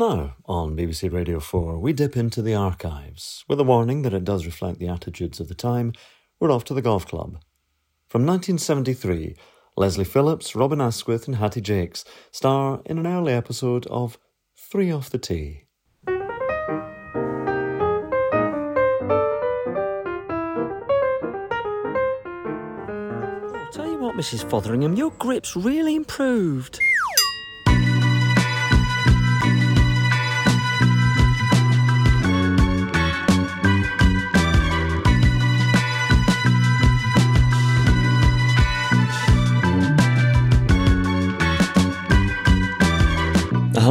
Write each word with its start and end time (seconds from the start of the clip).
Now, 0.00 0.36
on 0.46 0.78
BBC 0.78 1.12
Radio 1.12 1.40
4, 1.40 1.78
we 1.78 1.92
dip 1.92 2.16
into 2.16 2.40
the 2.40 2.54
archives. 2.54 3.44
With 3.48 3.60
a 3.60 3.64
warning 3.64 4.00
that 4.00 4.14
it 4.14 4.24
does 4.24 4.46
reflect 4.46 4.78
the 4.78 4.88
attitudes 4.88 5.40
of 5.40 5.48
the 5.48 5.54
time, 5.54 5.92
we're 6.40 6.50
off 6.50 6.64
to 6.64 6.74
the 6.74 6.80
golf 6.80 7.04
club. 7.04 7.38
From 8.08 8.24
1973, 8.24 9.36
Leslie 9.76 10.06
Phillips, 10.06 10.56
Robin 10.56 10.80
Asquith, 10.80 11.26
and 11.26 11.36
Hattie 11.36 11.60
Jacques 11.60 11.98
star 12.32 12.80
in 12.86 12.96
an 12.96 13.06
early 13.06 13.34
episode 13.34 13.86
of 13.88 14.16
Three 14.56 14.90
Off 14.90 15.10
the 15.10 15.18
Tee. 15.18 15.64
Oh, 16.08 16.14
tell 23.70 23.86
you 23.86 23.98
what, 23.98 24.16
Mrs. 24.16 24.48
Fotheringham, 24.48 24.96
your 24.96 25.10
grip's 25.18 25.54
really 25.54 25.94
improved. 25.94 26.80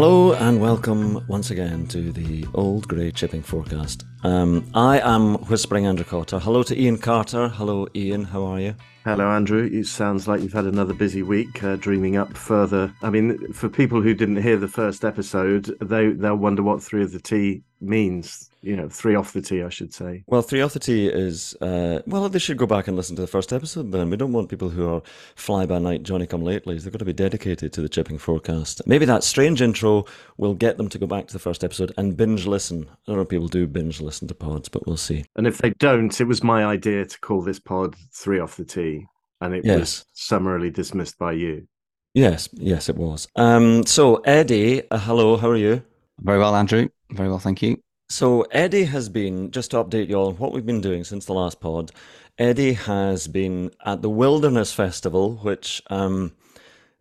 Hello 0.02 0.32
and 0.32 0.62
welcome 0.62 1.26
once 1.28 1.52
again 1.52 1.86
to 1.88 2.14
the 2.14 2.48
Old 2.54 2.88
Grey 2.88 3.12
Chipping 3.12 3.42
Forecast. 3.42 4.06
Um, 4.24 4.66
I 4.74 5.02
am 5.02 5.36
Whispering 5.50 5.88
Andrew 5.88 6.06
Carter. 6.06 6.40
Hello 6.40 6.64
to 6.64 6.82
Iain 6.82 6.98
Carter. 6.98 7.50
Hello, 7.50 7.86
Iain. 7.94 8.24
How 8.24 8.46
are 8.46 8.62
you? 8.62 8.76
Hello, 9.04 9.30
Andrew. 9.30 9.70
It 9.70 9.88
sounds 9.88 10.26
like 10.26 10.42
you've 10.42 10.54
had 10.54 10.64
another 10.64 10.94
busy 10.94 11.22
week, 11.22 11.62
uh, 11.66 11.76
dreaming 11.76 12.16
up 12.16 12.38
further. 12.38 12.94
I 13.02 13.10
mean, 13.10 13.52
for 13.52 13.68
people 13.68 14.02
who 14.02 14.14
didn't 14.14 14.42
hear 14.42 14.56
the 14.56 14.70
first 14.70 15.04
episode, 15.04 15.76
they 15.82 16.14
they'll 16.14 16.38
wonder 16.38 16.64
what 16.64 16.82
three 16.82 17.04
of 17.04 17.12
the 17.12 17.20
tee 17.20 17.64
means. 17.82 18.46
You 18.62 18.76
know, 18.76 18.90
three 18.90 19.16
off 19.16 19.32
the 19.32 19.42
tee, 19.42 19.64
I 19.64 19.70
should 19.70 19.94
say. 19.94 20.26
Well, 20.28 20.42
three 20.42 20.60
off 20.60 20.74
the 20.74 20.80
tee 20.80 21.08
is 21.08 21.56
uh, 21.62 22.02
well. 22.06 22.28
They 22.28 22.40
should 22.40 22.58
go 22.58 22.66
back 22.66 22.90
and 22.90 22.98
listen 22.98 23.16
to 23.16 23.22
the 23.22 23.28
first 23.28 23.54
episode. 23.54 23.94
Then 23.94 24.10
we 24.10 24.18
don't 24.18 24.34
want 24.34 24.50
people 24.50 24.68
who 24.68 24.86
are 24.94 25.02
fly 25.36 25.66
by 25.66 25.80
night 25.80 26.04
Johnny 26.04 26.28
come 26.28 26.42
latelys. 26.42 26.84
They've 26.84 26.92
got 26.92 27.00
to 27.00 27.06
be 27.06 27.14
dedicated 27.14 27.72
to 27.72 27.82
the 27.82 27.88
chipping 27.88 28.18
forecast. 28.18 28.82
Maybe 28.86 29.06
that 29.06 29.24
strange 29.24 29.62
intro 29.62 30.04
will 30.36 30.56
get 30.56 30.76
them 30.76 30.90
to 30.90 31.00
go 31.00 31.08
back 31.08 31.28
to 31.28 31.34
the 31.34 31.40
first 31.40 31.64
episode 31.64 31.94
and 31.98 32.18
binge 32.18 32.46
listen. 32.46 32.86
I 32.90 32.96
don't 33.08 33.16
know 33.16 33.22
if 33.22 33.30
people 33.30 33.48
do 33.48 33.66
binge 33.66 34.02
listen 34.02 34.28
to 34.28 34.36
pods, 34.36 34.68
but 34.68 34.86
we'll 34.86 34.98
see. 34.98 35.24
And 35.38 35.48
if 35.48 35.60
they 35.60 35.70
don't, 35.70 36.20
it 36.20 36.26
was 36.26 36.44
my 36.44 36.66
idea 36.66 37.06
to 37.06 37.20
call 37.22 37.42
this 37.42 37.60
pod 37.62 37.96
three 38.14 38.40
off 38.40 38.58
the 38.58 38.66
tee, 38.66 39.06
and 39.40 39.56
it 39.56 39.64
Yes. 39.64 39.80
was 39.80 40.06
summarily 40.16 40.70
dismissed 40.70 41.18
by 41.18 41.32
you. 41.32 41.66
Yes, 42.14 42.50
yes, 42.52 42.90
it 42.90 42.98
was. 42.98 43.30
Um, 43.38 43.86
so 43.86 44.16
Eddie, 44.26 44.82
uh, 44.92 44.98
hello. 45.00 45.38
How 45.38 45.50
are 45.52 45.56
you? 45.56 45.84
Very 46.22 46.40
well, 46.40 46.56
Andrew. 46.56 46.90
Very 47.12 47.30
well, 47.30 47.40
thank 47.40 47.62
you. 47.62 47.82
So 48.10 48.42
Eddie 48.52 48.86
has 48.86 49.08
been 49.08 49.52
just 49.52 49.72
to 49.72 49.84
update 49.84 50.10
you 50.10 50.16
all 50.16 50.30
on 50.30 50.38
what 50.38 50.52
we've 50.52 50.66
been 50.66 50.82
doing 50.82 51.04
since 51.04 51.26
the 51.26 51.34
last 51.34 51.60
pod. 51.60 51.92
Eddie 52.40 52.74
has 52.74 53.28
been 53.28 53.72
at 53.86 54.02
the 54.02 54.10
Wilderness 54.10 54.74
Festival, 54.74 55.36
which 55.38 55.82
um, 55.90 56.34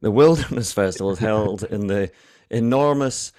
the 0.00 0.10
Wilderness 0.10 0.72
Festival 0.83 1.12
is 1.12 1.19
held 1.19 1.62
in 1.64 1.86
the 1.86 2.10
enormous, 2.50 3.33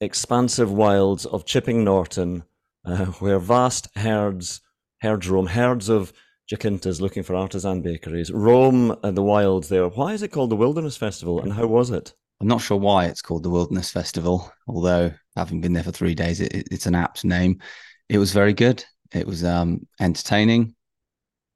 expansive 0.00 0.72
wilds 0.72 1.24
of 1.26 1.46
Chipping 1.46 1.84
Norton, 1.84 2.42
uh, 2.84 3.06
where 3.06 3.38
vast 3.38 3.88
herds, 3.96 4.60
herds 5.00 5.28
roam, 5.28 5.46
herds 5.46 5.88
of 5.88 6.12
Jacintas 6.50 7.00
looking 7.00 7.22
for 7.22 7.36
artisan 7.36 7.82
bakeries 7.82 8.30
roam 8.30 8.90
uh, 9.02 9.10
the 9.10 9.22
wilds 9.22 9.68
there. 9.68 9.88
Why 9.88 10.12
is 10.12 10.22
it 10.22 10.32
called 10.32 10.50
the 10.50 10.56
Wilderness 10.56 10.96
Festival, 10.96 11.40
and 11.40 11.52
how 11.52 11.66
was 11.66 11.90
it? 11.90 12.14
I'm 12.40 12.48
not 12.48 12.60
sure 12.60 12.76
why 12.76 13.06
it's 13.06 13.22
called 13.22 13.44
the 13.44 13.50
Wilderness 13.50 13.90
Festival, 13.92 14.52
although 14.66 15.12
having 15.36 15.60
been 15.60 15.72
there 15.72 15.82
for 15.84 15.92
three 15.92 16.14
days, 16.14 16.40
it, 16.40 16.52
it- 16.54 16.68
it's 16.70 16.86
an 16.86 16.94
apt 16.94 17.24
name. 17.24 17.60
It 18.08 18.18
was 18.18 18.32
very 18.32 18.52
good. 18.52 18.84
It 19.14 19.26
was 19.26 19.44
um, 19.44 19.86
entertaining, 20.00 20.74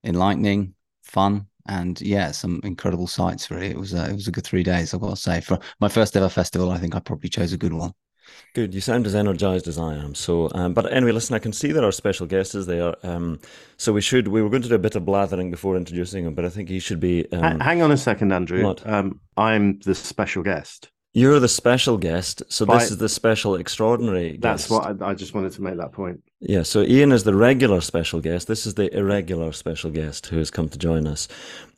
enlightening, 0.04 0.74
fun, 1.02 1.46
and 1.68 2.00
yeah, 2.00 2.30
some 2.30 2.60
incredible 2.64 3.06
sights 3.06 3.46
for 3.46 3.58
it. 3.58 3.70
It 3.72 3.78
was 3.78 3.92
a, 3.94 4.08
it 4.10 4.12
was 4.14 4.28
a 4.28 4.32
good 4.32 4.44
three 4.44 4.62
days. 4.62 4.94
I've 4.94 5.00
got 5.00 5.10
to 5.10 5.16
say, 5.16 5.40
for 5.40 5.58
my 5.80 5.88
first 5.88 6.16
ever 6.16 6.28
festival, 6.28 6.70
I 6.70 6.78
think 6.78 6.94
I 6.94 7.00
probably 7.00 7.28
chose 7.28 7.52
a 7.52 7.58
good 7.58 7.72
one. 7.72 7.92
Good. 8.54 8.74
You 8.74 8.80
sound 8.80 9.06
as 9.06 9.14
energized 9.14 9.68
as 9.68 9.78
I 9.78 9.94
am. 9.94 10.14
So, 10.14 10.50
um, 10.54 10.74
but 10.74 10.92
anyway, 10.92 11.12
listen. 11.12 11.34
I 11.36 11.38
can 11.38 11.52
see 11.52 11.70
that 11.72 11.84
our 11.84 11.92
special 11.92 12.26
guest 12.26 12.54
is 12.56 12.66
there. 12.66 12.94
Um, 13.06 13.38
so 13.76 13.92
we 13.92 14.00
should. 14.00 14.26
We 14.28 14.42
were 14.42 14.50
going 14.50 14.62
to 14.62 14.68
do 14.68 14.74
a 14.74 14.78
bit 14.80 14.96
of 14.96 15.04
blathering 15.04 15.50
before 15.50 15.76
introducing 15.76 16.24
him, 16.24 16.34
but 16.34 16.44
I 16.44 16.48
think 16.48 16.68
he 16.68 16.80
should 16.80 16.98
be. 17.00 17.24
Ha- 17.32 17.38
Um, 17.52 17.60
Hang 17.60 17.82
on 17.82 17.92
a 17.92 17.96
second, 17.96 18.32
Andrew. 18.32 18.62
Um, 18.84 19.20
I'm 19.36 19.78
the 19.80 19.94
special 19.94 20.42
guest. 20.42 20.90
You're 21.16 21.40
the 21.40 21.48
special 21.48 21.96
guest, 21.96 22.42
so 22.50 22.66
this 22.66 22.90
is 22.90 22.98
the 22.98 23.08
special 23.08 23.54
extraordinary. 23.54 24.36
That's 24.36 24.64
guest. 24.64 24.70
what 24.70 25.02
I, 25.02 25.12
I 25.12 25.14
just 25.14 25.32
wanted 25.32 25.52
to 25.52 25.62
make 25.62 25.78
that 25.78 25.92
point. 25.92 26.22
Yeah. 26.40 26.62
So 26.62 26.82
Iain 26.82 27.10
is 27.10 27.24
the 27.24 27.34
regular 27.34 27.80
special 27.80 28.20
guest. 28.20 28.48
This 28.48 28.66
is 28.66 28.74
the 28.74 28.94
irregular 28.94 29.50
special 29.52 29.90
guest 29.90 30.26
who 30.26 30.36
has 30.36 30.50
come 30.50 30.68
to 30.68 30.76
join 30.76 31.06
us. 31.06 31.26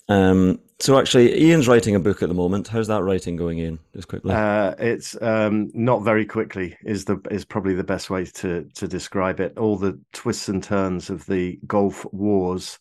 Um, 0.09 0.59
so 0.81 0.99
actually, 0.99 1.34
Iain's 1.34 1.69
writing 1.69 1.94
a 1.94 2.00
book 2.00 2.21
at 2.21 2.28
the 2.28 2.34
moment. 2.34 2.66
How's 2.66 2.88
that 2.88 3.04
writing 3.04 3.37
going, 3.37 3.60
Iain? 3.60 3.78
Just 3.94 4.09
quickly. 4.09 4.34
Uh, 4.34 4.75
it's 4.81 5.16
um, 5.22 5.70
not 5.72 6.03
very 6.03 6.26
quickly 6.26 6.76
is 6.84 7.05
the 7.05 7.20
is 7.31 7.44
probably 7.44 7.75
the 7.75 7.84
best 7.84 8.10
way 8.10 8.25
to 8.25 8.65
to 8.75 8.88
describe 8.88 9.38
it. 9.38 9.56
All 9.56 9.76
the 9.76 10.00
twists 10.12 10.49
and 10.49 10.65
turns 10.65 11.10
of 11.10 11.25
the 11.26 11.60
Gulf 11.65 12.05
wars 12.12 12.81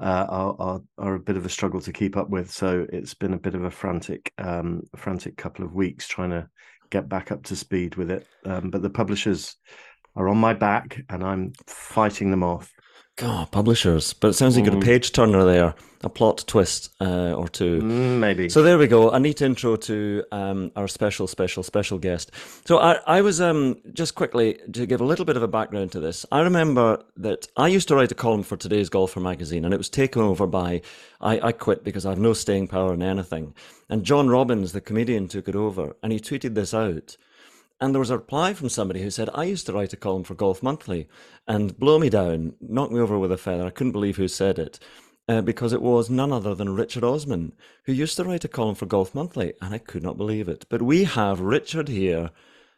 uh, 0.00 0.26
are, 0.28 0.56
are 0.58 0.80
are 0.98 1.14
a 1.14 1.20
bit 1.20 1.36
of 1.36 1.46
a 1.46 1.50
struggle 1.50 1.80
to 1.80 1.92
keep 1.92 2.16
up 2.16 2.30
with. 2.30 2.50
So 2.50 2.86
it's 2.92 3.14
been 3.14 3.34
a 3.34 3.38
bit 3.38 3.54
of 3.54 3.64
a 3.64 3.70
frantic 3.70 4.32
um, 4.38 4.82
frantic 4.96 5.36
couple 5.36 5.64
of 5.64 5.74
weeks 5.74 6.06
trying 6.06 6.30
to 6.30 6.48
get 6.90 7.08
back 7.08 7.30
up 7.30 7.42
to 7.44 7.56
speed 7.56 7.96
with 7.96 8.10
it. 8.10 8.26
Um, 8.44 8.70
but 8.70 8.82
the 8.82 8.90
publishers 8.90 9.56
are 10.16 10.28
on 10.28 10.38
my 10.38 10.54
back, 10.54 11.00
and 11.08 11.22
I'm 11.22 11.52
fighting 11.66 12.30
them 12.30 12.42
off. 12.42 12.72
God, 13.18 13.50
publishers. 13.50 14.12
But 14.12 14.28
it 14.28 14.32
sounds 14.34 14.54
like 14.56 14.64
you 14.64 14.70
got 14.70 14.76
a 14.78 14.80
Mm. 14.80 14.84
page 14.84 15.10
turner 15.10 15.44
there, 15.44 15.74
a 16.04 16.08
plot 16.08 16.44
twist 16.46 16.90
uh, 17.00 17.32
or 17.32 17.48
two. 17.48 17.80
Mm, 17.80 18.18
maybe. 18.20 18.48
So 18.48 18.62
there 18.62 18.78
we 18.78 18.86
go. 18.86 19.10
A 19.10 19.18
neat 19.18 19.42
intro 19.42 19.74
to 19.74 20.22
um, 20.30 20.70
our 20.76 20.86
special, 20.86 21.26
special, 21.26 21.64
special 21.64 21.98
guest. 21.98 22.30
So 22.64 22.78
I, 22.78 23.00
I 23.08 23.20
was 23.22 23.40
um, 23.40 23.76
just 23.92 24.14
quickly 24.14 24.60
to 24.72 24.86
give 24.86 25.00
a 25.00 25.04
little 25.04 25.24
bit 25.24 25.36
of 25.36 25.42
a 25.42 25.48
background 25.48 25.90
to 25.92 26.00
this. 26.00 26.24
I 26.30 26.42
remember 26.42 27.02
that 27.16 27.48
I 27.56 27.66
used 27.66 27.88
to 27.88 27.96
write 27.96 28.12
a 28.12 28.14
column 28.14 28.44
for 28.44 28.56
today's 28.56 28.88
Golfer 28.88 29.18
magazine, 29.20 29.64
and 29.64 29.74
it 29.74 29.78
was 29.78 29.88
taken 29.90 30.22
over 30.22 30.46
by. 30.46 30.80
I, 31.20 31.40
I 31.48 31.50
quit 31.52 31.82
because 31.82 32.06
I 32.06 32.10
have 32.10 32.20
no 32.20 32.34
staying 32.34 32.68
power 32.68 32.94
in 32.94 33.02
anything. 33.02 33.52
And 33.88 34.04
John 34.04 34.28
Robbins, 34.28 34.70
the 34.70 34.80
comedian, 34.80 35.26
took 35.26 35.48
it 35.48 35.56
over, 35.56 35.96
and 36.04 36.12
he 36.12 36.20
tweeted 36.20 36.54
this 36.54 36.72
out. 36.72 37.16
And 37.80 37.94
there 37.94 38.00
was 38.00 38.10
a 38.10 38.16
reply 38.18 38.54
from 38.54 38.68
somebody 38.68 39.02
who 39.02 39.10
said, 39.10 39.30
I 39.34 39.44
used 39.44 39.66
to 39.66 39.72
write 39.72 39.92
a 39.92 39.96
column 39.96 40.24
for 40.24 40.34
Golf 40.34 40.62
Monthly 40.62 41.08
and 41.46 41.78
blow 41.78 41.98
me 41.98 42.10
down, 42.10 42.54
knock 42.60 42.90
me 42.90 42.98
over 43.00 43.18
with 43.18 43.30
a 43.30 43.36
feather. 43.36 43.66
I 43.66 43.70
couldn't 43.70 43.92
believe 43.92 44.16
who 44.16 44.26
said 44.26 44.58
it 44.58 44.80
uh, 45.28 45.42
because 45.42 45.72
it 45.72 45.80
was 45.82 46.10
none 46.10 46.32
other 46.32 46.54
than 46.56 46.74
Richard 46.74 47.04
Osman, 47.04 47.52
who 47.84 47.92
used 47.92 48.16
to 48.16 48.24
write 48.24 48.44
a 48.44 48.48
column 48.48 48.74
for 48.74 48.86
Golf 48.86 49.14
Monthly, 49.14 49.52
and 49.62 49.72
I 49.74 49.78
could 49.78 50.02
not 50.02 50.16
believe 50.16 50.48
it. 50.48 50.66
But 50.68 50.82
we 50.82 51.04
have 51.04 51.38
Richard 51.40 51.86
here 51.88 52.30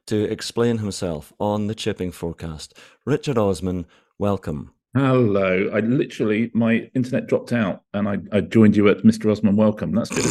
to 0.07 0.25
explain 0.31 0.79
himself 0.79 1.33
on 1.41 1.67
the 1.67 1.75
chipping 1.75 2.13
forecast. 2.13 2.77
Richard 3.07 3.39
Osman, 3.39 3.87
welcome. 4.19 4.75
Hello. 4.95 5.71
I 5.73 5.81
literally 5.81 6.51
my 6.53 6.91
internet 6.95 7.27
dropped 7.29 7.53
out 7.53 7.85
and 7.95 8.09
I, 8.09 8.19
I 8.33 8.41
joined 8.41 8.77
you 8.77 8.89
at 8.89 8.99
Mr. 8.99 9.31
Osman 9.31 9.55
Welcome. 9.57 9.93
That's 9.93 10.11
good. 10.11 10.25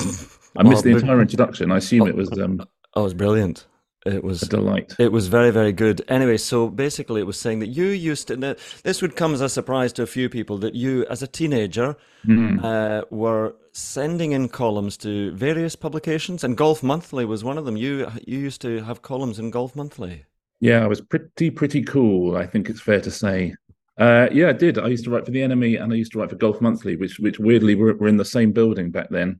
I 0.57 0.63
missed 0.63 0.83
the 0.83 0.89
Oh, 0.91 0.93
but- 0.95 1.01
entire 1.03 1.21
introduction. 1.21 1.71
I 1.71 1.77
assume 1.77 2.07
it 2.07 2.15
was 2.15 2.29
um, 2.37 2.59
Oh, 2.93 3.01
it 3.01 3.03
was 3.05 3.13
brilliant. 3.13 3.65
It 4.05 4.23
was 4.23 4.41
a 4.43 4.47
delight. 4.47 4.95
It 4.97 5.11
was 5.11 5.27
very, 5.27 5.51
very 5.51 5.73
good. 5.73 6.01
Anyway, 6.07 6.37
so 6.37 6.69
basically, 6.69 7.19
it 7.19 7.27
was 7.27 7.39
saying 7.39 7.59
that 7.59 7.67
you 7.67 7.85
used 7.87 8.27
to. 8.29 8.55
This 8.83 9.01
would 9.01 9.15
come 9.17 9.33
as 9.33 9.41
a 9.41 9.49
surprise 9.49 9.91
to 9.93 10.03
a 10.03 10.07
few 10.07 10.29
people 10.29 10.57
that 10.59 10.73
you, 10.73 11.05
as 11.09 11.21
a 11.21 11.27
teenager, 11.27 11.95
Mm. 12.25 12.63
uh, 12.63 13.05
were 13.09 13.55
sending 13.71 14.31
in 14.33 14.49
columns 14.49 14.97
to 14.97 15.31
various 15.31 15.75
publications, 15.75 16.43
and 16.43 16.57
Golf 16.57 16.81
Monthly 16.83 17.23
was 17.25 17.43
one 17.43 17.57
of 17.57 17.65
them. 17.65 17.77
You 17.77 18.07
you 18.25 18.39
used 18.39 18.61
to 18.61 18.81
have 18.83 19.01
columns 19.01 19.39
in 19.39 19.51
Golf 19.51 19.75
Monthly. 19.75 20.25
Yeah, 20.61 20.83
I 20.83 20.87
was 20.87 21.01
pretty 21.01 21.49
pretty 21.51 21.81
cool. 21.83 22.35
I 22.37 22.45
think 22.45 22.69
it's 22.69 22.81
fair 22.81 23.01
to 23.01 23.11
say. 23.11 23.53
Uh, 23.97 24.29
yeah, 24.31 24.49
I 24.49 24.53
did. 24.53 24.77
I 24.77 24.87
used 24.87 25.03
to 25.05 25.11
write 25.11 25.25
for 25.25 25.31
the 25.31 25.41
NME 25.41 25.81
and 25.81 25.91
I 25.91 25.95
used 25.97 26.13
to 26.13 26.19
write 26.19 26.29
for 26.29 26.35
Golf 26.37 26.61
Monthly, 26.61 26.95
which 26.95 27.19
which 27.19 27.37
weirdly 27.39 27.75
were, 27.75 27.93
were 27.95 28.07
in 28.07 28.17
the 28.17 28.25
same 28.25 28.51
building 28.53 28.91
back 28.91 29.09
then. 29.09 29.39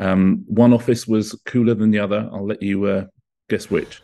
Um, 0.00 0.44
one 0.46 0.72
office 0.72 1.06
was 1.06 1.40
cooler 1.46 1.74
than 1.74 1.90
the 1.92 2.00
other. 2.00 2.28
I'll 2.32 2.46
let 2.46 2.62
you 2.62 2.84
uh, 2.84 3.04
guess 3.50 3.70
which. 3.70 4.00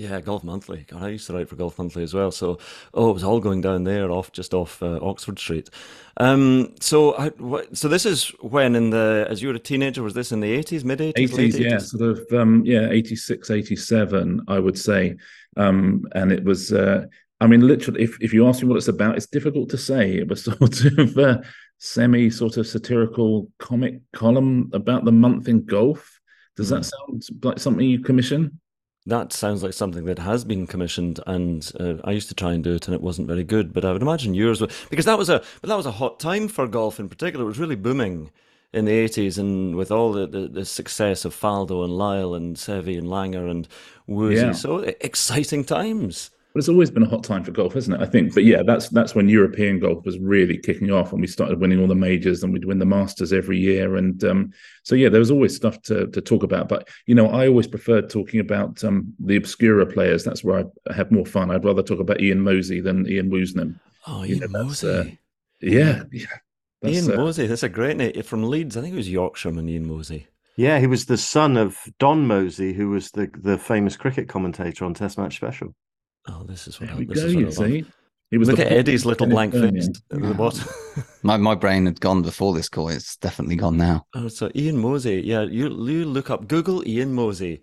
Yeah, 0.00 0.18
Golf 0.22 0.44
Monthly. 0.44 0.86
God, 0.88 1.02
I 1.02 1.08
used 1.08 1.26
to 1.26 1.34
write 1.34 1.50
for 1.50 1.56
Golf 1.56 1.76
Monthly 1.76 2.02
as 2.02 2.14
well. 2.14 2.30
So, 2.30 2.58
oh, 2.94 3.10
it 3.10 3.12
was 3.12 3.24
all 3.24 3.38
going 3.38 3.60
down 3.60 3.84
there, 3.84 4.10
off 4.10 4.32
just 4.32 4.54
off 4.54 4.82
uh, 4.82 4.98
Oxford 5.02 5.38
Street. 5.38 5.68
Um, 6.16 6.74
so, 6.80 7.14
I, 7.16 7.28
what, 7.30 7.76
so 7.76 7.86
this 7.86 8.06
is 8.06 8.28
when 8.40 8.76
in 8.76 8.88
the 8.88 9.26
as 9.28 9.42
you 9.42 9.48
were 9.48 9.54
a 9.54 9.58
teenager. 9.58 10.02
Was 10.02 10.14
this 10.14 10.32
in 10.32 10.40
the 10.40 10.50
eighties, 10.50 10.86
mid 10.86 11.02
eighties, 11.02 11.32
80s, 11.32 11.58
yeah, 11.58 11.78
sort 11.78 12.18
of, 12.18 12.26
um, 12.32 12.64
yeah, 12.64 12.88
86, 12.88 13.50
87, 13.50 14.40
I 14.48 14.58
would 14.58 14.78
say. 14.78 15.16
Um, 15.58 16.06
and 16.12 16.32
it 16.32 16.44
was, 16.44 16.72
uh, 16.72 17.04
I 17.42 17.46
mean, 17.46 17.60
literally, 17.66 18.02
if, 18.02 18.16
if 18.22 18.32
you 18.32 18.48
ask 18.48 18.62
me 18.62 18.68
what 18.68 18.78
it's 18.78 18.88
about, 18.88 19.16
it's 19.16 19.26
difficult 19.26 19.68
to 19.70 19.78
say. 19.78 20.14
It 20.14 20.28
was 20.28 20.44
sort 20.44 20.60
of 20.62 21.18
a 21.18 21.42
semi 21.76 22.30
sort 22.30 22.56
of 22.56 22.66
satirical 22.66 23.50
comic 23.58 24.00
column 24.14 24.70
about 24.72 25.04
the 25.04 25.12
month 25.12 25.46
in 25.46 25.64
golf. 25.66 26.20
Does 26.56 26.70
that 26.70 26.86
sound 26.86 27.26
like 27.42 27.58
something 27.58 27.86
you 27.86 28.00
commission? 28.00 28.60
That 29.06 29.32
sounds 29.32 29.62
like 29.62 29.72
something 29.72 30.04
that 30.04 30.18
has 30.18 30.44
been 30.44 30.66
commissioned, 30.66 31.20
and 31.26 31.70
uh, 31.80 31.94
I 32.04 32.12
used 32.12 32.28
to 32.28 32.34
try 32.34 32.52
and 32.52 32.62
do 32.62 32.74
it, 32.74 32.86
and 32.86 32.94
it 32.94 33.00
wasn't 33.00 33.28
very 33.28 33.44
good. 33.44 33.72
But 33.72 33.84
I 33.84 33.92
would 33.92 34.02
imagine 34.02 34.34
yours, 34.34 34.60
was, 34.60 34.72
because 34.90 35.06
that 35.06 35.16
was 35.16 35.30
a 35.30 35.42
but 35.60 35.68
that 35.68 35.76
was 35.76 35.86
a 35.86 35.92
hot 35.92 36.20
time 36.20 36.48
for 36.48 36.66
golf 36.66 37.00
in 37.00 37.08
particular. 37.08 37.44
It 37.44 37.48
was 37.48 37.58
really 37.58 37.76
booming 37.76 38.30
in 38.72 38.84
the 38.84 38.92
eighties, 38.92 39.38
and 39.38 39.74
with 39.74 39.90
all 39.90 40.12
the, 40.12 40.26
the, 40.26 40.48
the, 40.48 40.64
success 40.64 41.24
of 41.24 41.34
Faldo 41.34 41.82
and 41.82 41.96
Lyle 41.96 42.34
and 42.34 42.56
Seve 42.56 42.98
and 42.98 43.08
Langer 43.08 43.50
and 43.50 43.66
Woosie, 44.08 44.36
yeah. 44.36 44.52
so 44.52 44.78
exciting 45.00 45.64
times. 45.64 46.30
But 46.52 46.58
it's 46.58 46.68
always 46.68 46.90
been 46.90 47.04
a 47.04 47.08
hot 47.08 47.22
time 47.22 47.44
for 47.44 47.52
golf, 47.52 47.74
hasn't 47.74 48.00
it? 48.00 48.02
I 48.02 48.06
think. 48.06 48.34
But 48.34 48.44
yeah, 48.44 48.62
that's 48.64 48.88
that's 48.88 49.14
when 49.14 49.28
European 49.28 49.78
golf 49.78 50.04
was 50.04 50.18
really 50.18 50.58
kicking 50.58 50.90
off, 50.90 51.12
and 51.12 51.20
we 51.20 51.28
started 51.28 51.60
winning 51.60 51.80
all 51.80 51.86
the 51.86 51.94
majors, 51.94 52.42
and 52.42 52.52
we'd 52.52 52.64
win 52.64 52.80
the 52.80 52.86
Masters 52.86 53.32
every 53.32 53.58
year. 53.58 53.96
And 53.96 54.22
um, 54.24 54.52
so 54.82 54.96
yeah, 54.96 55.08
there 55.08 55.20
was 55.20 55.30
always 55.30 55.54
stuff 55.54 55.80
to 55.82 56.08
to 56.08 56.20
talk 56.20 56.42
about. 56.42 56.68
But 56.68 56.88
you 57.06 57.14
know, 57.14 57.28
I 57.28 57.46
always 57.46 57.68
preferred 57.68 58.10
talking 58.10 58.40
about 58.40 58.82
um, 58.82 59.14
the 59.20 59.36
obscura 59.36 59.86
players. 59.86 60.24
That's 60.24 60.42
where 60.42 60.64
I 60.88 60.92
have 60.92 61.12
more 61.12 61.26
fun. 61.26 61.50
I'd 61.50 61.64
rather 61.64 61.84
talk 61.84 62.00
about 62.00 62.20
Ian 62.20 62.40
Mosey 62.40 62.80
than 62.80 63.06
Ian 63.08 63.30
Woosnam. 63.30 63.78
Oh, 64.08 64.24
Ian 64.24 64.40
know, 64.40 64.64
Mosey. 64.64 64.88
Uh, 64.88 65.04
yeah, 65.60 66.02
yeah. 66.10 66.26
Ian 66.84 67.12
uh, 67.12 67.16
Mosey. 67.16 67.46
That's 67.46 67.62
a 67.62 67.68
great 67.68 67.96
name 67.96 68.22
from 68.22 68.42
Leeds. 68.42 68.76
I 68.76 68.80
think 68.80 68.94
it 68.94 68.96
was 68.96 69.10
Yorkshireman. 69.10 69.68
Ian 69.68 69.86
Mosey. 69.86 70.26
Yeah, 70.56 70.80
he 70.80 70.86
was 70.86 71.06
the 71.06 71.16
son 71.16 71.56
of 71.56 71.78
Don 71.98 72.26
Mosey, 72.26 72.72
who 72.72 72.90
was 72.90 73.12
the 73.12 73.30
the 73.32 73.56
famous 73.56 73.96
cricket 73.96 74.28
commentator 74.28 74.84
on 74.84 74.94
Test 74.94 75.16
Match 75.16 75.36
Special. 75.36 75.74
Oh, 76.28 76.42
this 76.44 76.68
is 76.68 76.80
what, 76.80 76.88
there 76.88 76.98
we 76.98 77.06
this 77.06 77.20
go. 77.20 77.26
Is 77.26 77.34
what 77.34 77.70
you 77.70 77.82
see, 77.82 77.86
he 78.30 78.38
was. 78.38 78.48
Look 78.48 78.60
at 78.60 78.70
Eddie's 78.70 79.04
little 79.04 79.26
blank 79.26 79.52
face 79.52 79.88
at 79.88 80.20
the 80.20 80.34
bottom. 80.34 80.68
my 81.22 81.36
my 81.36 81.54
brain 81.54 81.86
had 81.86 82.00
gone 82.00 82.22
before 82.22 82.54
this 82.54 82.68
call. 82.68 82.88
It's 82.88 83.16
definitely 83.16 83.56
gone 83.56 83.76
now. 83.76 84.06
Oh, 84.14 84.28
so 84.28 84.50
Ian 84.54 84.78
Mosey. 84.78 85.22
Yeah, 85.24 85.42
you 85.42 85.68
you 85.86 86.04
look 86.04 86.30
up 86.30 86.46
Google 86.46 86.86
Ian 86.86 87.12
Mosey. 87.12 87.62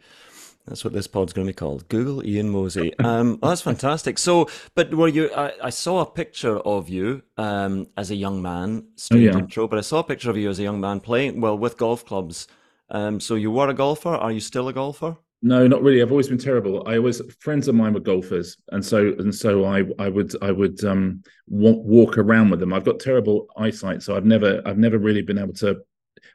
That's 0.65 0.83
what 0.83 0.92
this 0.92 1.07
pod's 1.07 1.31
going 1.31 1.48
to 1.48 1.54
be 1.54 1.56
called. 1.56 1.88
Google 1.88 2.25
Ian 2.25 2.50
Mosey. 2.50 2.94
Um, 3.07 3.39
oh, 3.42 3.50
that's 3.50 3.62
fantastic. 3.62 4.18
So, 4.18 4.50
but 4.75 4.94
were 4.94 5.07
you? 5.07 5.33
I, 5.33 5.53
I 5.63 5.69
saw 5.69 6.01
a 6.01 6.06
picture 6.06 6.57
of 6.60 6.89
you 6.89 7.21
um, 7.38 7.88
as 7.95 8.12
a 8.12 8.15
young 8.15 8.42
man. 8.42 8.88
Strange 8.98 9.30
oh, 9.30 9.31
yeah. 9.31 9.39
intro, 9.39 9.68
but 9.69 9.80
I 9.80 9.81
saw 9.81 10.00
a 10.00 10.03
picture 10.03 10.30
of 10.30 10.36
you 10.36 10.50
as 10.50 10.60
a 10.60 10.63
young 10.63 10.81
man 10.81 11.00
playing 11.00 11.39
well 11.39 11.57
with 11.57 11.77
golf 11.77 12.06
clubs. 12.06 12.48
Um, 12.89 13.21
so 13.21 13.36
you 13.36 13.50
were 13.50 13.69
a 13.69 13.74
golfer. 13.74 14.10
Are 14.10 14.31
you 14.31 14.42
still 14.42 14.68
a 14.68 14.74
golfer? 14.74 15.18
No, 15.44 15.68
not 15.68 15.84
really. 15.84 16.01
I've 16.01 16.12
always 16.12 16.28
been 16.30 16.39
terrible. 16.39 16.84
I 16.88 16.98
always 16.98 17.22
friends 17.39 17.68
of 17.68 17.75
mine 17.75 17.94
were 17.94 18.00
golfers, 18.00 18.57
and 18.72 18.84
so 18.84 19.13
and 19.19 19.34
so 19.34 19.66
I 19.66 19.84
I 20.00 20.10
would 20.10 20.34
I 20.42 20.51
would 20.51 20.84
um 20.84 21.22
walk 21.48 22.18
around 22.18 22.50
with 22.50 22.60
them. 22.60 22.74
I've 22.74 22.86
got 22.86 23.00
terrible 23.00 23.48
eyesight, 23.56 24.01
so 24.01 24.16
I've 24.16 24.25
never 24.25 24.62
I've 24.66 24.80
never 24.80 24.98
really 24.98 25.22
been 25.22 25.38
able 25.38 25.54
to. 25.56 25.78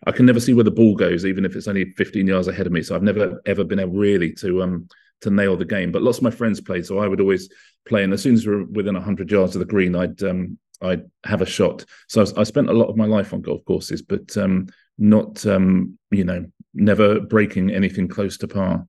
I 0.07 0.13
can 0.13 0.25
never 0.25 0.39
see 0.39 0.55
where 0.55 0.65
the 0.65 0.71
ball 0.71 0.95
goes, 0.95 1.27
even 1.27 1.45
if 1.45 1.57
it's 1.57 1.67
only 1.67 1.91
15 1.93 2.29
yards 2.29 2.47
ahead 2.47 2.67
of 2.67 2.73
me. 2.73 2.83
So 2.83 2.95
I've 2.95 3.03
never 3.03 3.41
ever 3.45 3.65
been 3.65 3.81
able 3.81 3.93
really 3.93 4.33
to 4.35 4.63
um 4.63 4.89
to 5.23 5.31
nail 5.31 5.57
the 5.57 5.65
game. 5.65 5.91
But 5.91 6.03
lots 6.03 6.19
of 6.19 6.25
my 6.25 6.31
friends 6.31 6.61
played, 6.61 6.87
so 6.87 6.99
I 7.01 7.09
would 7.09 7.21
always 7.21 7.49
play. 7.89 8.05
And 8.05 8.13
as 8.13 8.23
soon 8.23 8.35
as 8.35 8.47
we 8.47 8.55
are 8.55 8.65
within 8.65 8.95
100 8.95 9.31
yards 9.33 9.57
of 9.57 9.61
the 9.61 9.67
green, 9.67 9.97
I'd 9.97 10.23
um 10.23 10.59
I'd 10.81 11.03
have 11.25 11.43
a 11.43 11.47
shot. 11.47 11.85
So 12.07 12.23
I, 12.23 12.41
I 12.41 12.45
spent 12.45 12.71
a 12.71 12.73
lot 12.73 12.89
of 12.89 12.97
my 12.97 13.07
life 13.07 13.35
on 13.35 13.43
golf 13.43 13.65
courses, 13.65 14.01
but 14.01 14.37
um 14.37 14.69
not 14.97 15.45
um 15.45 15.99
you 16.13 16.23
know 16.23 16.47
never 16.73 17.19
breaking 17.21 17.71
anything 17.73 18.07
close 18.07 18.39
to 18.39 18.47
par. 18.49 18.87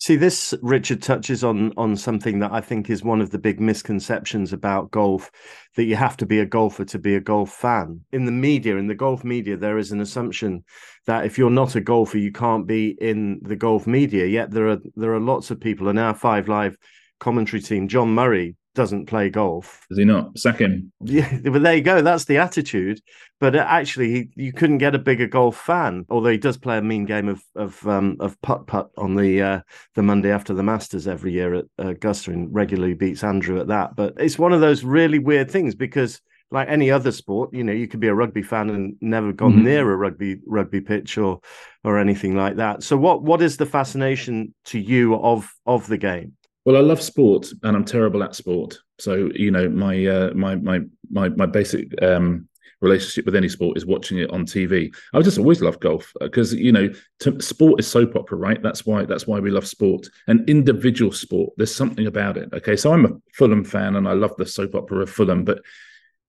See, 0.00 0.14
this 0.14 0.54
Richard 0.62 1.02
touches 1.02 1.42
on 1.42 1.72
on 1.76 1.96
something 1.96 2.38
that 2.38 2.52
I 2.52 2.60
think 2.60 2.88
is 2.88 3.02
one 3.02 3.20
of 3.20 3.30
the 3.30 3.38
big 3.38 3.60
misconceptions 3.60 4.52
about 4.52 4.92
golf 4.92 5.28
that 5.74 5.84
you 5.84 5.96
have 5.96 6.16
to 6.18 6.26
be 6.26 6.38
a 6.38 6.46
golfer 6.46 6.84
to 6.84 6.98
be 7.00 7.16
a 7.16 7.20
golf 7.20 7.50
fan. 7.50 8.00
In 8.12 8.24
the 8.24 8.32
media, 8.32 8.76
in 8.76 8.86
the 8.86 8.94
golf 8.94 9.24
media, 9.24 9.56
there 9.56 9.76
is 9.76 9.90
an 9.90 10.00
assumption 10.00 10.62
that 11.06 11.26
if 11.26 11.36
you're 11.36 11.50
not 11.50 11.74
a 11.74 11.80
golfer, 11.80 12.18
you 12.18 12.30
can't 12.30 12.64
be 12.64 12.96
in 13.00 13.40
the 13.42 13.56
golf 13.56 13.88
media. 13.88 14.24
Yet 14.24 14.52
there 14.52 14.68
are 14.68 14.78
there 14.94 15.14
are 15.14 15.20
lots 15.20 15.50
of 15.50 15.60
people, 15.60 15.88
and 15.88 15.98
our 15.98 16.14
Five 16.14 16.46
Live 16.46 16.76
commentary 17.18 17.60
team, 17.60 17.88
John 17.88 18.14
Murray 18.14 18.54
doesn't 18.74 19.06
play 19.06 19.28
golf. 19.28 19.84
Does 19.88 19.98
he 19.98 20.04
not? 20.04 20.38
Second. 20.38 20.92
Yeah, 21.00 21.38
but 21.44 21.62
there 21.62 21.74
you 21.74 21.82
go. 21.82 22.00
That's 22.02 22.26
the 22.26 22.38
attitude. 22.38 23.00
But 23.40 23.56
actually, 23.56 24.10
he, 24.10 24.28
you 24.36 24.52
couldn't 24.52 24.78
get 24.78 24.94
a 24.94 24.98
bigger 24.98 25.26
golf 25.26 25.56
fan. 25.56 26.04
Although 26.10 26.30
he 26.30 26.38
does 26.38 26.56
play 26.56 26.78
a 26.78 26.82
mean 26.82 27.04
game 27.04 27.28
of 27.28 27.42
of 27.54 27.86
um, 27.86 28.16
of 28.20 28.40
putt 28.40 28.66
putt 28.66 28.90
on 28.96 29.14
the 29.14 29.42
uh, 29.42 29.60
the 29.94 30.02
Monday 30.02 30.30
after 30.30 30.54
the 30.54 30.62
Masters 30.62 31.08
every 31.08 31.32
year 31.32 31.54
at 31.54 31.64
Augusta, 31.78 32.30
and 32.30 32.54
regularly 32.54 32.94
beats 32.94 33.24
Andrew 33.24 33.60
at 33.60 33.68
that. 33.68 33.96
But 33.96 34.14
it's 34.18 34.38
one 34.38 34.52
of 34.52 34.60
those 34.60 34.84
really 34.84 35.18
weird 35.18 35.50
things 35.50 35.74
because. 35.74 36.20
Like 36.50 36.68
any 36.70 36.90
other 36.90 37.12
sport, 37.12 37.52
you 37.52 37.62
know, 37.62 37.74
you 37.74 37.86
could 37.86 38.00
be 38.00 38.08
a 38.08 38.14
rugby 38.14 38.40
fan 38.40 38.70
and 38.70 38.96
never 39.02 39.34
gone 39.34 39.52
mm-hmm. 39.52 39.64
near 39.64 39.92
a 39.92 39.96
rugby 39.98 40.40
rugby 40.46 40.80
pitch 40.80 41.18
or 41.18 41.40
or 41.84 41.98
anything 41.98 42.36
like 42.36 42.56
that. 42.56 42.82
So, 42.82 42.96
what 42.96 43.22
what 43.22 43.42
is 43.42 43.58
the 43.58 43.66
fascination 43.66 44.54
to 44.64 44.78
you 44.78 45.14
of 45.16 45.46
of 45.66 45.86
the 45.88 45.98
game? 45.98 46.37
Well, 46.64 46.76
I 46.76 46.80
love 46.80 47.00
sport, 47.00 47.48
and 47.62 47.76
I'm 47.76 47.84
terrible 47.84 48.22
at 48.22 48.34
sport. 48.34 48.78
So 48.98 49.30
you 49.34 49.50
know, 49.50 49.68
my 49.68 50.06
uh, 50.06 50.34
my 50.34 50.56
my 50.56 50.80
my 51.10 51.28
my 51.30 51.46
basic 51.46 52.00
um, 52.02 52.48
relationship 52.80 53.24
with 53.24 53.34
any 53.34 53.48
sport 53.48 53.76
is 53.76 53.86
watching 53.86 54.18
it 54.18 54.30
on 54.30 54.44
TV. 54.44 54.94
I 55.14 55.20
just 55.22 55.38
always 55.38 55.62
loved 55.62 55.80
golf 55.80 56.12
because 56.20 56.52
you 56.54 56.72
know, 56.72 56.90
sport 57.38 57.80
is 57.80 57.86
soap 57.86 58.16
opera, 58.16 58.36
right? 58.36 58.62
That's 58.62 58.84
why 58.84 59.04
that's 59.04 59.26
why 59.26 59.40
we 59.40 59.50
love 59.50 59.66
sport 59.66 60.08
and 60.26 60.48
individual 60.48 61.12
sport. 61.12 61.54
There's 61.56 61.74
something 61.74 62.06
about 62.06 62.36
it. 62.36 62.50
Okay, 62.52 62.76
so 62.76 62.92
I'm 62.92 63.06
a 63.06 63.10
Fulham 63.34 63.64
fan, 63.64 63.96
and 63.96 64.06
I 64.06 64.12
love 64.12 64.34
the 64.36 64.46
soap 64.46 64.74
opera 64.74 65.02
of 65.02 65.10
Fulham, 65.10 65.44
but 65.44 65.62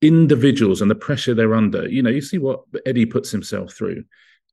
individuals 0.01 0.81
and 0.81 0.91
the 0.91 0.95
pressure 0.95 1.35
they're 1.35 1.55
under. 1.55 1.89
You 1.89 2.03
know, 2.03 2.11
you 2.11 2.21
see 2.21 2.39
what 2.39 2.61
Eddie 2.87 3.07
puts 3.07 3.31
himself 3.31 3.75
through. 3.75 4.05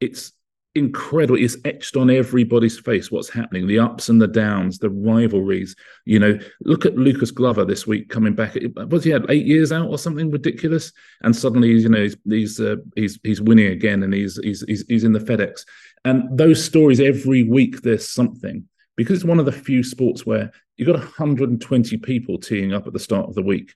It's 0.01 0.31
incredible. 0.75 1.41
It's 1.41 1.57
etched 1.63 1.95
on 1.95 2.09
everybody's 2.09 2.77
face 2.77 3.09
what's 3.09 3.29
happening, 3.29 3.65
the 3.65 3.79
ups 3.79 4.09
and 4.09 4.21
the 4.21 4.27
downs, 4.27 4.77
the 4.77 4.89
rivalries. 4.89 5.75
You 6.05 6.19
know, 6.19 6.39
look 6.61 6.85
at 6.85 6.97
Lucas 6.97 7.31
Glover 7.31 7.65
this 7.65 7.87
week 7.87 8.09
coming 8.09 8.35
back. 8.35 8.57
Was 8.89 9.03
he 9.03 9.09
had 9.09 9.25
eight 9.29 9.45
years 9.45 9.71
out 9.71 9.89
or 9.89 9.97
something 9.97 10.29
ridiculous? 10.29 10.91
And 11.21 11.35
suddenly, 11.35 11.71
you 11.71 11.89
know, 11.89 12.03
he's 12.03 12.17
he's 12.29 12.59
uh, 12.59 12.75
he's, 12.95 13.19
he's 13.23 13.41
winning 13.41 13.67
again, 13.67 14.03
and 14.03 14.13
he's, 14.13 14.37
he's 14.43 14.63
he's 14.67 14.85
he's 14.87 15.03
in 15.03 15.13
the 15.13 15.19
FedEx. 15.19 15.65
And 16.03 16.37
those 16.37 16.63
stories 16.63 16.99
every 16.99 17.43
week, 17.43 17.81
there's 17.81 18.07
something 18.07 18.67
because 18.95 19.15
it's 19.17 19.25
one 19.25 19.39
of 19.39 19.45
the 19.45 19.51
few 19.51 19.81
sports 19.81 20.25
where 20.25 20.51
you've 20.77 20.87
got 20.87 20.99
120 20.99 21.97
people 21.97 22.37
teeing 22.37 22.73
up 22.73 22.85
at 22.85 22.93
the 22.93 22.99
start 22.99 23.27
of 23.27 23.35
the 23.35 23.41
week, 23.41 23.73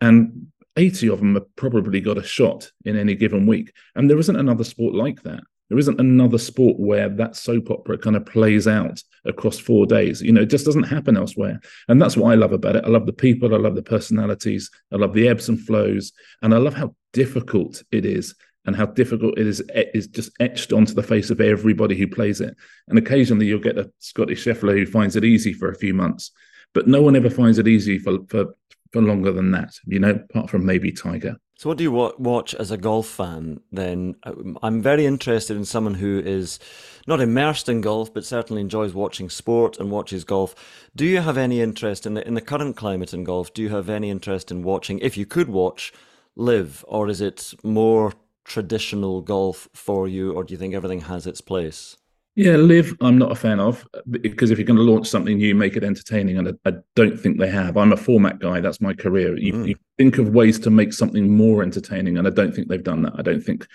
and 0.00 0.48
80 0.76 1.08
of 1.10 1.18
them 1.18 1.34
have 1.34 1.56
probably 1.56 2.00
got 2.00 2.18
a 2.18 2.22
shot 2.22 2.70
in 2.84 2.96
any 2.96 3.14
given 3.14 3.46
week. 3.46 3.72
And 3.94 4.08
there 4.08 4.18
isn't 4.18 4.36
another 4.36 4.64
sport 4.64 4.94
like 4.94 5.22
that. 5.22 5.40
There 5.70 5.78
isn't 5.78 6.00
another 6.00 6.36
sport 6.36 6.78
where 6.78 7.08
that 7.08 7.36
soap 7.36 7.70
opera 7.70 7.96
kind 7.96 8.16
of 8.16 8.26
plays 8.26 8.66
out 8.66 9.02
across 9.24 9.58
four 9.58 9.86
days. 9.86 10.20
You 10.20 10.32
know, 10.32 10.42
it 10.42 10.50
just 10.50 10.66
doesn't 10.66 10.82
happen 10.82 11.16
elsewhere. 11.16 11.60
And 11.88 12.02
that's 12.02 12.16
what 12.16 12.32
I 12.32 12.34
love 12.34 12.52
about 12.52 12.76
it. 12.76 12.84
I 12.84 12.88
love 12.88 13.06
the 13.06 13.12
people, 13.12 13.54
I 13.54 13.58
love 13.58 13.76
the 13.76 13.82
personalities, 13.82 14.68
I 14.92 14.96
love 14.96 15.14
the 15.14 15.28
ebbs 15.28 15.48
and 15.48 15.60
flows, 15.60 16.12
and 16.42 16.52
I 16.52 16.58
love 16.58 16.74
how 16.74 16.94
difficult 17.12 17.82
it 17.92 18.04
is 18.04 18.34
and 18.66 18.76
how 18.76 18.86
difficult 18.86 19.38
it 19.38 19.46
is 19.46 19.62
is 19.94 20.06
just 20.08 20.32
etched 20.40 20.72
onto 20.72 20.92
the 20.92 21.02
face 21.02 21.30
of 21.30 21.40
everybody 21.40 21.96
who 21.96 22.06
plays 22.06 22.40
it. 22.40 22.54
And 22.88 22.98
occasionally 22.98 23.46
you'll 23.46 23.60
get 23.60 23.78
a 23.78 23.90
Scottie 24.00 24.34
Scheffler 24.34 24.76
who 24.76 24.86
finds 24.86 25.16
it 25.16 25.24
easy 25.24 25.52
for 25.52 25.70
a 25.70 25.78
few 25.78 25.94
months, 25.94 26.32
but 26.74 26.88
no 26.88 27.00
one 27.00 27.16
ever 27.16 27.30
finds 27.30 27.58
it 27.58 27.68
easy 27.68 27.98
for 27.98 28.18
for 28.28 28.54
for 28.92 29.02
longer 29.02 29.32
than 29.32 29.52
that. 29.52 29.74
You 29.86 30.00
know, 30.00 30.10
apart 30.10 30.50
from 30.50 30.66
maybe 30.66 30.92
Tiger. 30.92 31.36
So, 31.60 31.68
what 31.68 31.76
do 31.76 31.84
you 31.84 31.92
watch 31.92 32.54
as 32.54 32.70
a 32.70 32.78
golf 32.78 33.06
fan 33.06 33.60
then? 33.70 34.16
Um, 34.22 34.58
I'm 34.62 34.80
very 34.80 35.04
interested 35.04 35.58
in 35.58 35.66
someone 35.66 35.92
who 35.92 36.18
is 36.18 36.58
not 37.06 37.20
immersed 37.20 37.68
in 37.68 37.82
golf, 37.82 38.14
but 38.14 38.24
certainly 38.24 38.62
enjoys 38.62 38.94
watching 38.94 39.28
sport 39.28 39.78
and 39.78 39.90
watches 39.90 40.24
golf. 40.24 40.54
Do 40.96 41.04
you 41.04 41.20
have 41.20 41.36
any 41.36 41.60
interest 41.60 42.06
in 42.06 42.14
the, 42.14 42.26
in 42.26 42.32
the 42.32 42.40
current 42.40 42.76
climate 42.78 43.12
in 43.12 43.24
golf? 43.24 43.52
Do 43.52 43.60
you 43.60 43.68
have 43.68 43.90
any 43.90 44.08
interest 44.08 44.50
in 44.50 44.62
watching, 44.62 45.00
if 45.00 45.18
you 45.18 45.26
could 45.26 45.50
watch, 45.50 45.92
LIV? 46.34 46.82
or 46.88 47.10
is 47.10 47.20
it 47.20 47.52
more 47.62 48.14
traditional 48.44 49.20
golf 49.20 49.68
for 49.74 50.08
you, 50.08 50.32
or 50.32 50.44
do 50.44 50.54
you 50.54 50.58
think 50.58 50.72
everything 50.72 51.02
has 51.02 51.26
its 51.26 51.42
place? 51.42 51.98
Yeah, 52.36 52.56
LIV. 52.56 52.96
I'm 53.00 53.18
not 53.18 53.32
a 53.32 53.34
fan 53.34 53.60
of 53.60 53.86
because 54.08 54.50
if 54.50 54.58
you're 54.58 54.66
going 54.66 54.76
to 54.76 54.82
launch 54.82 55.08
something 55.08 55.36
new, 55.36 55.54
make 55.54 55.76
it 55.76 55.84
entertaining. 55.84 56.38
And 56.38 56.48
I, 56.48 56.70
I 56.70 56.72
don't 56.94 57.18
think 57.18 57.38
they 57.38 57.50
have. 57.50 57.76
I'm 57.76 57.92
a 57.92 57.96
format 57.96 58.38
guy. 58.38 58.60
That's 58.60 58.80
my 58.80 58.94
career. 58.94 59.36
You, 59.36 59.52
mm. 59.52 59.68
you, 59.68 59.74
think 59.98 60.16
of 60.16 60.30
ways 60.30 60.58
to 60.60 60.70
make 60.70 60.94
something 60.94 61.28
more 61.28 61.62
entertaining. 61.62 62.16
And 62.16 62.26
I 62.26 62.30
don't 62.30 62.54
think 62.54 62.68
they've 62.68 62.82
done 62.82 63.02
that. 63.02 63.12
I 63.18 63.22
don't 63.22 63.42
think 63.42 63.66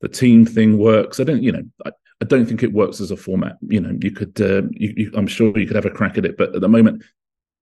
the 0.00 0.08
team 0.08 0.44
thing 0.44 0.76
works. 0.76 1.20
I 1.20 1.24
don't, 1.24 1.42
you 1.42 1.52
know, 1.52 1.62
I, 1.86 1.92
I 2.20 2.24
don't 2.26 2.44
think 2.44 2.62
it 2.62 2.72
works 2.72 3.00
as 3.00 3.10
a 3.10 3.16
format. 3.16 3.56
You 3.62 3.80
know, 3.80 3.96
you 3.98 4.10
could, 4.10 4.38
uh, 4.40 4.62
you, 4.72 4.92
you, 4.96 5.12
I'm 5.14 5.26
sure 5.26 5.56
you 5.58 5.66
could 5.66 5.76
have 5.76 5.86
a 5.86 5.90
crack 5.90 6.18
at 6.18 6.26
it. 6.26 6.36
But 6.36 6.54
at 6.54 6.60
the 6.60 6.68
moment, 6.68 7.02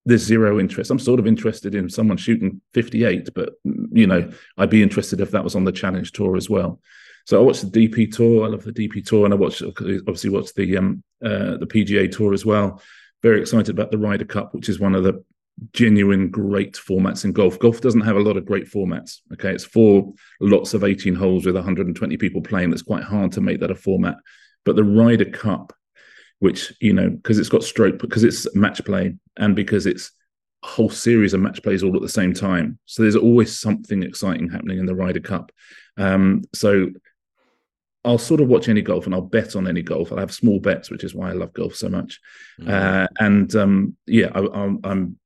there's 0.05 0.23
zero 0.23 0.59
interest. 0.59 0.90
I'm 0.90 0.99
sort 0.99 1.21
of 1.21 1.26
interested 1.26 1.75
in 1.75 1.88
someone 1.88 2.17
shooting 2.17 2.61
58, 2.75 3.28
but, 3.35 3.50
you 3.93 4.07
know, 4.07 4.28
I'd 4.57 4.71
be 4.71 4.83
interested 4.83 5.21
if 5.21 5.31
that 5.33 5.45
was 5.45 5.55
on 5.55 5.64
the 5.64 5.73
challenge 5.73 6.12
tour 6.12 6.37
as 6.37 6.49
well. 6.49 6.81
So 7.28 7.38
I 7.38 7.44
watched 7.44 7.70
the 7.70 7.88
DP 7.88 8.11
tour. 8.11 8.47
I 8.47 8.49
love 8.49 8.64
the 8.64 8.73
DP 8.73 9.04
tour, 9.04 9.26
and 9.26 9.35
I 9.35 9.37
watched 9.37 9.62
obviously 9.62 10.30
watched 10.30 10.54
the 10.54 10.78
um, 10.78 11.04
uh, 11.23 11.58
the 11.58 11.66
PGA 11.66 12.11
tour 12.11 12.32
as 12.32 12.47
well. 12.47 12.80
Very 13.23 13.42
excited 13.42 13.68
about 13.68 13.90
the 13.90 13.99
Ryder 13.99 14.25
Cup, 14.25 14.54
which 14.54 14.70
is 14.70 14.80
one 14.80 14.94
of 14.94 15.04
the 15.04 15.23
genuine 15.75 16.30
great 16.30 16.76
formats 16.76 17.26
in 17.26 17.32
golf. 17.32 17.58
Golf 17.58 17.82
doesn't 17.82 18.00
have 18.00 18.16
a 18.16 18.23
lot 18.23 18.38
of 18.38 18.47
great 18.47 18.64
formats. 18.64 19.18
Okay, 19.35 19.52
it's 19.52 19.66
four 19.66 20.11
lots 20.40 20.73
of 20.73 20.85
18 20.85 21.14
holes 21.14 21.44
with 21.44 21.54
120 21.54 22.16
people 22.16 22.40
playing. 22.40 22.70
That's 22.70 22.80
quite 22.80 23.04
hard 23.04 23.32
to 23.32 23.42
make 23.42 23.61
that 23.61 23.70
a 23.70 23.75
format. 23.75 24.16
But 24.64 24.76
the 24.76 24.85
Ryder 24.85 25.26
Cup 25.26 25.75
which 26.38 26.73
you 26.80 26.92
know 26.94 27.11
because 27.11 27.38
it's 27.38 27.49
got 27.49 27.64
stroke 27.64 27.99
because 27.99 28.25
it's 28.25 28.54
match 28.54 28.82
play 28.85 29.14
and 29.37 29.54
because 29.56 29.87
it's 29.87 30.12
a 30.62 30.68
whole 30.68 30.88
series 30.88 31.35
of 31.35 31.40
match 31.40 31.62
plays 31.62 31.82
all 31.82 31.94
at 31.94 32.00
the 32.00 32.08
same 32.08 32.32
time. 32.32 32.78
So 32.87 33.02
there's 33.02 33.16
always 33.16 33.58
something 33.58 34.02
exciting 34.02 34.49
happening 34.49 34.78
in 34.78 34.87
the 34.87 34.94
Ryder 34.94 35.20
Cup. 35.20 35.52
Um, 35.99 36.42
so 36.54 36.88
I'll 38.09 38.17
sort 38.17 38.41
of 38.41 38.49
watch 38.49 38.71
any 38.71 38.81
golf 38.81 39.05
and 39.05 39.15
I'll 39.15 39.21
bet 39.21 39.55
on 39.55 39.69
any 39.69 39.83
golf. 39.83 40.11
I'll 40.11 40.19
have 40.19 40.33
small 40.33 40.61
bets, 40.61 40.91
which 40.91 41.05
is 41.05 41.15
why 41.15 41.29
I 41.29 41.35
love 41.35 41.53
golf 41.53 41.75
so 41.75 41.91
much. 41.91 42.19
Mm-hmm. 42.59 42.71
Uh, 42.71 43.07
and 43.21 43.55
um, 43.55 43.97
yeah, 44.07 44.31
I, 44.35 44.65
am 44.65 45.19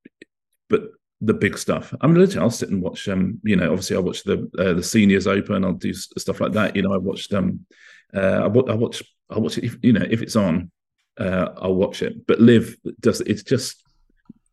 but 0.68 0.90
the 1.20 1.34
big 1.34 1.56
stuff. 1.56 1.94
I'm 2.00 2.16
legit. 2.16 2.42
I'll 2.42 2.50
sit 2.50 2.70
and 2.70 2.82
watch. 2.82 3.08
Um, 3.08 3.38
you 3.44 3.54
know, 3.54 3.70
obviously 3.70 3.96
I 3.96 4.00
watch 4.00 4.24
the 4.24 4.50
uh, 4.58 4.72
the 4.72 4.82
seniors 4.82 5.28
open. 5.28 5.64
I'll 5.64 5.74
do 5.74 5.94
stuff 5.94 6.40
like 6.40 6.54
that. 6.54 6.74
You 6.74 6.82
know, 6.82 6.92
I 6.92 6.96
watched. 6.98 7.32
Um, 7.32 7.66
uh, 8.12 8.18
I, 8.18 8.46
I 8.46 8.74
watch. 8.74 9.00
I 9.30 9.38
watch 9.38 9.58
it. 9.58 9.64
If, 9.64 9.76
you 9.80 9.92
know, 9.92 10.06
if 10.10 10.20
it's 10.20 10.34
on, 10.34 10.72
uh, 11.18 11.50
I'll 11.58 11.76
watch 11.76 12.02
it. 12.02 12.26
But 12.26 12.40
LIV 12.40 12.78
does. 12.98 13.20
It's 13.20 13.44
just 13.44 13.80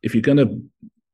if 0.04 0.14
you're 0.14 0.22
going 0.22 0.38
to 0.38 0.62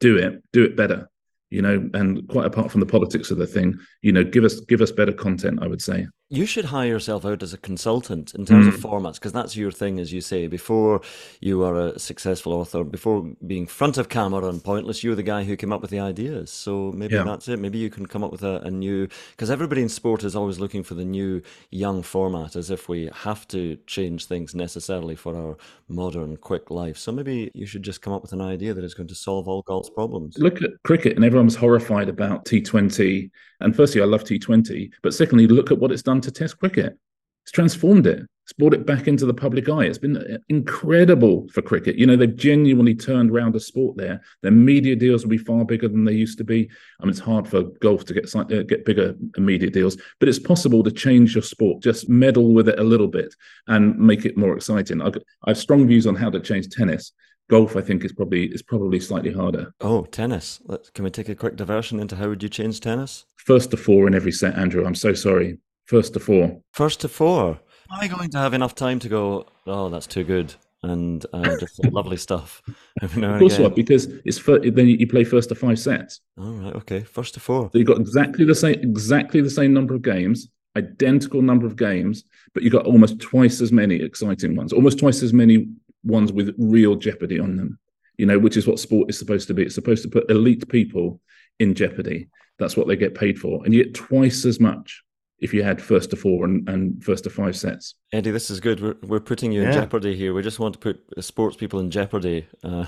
do 0.02 0.18
it, 0.18 0.44
do 0.52 0.66
it 0.66 0.76
better 0.76 1.10
you 1.50 1.62
know 1.62 1.90
and 1.94 2.28
quite 2.28 2.46
apart 2.46 2.72
from 2.72 2.80
the 2.80 2.86
politics 2.86 3.32
of 3.32 3.38
the 3.38 3.48
thing 3.48 3.78
you 4.02 4.12
know 4.12 4.24
give 4.24 4.44
us 4.44 4.60
give 4.62 4.82
us 4.82 4.92
better 4.92 5.14
content 5.14 5.60
i 5.62 5.68
would 5.68 5.82
say 5.82 6.06
you 6.30 6.46
should 6.48 6.66
hire 6.66 6.88
yourself 6.88 7.24
out 7.24 7.44
as 7.44 7.54
a 7.54 7.58
consultant 7.58 8.34
in 8.34 8.46
terms 8.46 8.66
mm. 8.66 8.74
of 8.74 8.80
formats 8.80 9.16
because 9.16 9.32
that's 9.32 9.56
your 9.56 9.72
thing 9.72 10.00
as 10.00 10.12
you 10.12 10.22
say. 10.22 10.48
Before 10.48 11.02
you 11.40 11.64
are 11.64 11.80
a 11.80 12.00
successful 12.00 12.54
author 12.54 12.84
before 12.84 13.32
being 13.46 13.68
front 13.68 13.98
of 14.00 14.10
camera 14.10 14.48
and 14.48 14.64
pointless 14.64 15.04
you're 15.04 15.16
the 15.16 15.22
guy 15.22 15.44
who 15.44 15.56
came 15.56 15.72
up 15.72 15.82
with 15.82 15.92
the 15.92 16.00
ideas. 16.00 16.50
So 16.50 16.92
maybe 16.94 17.14
yeah. 17.14 17.24
that's 17.24 17.48
it. 17.48 17.60
Maybe 17.60 17.78
you 17.78 17.92
can 17.92 18.08
come 18.08 18.24
up 18.24 18.32
with 18.32 18.44
a, 18.44 18.62
a 18.62 18.72
new 18.72 19.08
because 19.32 19.52
everybody 19.52 19.84
in 19.84 19.90
sport 19.90 20.24
is 20.24 20.36
always 20.36 20.60
looking 20.60 20.82
for 20.82 20.96
the 20.96 21.06
new 21.06 21.44
young 21.70 22.02
format 22.02 22.56
as 22.56 22.72
if 22.72 22.90
we 22.90 23.10
have 23.14 23.48
to 23.50 23.78
change 23.86 24.26
things 24.26 24.56
necessarily 24.56 25.16
for 25.16 25.36
our 25.36 25.58
modern 25.90 26.38
quick 26.38 26.72
life. 26.72 26.98
So 26.98 27.12
maybe 27.12 27.52
you 27.54 27.68
should 27.68 27.84
just 27.84 28.02
come 28.02 28.14
up 28.14 28.24
with 28.24 28.34
an 28.34 28.42
idea 28.42 28.74
that 28.74 28.84
is 28.84 28.96
going 28.96 29.10
to 29.10 29.16
solve 29.16 29.48
all 29.48 29.62
golf's 29.62 29.92
problems. 29.92 30.40
Look 30.40 30.64
at 30.64 30.72
cricket 30.84 31.16
and 31.16 31.24
everyone 31.24 31.46
was 31.46 31.56
horrified 31.56 32.10
about 32.10 32.46
t20 32.46 33.30
and 33.62 33.76
firstly 33.76 34.02
i 34.02 34.06
love 34.06 34.24
t20 34.24 34.90
but 35.02 35.14
secondly 35.14 35.48
look 35.48 35.72
at 35.72 35.78
what 35.78 35.92
it's 35.92 36.02
done 36.02 36.15
to 36.22 36.32
Test 36.32 36.60
cricket. 36.60 36.98
It's 37.44 37.52
transformed 37.52 38.08
it. 38.08 38.26
It's 38.46 38.54
brought 38.54 38.76
it 38.76 38.86
back 38.86 39.08
into 39.08 39.26
the 39.26 39.34
public 39.34 39.70
eye. 39.70 39.86
It's 39.86 39.98
been 39.98 40.40
incredible 40.50 41.48
for 41.52 41.64
cricket. 41.64 41.96
You 41.96 42.06
know, 42.06 42.16
they've 42.16 42.36
genuinely 42.36 42.94
turned 42.94 43.32
around 43.32 43.56
the 43.56 43.60
sport 43.60 43.98
there. 43.98 44.22
Their 44.44 44.52
media 44.52 44.96
deals 44.96 45.24
will 45.24 45.32
be 45.32 45.40
far 45.40 45.66
bigger 45.66 45.88
than 45.88 46.06
they 46.06 46.14
used 46.14 46.38
to 46.38 46.44
be. 46.44 46.70
I 47.00 47.06
mean, 47.06 47.10
it's 47.10 47.20
hard 47.20 47.48
for 47.48 47.64
golf 47.82 48.06
to 48.06 48.14
get 48.14 48.36
uh, 48.36 48.44
get 48.44 48.86
bigger 48.86 49.16
media 49.38 49.72
deals, 49.72 49.98
but 50.20 50.30
it's 50.30 50.38
possible 50.38 50.84
to 50.84 50.92
change 50.92 51.34
your 51.34 51.42
sport. 51.42 51.82
Just 51.82 52.08
meddle 52.08 52.54
with 52.54 52.70
it 52.70 52.80
a 52.80 52.84
little 52.84 53.08
bit 53.08 53.34
and 53.68 53.98
make 53.98 54.26
it 54.26 54.38
more 54.38 54.56
exciting. 54.56 55.02
I 55.02 55.12
have 55.48 55.58
strong 55.58 55.88
views 55.88 56.06
on 56.06 56.16
how 56.16 56.30
to 56.30 56.40
change 56.40 56.70
tennis. 56.70 57.14
Golf, 57.50 57.76
I 57.76 57.82
think, 57.82 58.06
is 58.06 58.14
probably 58.14 58.46
is 58.46 58.62
probably 58.62 59.00
slightly 59.00 59.32
harder. 59.32 59.74
Oh, 59.82 60.06
tennis! 60.06 60.62
Let's, 60.66 60.92
can 60.92 61.04
we 61.04 61.10
take 61.10 61.30
a 61.30 61.36
quick 61.36 61.56
diversion 61.56 62.00
into 62.00 62.16
how 62.16 62.30
would 62.30 62.44
you 62.44 62.50
change 62.50 62.80
tennis? 62.80 63.26
First 63.38 63.72
to 63.72 63.78
four 63.78 64.06
in 64.06 64.14
every 64.14 64.32
set, 64.32 64.56
Andrew. 64.56 64.86
I'm 64.86 64.96
so 64.96 65.14
sorry 65.14 65.58
first 65.86 66.14
to 66.14 66.20
four. 66.20 66.62
First 66.74 67.02
to 67.02 67.08
four. 67.08 67.60
Am 67.92 68.00
I 68.00 68.08
going 68.08 68.30
to 68.32 68.38
have 68.38 68.54
enough 68.54 68.76
time 68.76 69.00
to 69.00 69.10
go? 69.10 69.46
Oh, 69.68 69.90
that's 69.90 70.08
too 70.08 70.24
good, 70.24 70.54
and 70.84 71.26
uh, 71.34 71.56
just 71.60 71.84
lovely 71.92 72.18
stuff. 72.18 72.62
of 73.02 73.14
course, 73.14 73.60
what? 73.60 73.76
Because 73.76 74.06
it's 74.26 74.38
for, 74.38 74.60
then 74.60 74.88
you 74.88 75.08
play 75.08 75.24
first 75.24 75.50
to 75.50 75.56
five 75.56 75.80
sets. 75.80 76.22
All 76.38 76.52
right, 76.54 76.76
okay, 76.76 77.02
first 77.02 77.36
to 77.36 77.40
four. 77.40 77.70
So 77.72 77.78
you've 77.78 77.88
got 77.88 78.00
exactly 78.00 78.44
the 78.44 78.56
same, 78.56 78.80
exactly 78.82 79.42
the 79.42 79.50
same 79.50 79.74
number 79.74 79.94
of 79.94 80.02
games, 80.02 80.50
identical 80.76 81.42
number 81.42 81.68
of 81.68 81.76
games, 81.76 82.24
but 82.54 82.64
you've 82.64 82.74
got 82.74 82.86
almost 82.86 83.20
twice 83.20 83.62
as 83.62 83.72
many 83.72 83.96
exciting 83.96 84.56
ones, 84.56 84.74
almost 84.74 85.00
twice 85.00 85.22
as 85.22 85.34
many 85.34 85.68
ones 86.04 86.32
with 86.32 86.56
real 86.58 86.96
jeopardy 86.96 87.40
on 87.40 87.56
them. 87.56 87.80
You 88.18 88.26
know, 88.26 88.40
which 88.40 88.58
is 88.58 88.66
what 88.66 88.80
sport 88.80 89.10
is 89.10 89.20
supposed 89.20 89.48
to 89.50 89.54
be. 89.54 89.64
It's 89.64 89.76
supposed 89.76 90.02
to 90.04 90.10
put 90.10 90.32
elite 90.32 90.68
people 90.70 91.20
in 91.60 91.76
jeopardy. 91.76 92.30
That's 92.58 92.78
what 92.78 92.88
they 92.88 92.96
get 92.96 93.14
paid 93.14 93.38
for, 93.38 93.64
and 93.64 93.74
you 93.74 93.84
get 93.84 93.94
twice 93.94 94.46
as 94.46 94.60
much 94.60 95.04
if 95.40 95.54
you 95.54 95.64
had 95.64 95.82
first 95.82 96.10
to 96.12 96.16
four 96.16 96.46
and, 96.46 96.68
and 96.70 97.04
first 97.04 97.24
to 97.26 97.30
five 97.30 97.56
sets. 97.56 97.96
Eddie, 98.14 98.32
this 98.32 98.50
is 98.50 98.60
good. 98.60 98.80
We're, 98.80 98.96
we're 99.04 99.20
putting 99.20 99.52
you 99.52 99.64
in 99.64 99.72
jeopardy 99.72 100.16
here. 100.16 100.34
We 100.34 100.42
just 100.42 100.60
want 100.60 100.74
to 100.74 100.80
put 100.80 101.04
sports 101.24 101.58
people 101.58 101.80
in 101.80 101.92
jeopardy. 101.92 102.48
Uh, 102.64 102.86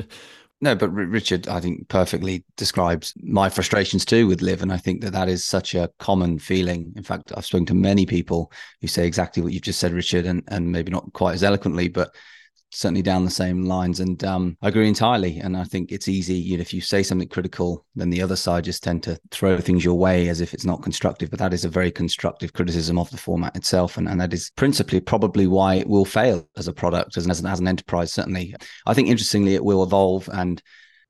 no, 0.60 0.74
but 0.74 0.90
Richard, 0.90 1.48
I 1.48 1.60
think 1.60 1.88
perfectly 1.88 2.44
describes 2.56 3.14
my 3.22 3.48
frustrations 3.48 4.04
too 4.04 4.26
with 4.26 4.42
LIV, 4.42 4.62
and 4.62 4.72
I 4.72 4.76
think 4.76 5.00
that 5.02 5.12
that 5.12 5.28
is 5.28 5.44
such 5.44 5.74
a 5.74 5.90
common 5.98 6.38
feeling. 6.38 6.92
In 6.96 7.02
fact, 7.02 7.32
I've 7.34 7.46
spoken 7.46 7.66
to 7.66 7.74
many 7.74 8.04
people 8.04 8.52
who 8.80 8.86
say 8.86 9.06
exactly 9.06 9.42
what 9.42 9.52
you've 9.52 9.62
just 9.62 9.80
said, 9.80 9.92
Richard, 9.92 10.26
and 10.26 10.42
and 10.48 10.70
maybe 10.70 10.92
not 10.92 11.12
quite 11.14 11.34
as 11.34 11.42
eloquently, 11.42 11.88
but 11.88 12.14
certainly 12.70 13.02
down 13.02 13.24
the 13.24 13.30
same 13.30 13.64
lines. 13.64 14.00
And 14.00 14.22
um, 14.24 14.56
I 14.62 14.68
agree 14.68 14.88
entirely. 14.88 15.38
And 15.38 15.56
I 15.56 15.64
think 15.64 15.92
it's 15.92 16.08
easy, 16.08 16.34
you 16.34 16.56
know, 16.56 16.62
if 16.62 16.72
you 16.72 16.80
say 16.80 17.02
something 17.02 17.28
critical, 17.28 17.84
then 17.94 18.10
the 18.10 18.22
other 18.22 18.36
side 18.36 18.64
just 18.64 18.82
tend 18.82 19.02
to 19.04 19.18
throw 19.30 19.58
things 19.58 19.84
your 19.84 19.98
way 19.98 20.28
as 20.28 20.40
if 20.40 20.54
it's 20.54 20.64
not 20.64 20.82
constructive. 20.82 21.30
But 21.30 21.38
that 21.40 21.52
is 21.52 21.64
a 21.64 21.68
very 21.68 21.90
constructive 21.90 22.52
criticism 22.52 22.98
of 22.98 23.10
the 23.10 23.16
format 23.16 23.56
itself. 23.56 23.96
And, 23.96 24.08
and 24.08 24.20
that 24.20 24.32
is 24.32 24.50
principally 24.56 25.00
probably 25.00 25.46
why 25.46 25.74
it 25.74 25.88
will 25.88 26.04
fail 26.04 26.48
as 26.56 26.68
a 26.68 26.72
product, 26.72 27.16
as 27.16 27.28
as 27.28 27.40
an, 27.40 27.46
as 27.46 27.60
an 27.60 27.68
enterprise, 27.68 28.12
certainly. 28.12 28.54
I 28.86 28.94
think 28.94 29.08
interestingly, 29.08 29.54
it 29.54 29.64
will 29.64 29.82
evolve 29.82 30.28
and 30.32 30.62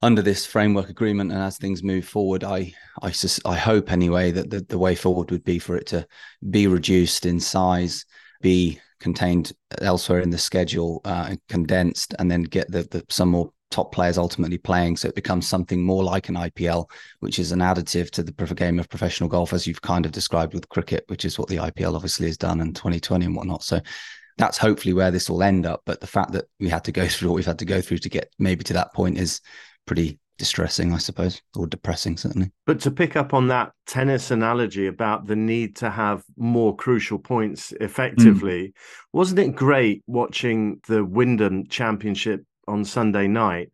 under 0.02 0.22
this 0.22 0.46
framework 0.46 0.88
agreement 0.88 1.30
and 1.30 1.42
as 1.42 1.58
things 1.58 1.82
move 1.82 2.06
forward, 2.06 2.42
I 2.42 2.72
I, 3.02 3.12
I 3.44 3.56
hope 3.56 3.92
anyway 3.92 4.30
that 4.30 4.50
the, 4.50 4.60
the 4.60 4.78
way 4.78 4.94
forward 4.94 5.30
would 5.30 5.44
be 5.44 5.58
for 5.58 5.76
it 5.76 5.86
to 5.88 6.06
be 6.48 6.66
reduced 6.66 7.26
in 7.26 7.40
size, 7.40 8.04
be 8.40 8.80
contained 9.00 9.52
elsewhere 9.80 10.20
in 10.20 10.30
the 10.30 10.38
schedule, 10.38 11.00
uh, 11.04 11.34
condensed, 11.48 12.14
and 12.18 12.30
then 12.30 12.42
get 12.42 12.70
the, 12.70 12.82
the 12.84 13.04
some 13.08 13.30
more 13.30 13.50
top 13.70 13.92
players 13.92 14.18
ultimately 14.18 14.58
playing. 14.58 14.96
So 14.96 15.08
it 15.08 15.14
becomes 15.14 15.46
something 15.46 15.82
more 15.82 16.02
like 16.02 16.28
an 16.28 16.34
IPL, 16.34 16.90
which 17.20 17.38
is 17.38 17.52
an 17.52 17.60
additive 17.60 18.10
to 18.10 18.22
the 18.22 18.32
game 18.54 18.78
of 18.78 18.88
professional 18.88 19.28
golf, 19.28 19.52
as 19.52 19.66
you've 19.66 19.82
kind 19.82 20.04
of 20.04 20.12
described 20.12 20.54
with 20.54 20.68
cricket, 20.68 21.04
which 21.06 21.24
is 21.24 21.38
what 21.38 21.48
the 21.48 21.56
IPL 21.56 21.94
obviously 21.94 22.26
has 22.26 22.36
done 22.36 22.60
in 22.60 22.72
2020 22.74 23.26
and 23.26 23.36
whatnot. 23.36 23.62
So 23.62 23.80
that's 24.38 24.58
hopefully 24.58 24.94
where 24.94 25.10
this 25.10 25.30
will 25.30 25.42
end 25.42 25.66
up. 25.66 25.82
But 25.86 26.00
the 26.00 26.06
fact 26.06 26.32
that 26.32 26.46
we 26.58 26.68
had 26.68 26.84
to 26.84 26.92
go 26.92 27.06
through 27.08 27.28
what 27.28 27.36
we've 27.36 27.46
had 27.46 27.60
to 27.60 27.64
go 27.64 27.80
through 27.80 27.98
to 27.98 28.08
get 28.08 28.32
maybe 28.38 28.64
to 28.64 28.74
that 28.74 28.92
point 28.92 29.18
is 29.18 29.40
pretty 29.86 30.18
distressing, 30.40 30.94
I 30.94 30.96
suppose, 30.96 31.42
or 31.54 31.66
depressing, 31.66 32.16
certainly. 32.16 32.50
But 32.64 32.80
to 32.80 32.90
pick 32.90 33.14
up 33.14 33.34
on 33.34 33.48
that 33.48 33.72
tennis 33.86 34.30
analogy 34.30 34.86
about 34.86 35.26
the 35.26 35.36
need 35.36 35.76
to 35.76 35.90
have 35.90 36.24
more 36.38 36.74
crucial 36.74 37.18
points 37.18 37.74
effectively, 37.78 38.68
mm. 38.68 38.72
wasn't 39.12 39.40
it 39.40 39.54
great 39.54 40.02
watching 40.06 40.80
the 40.88 41.04
Wyndham 41.04 41.66
Championship 41.68 42.42
on 42.66 42.86
Sunday 42.86 43.28
night, 43.28 43.68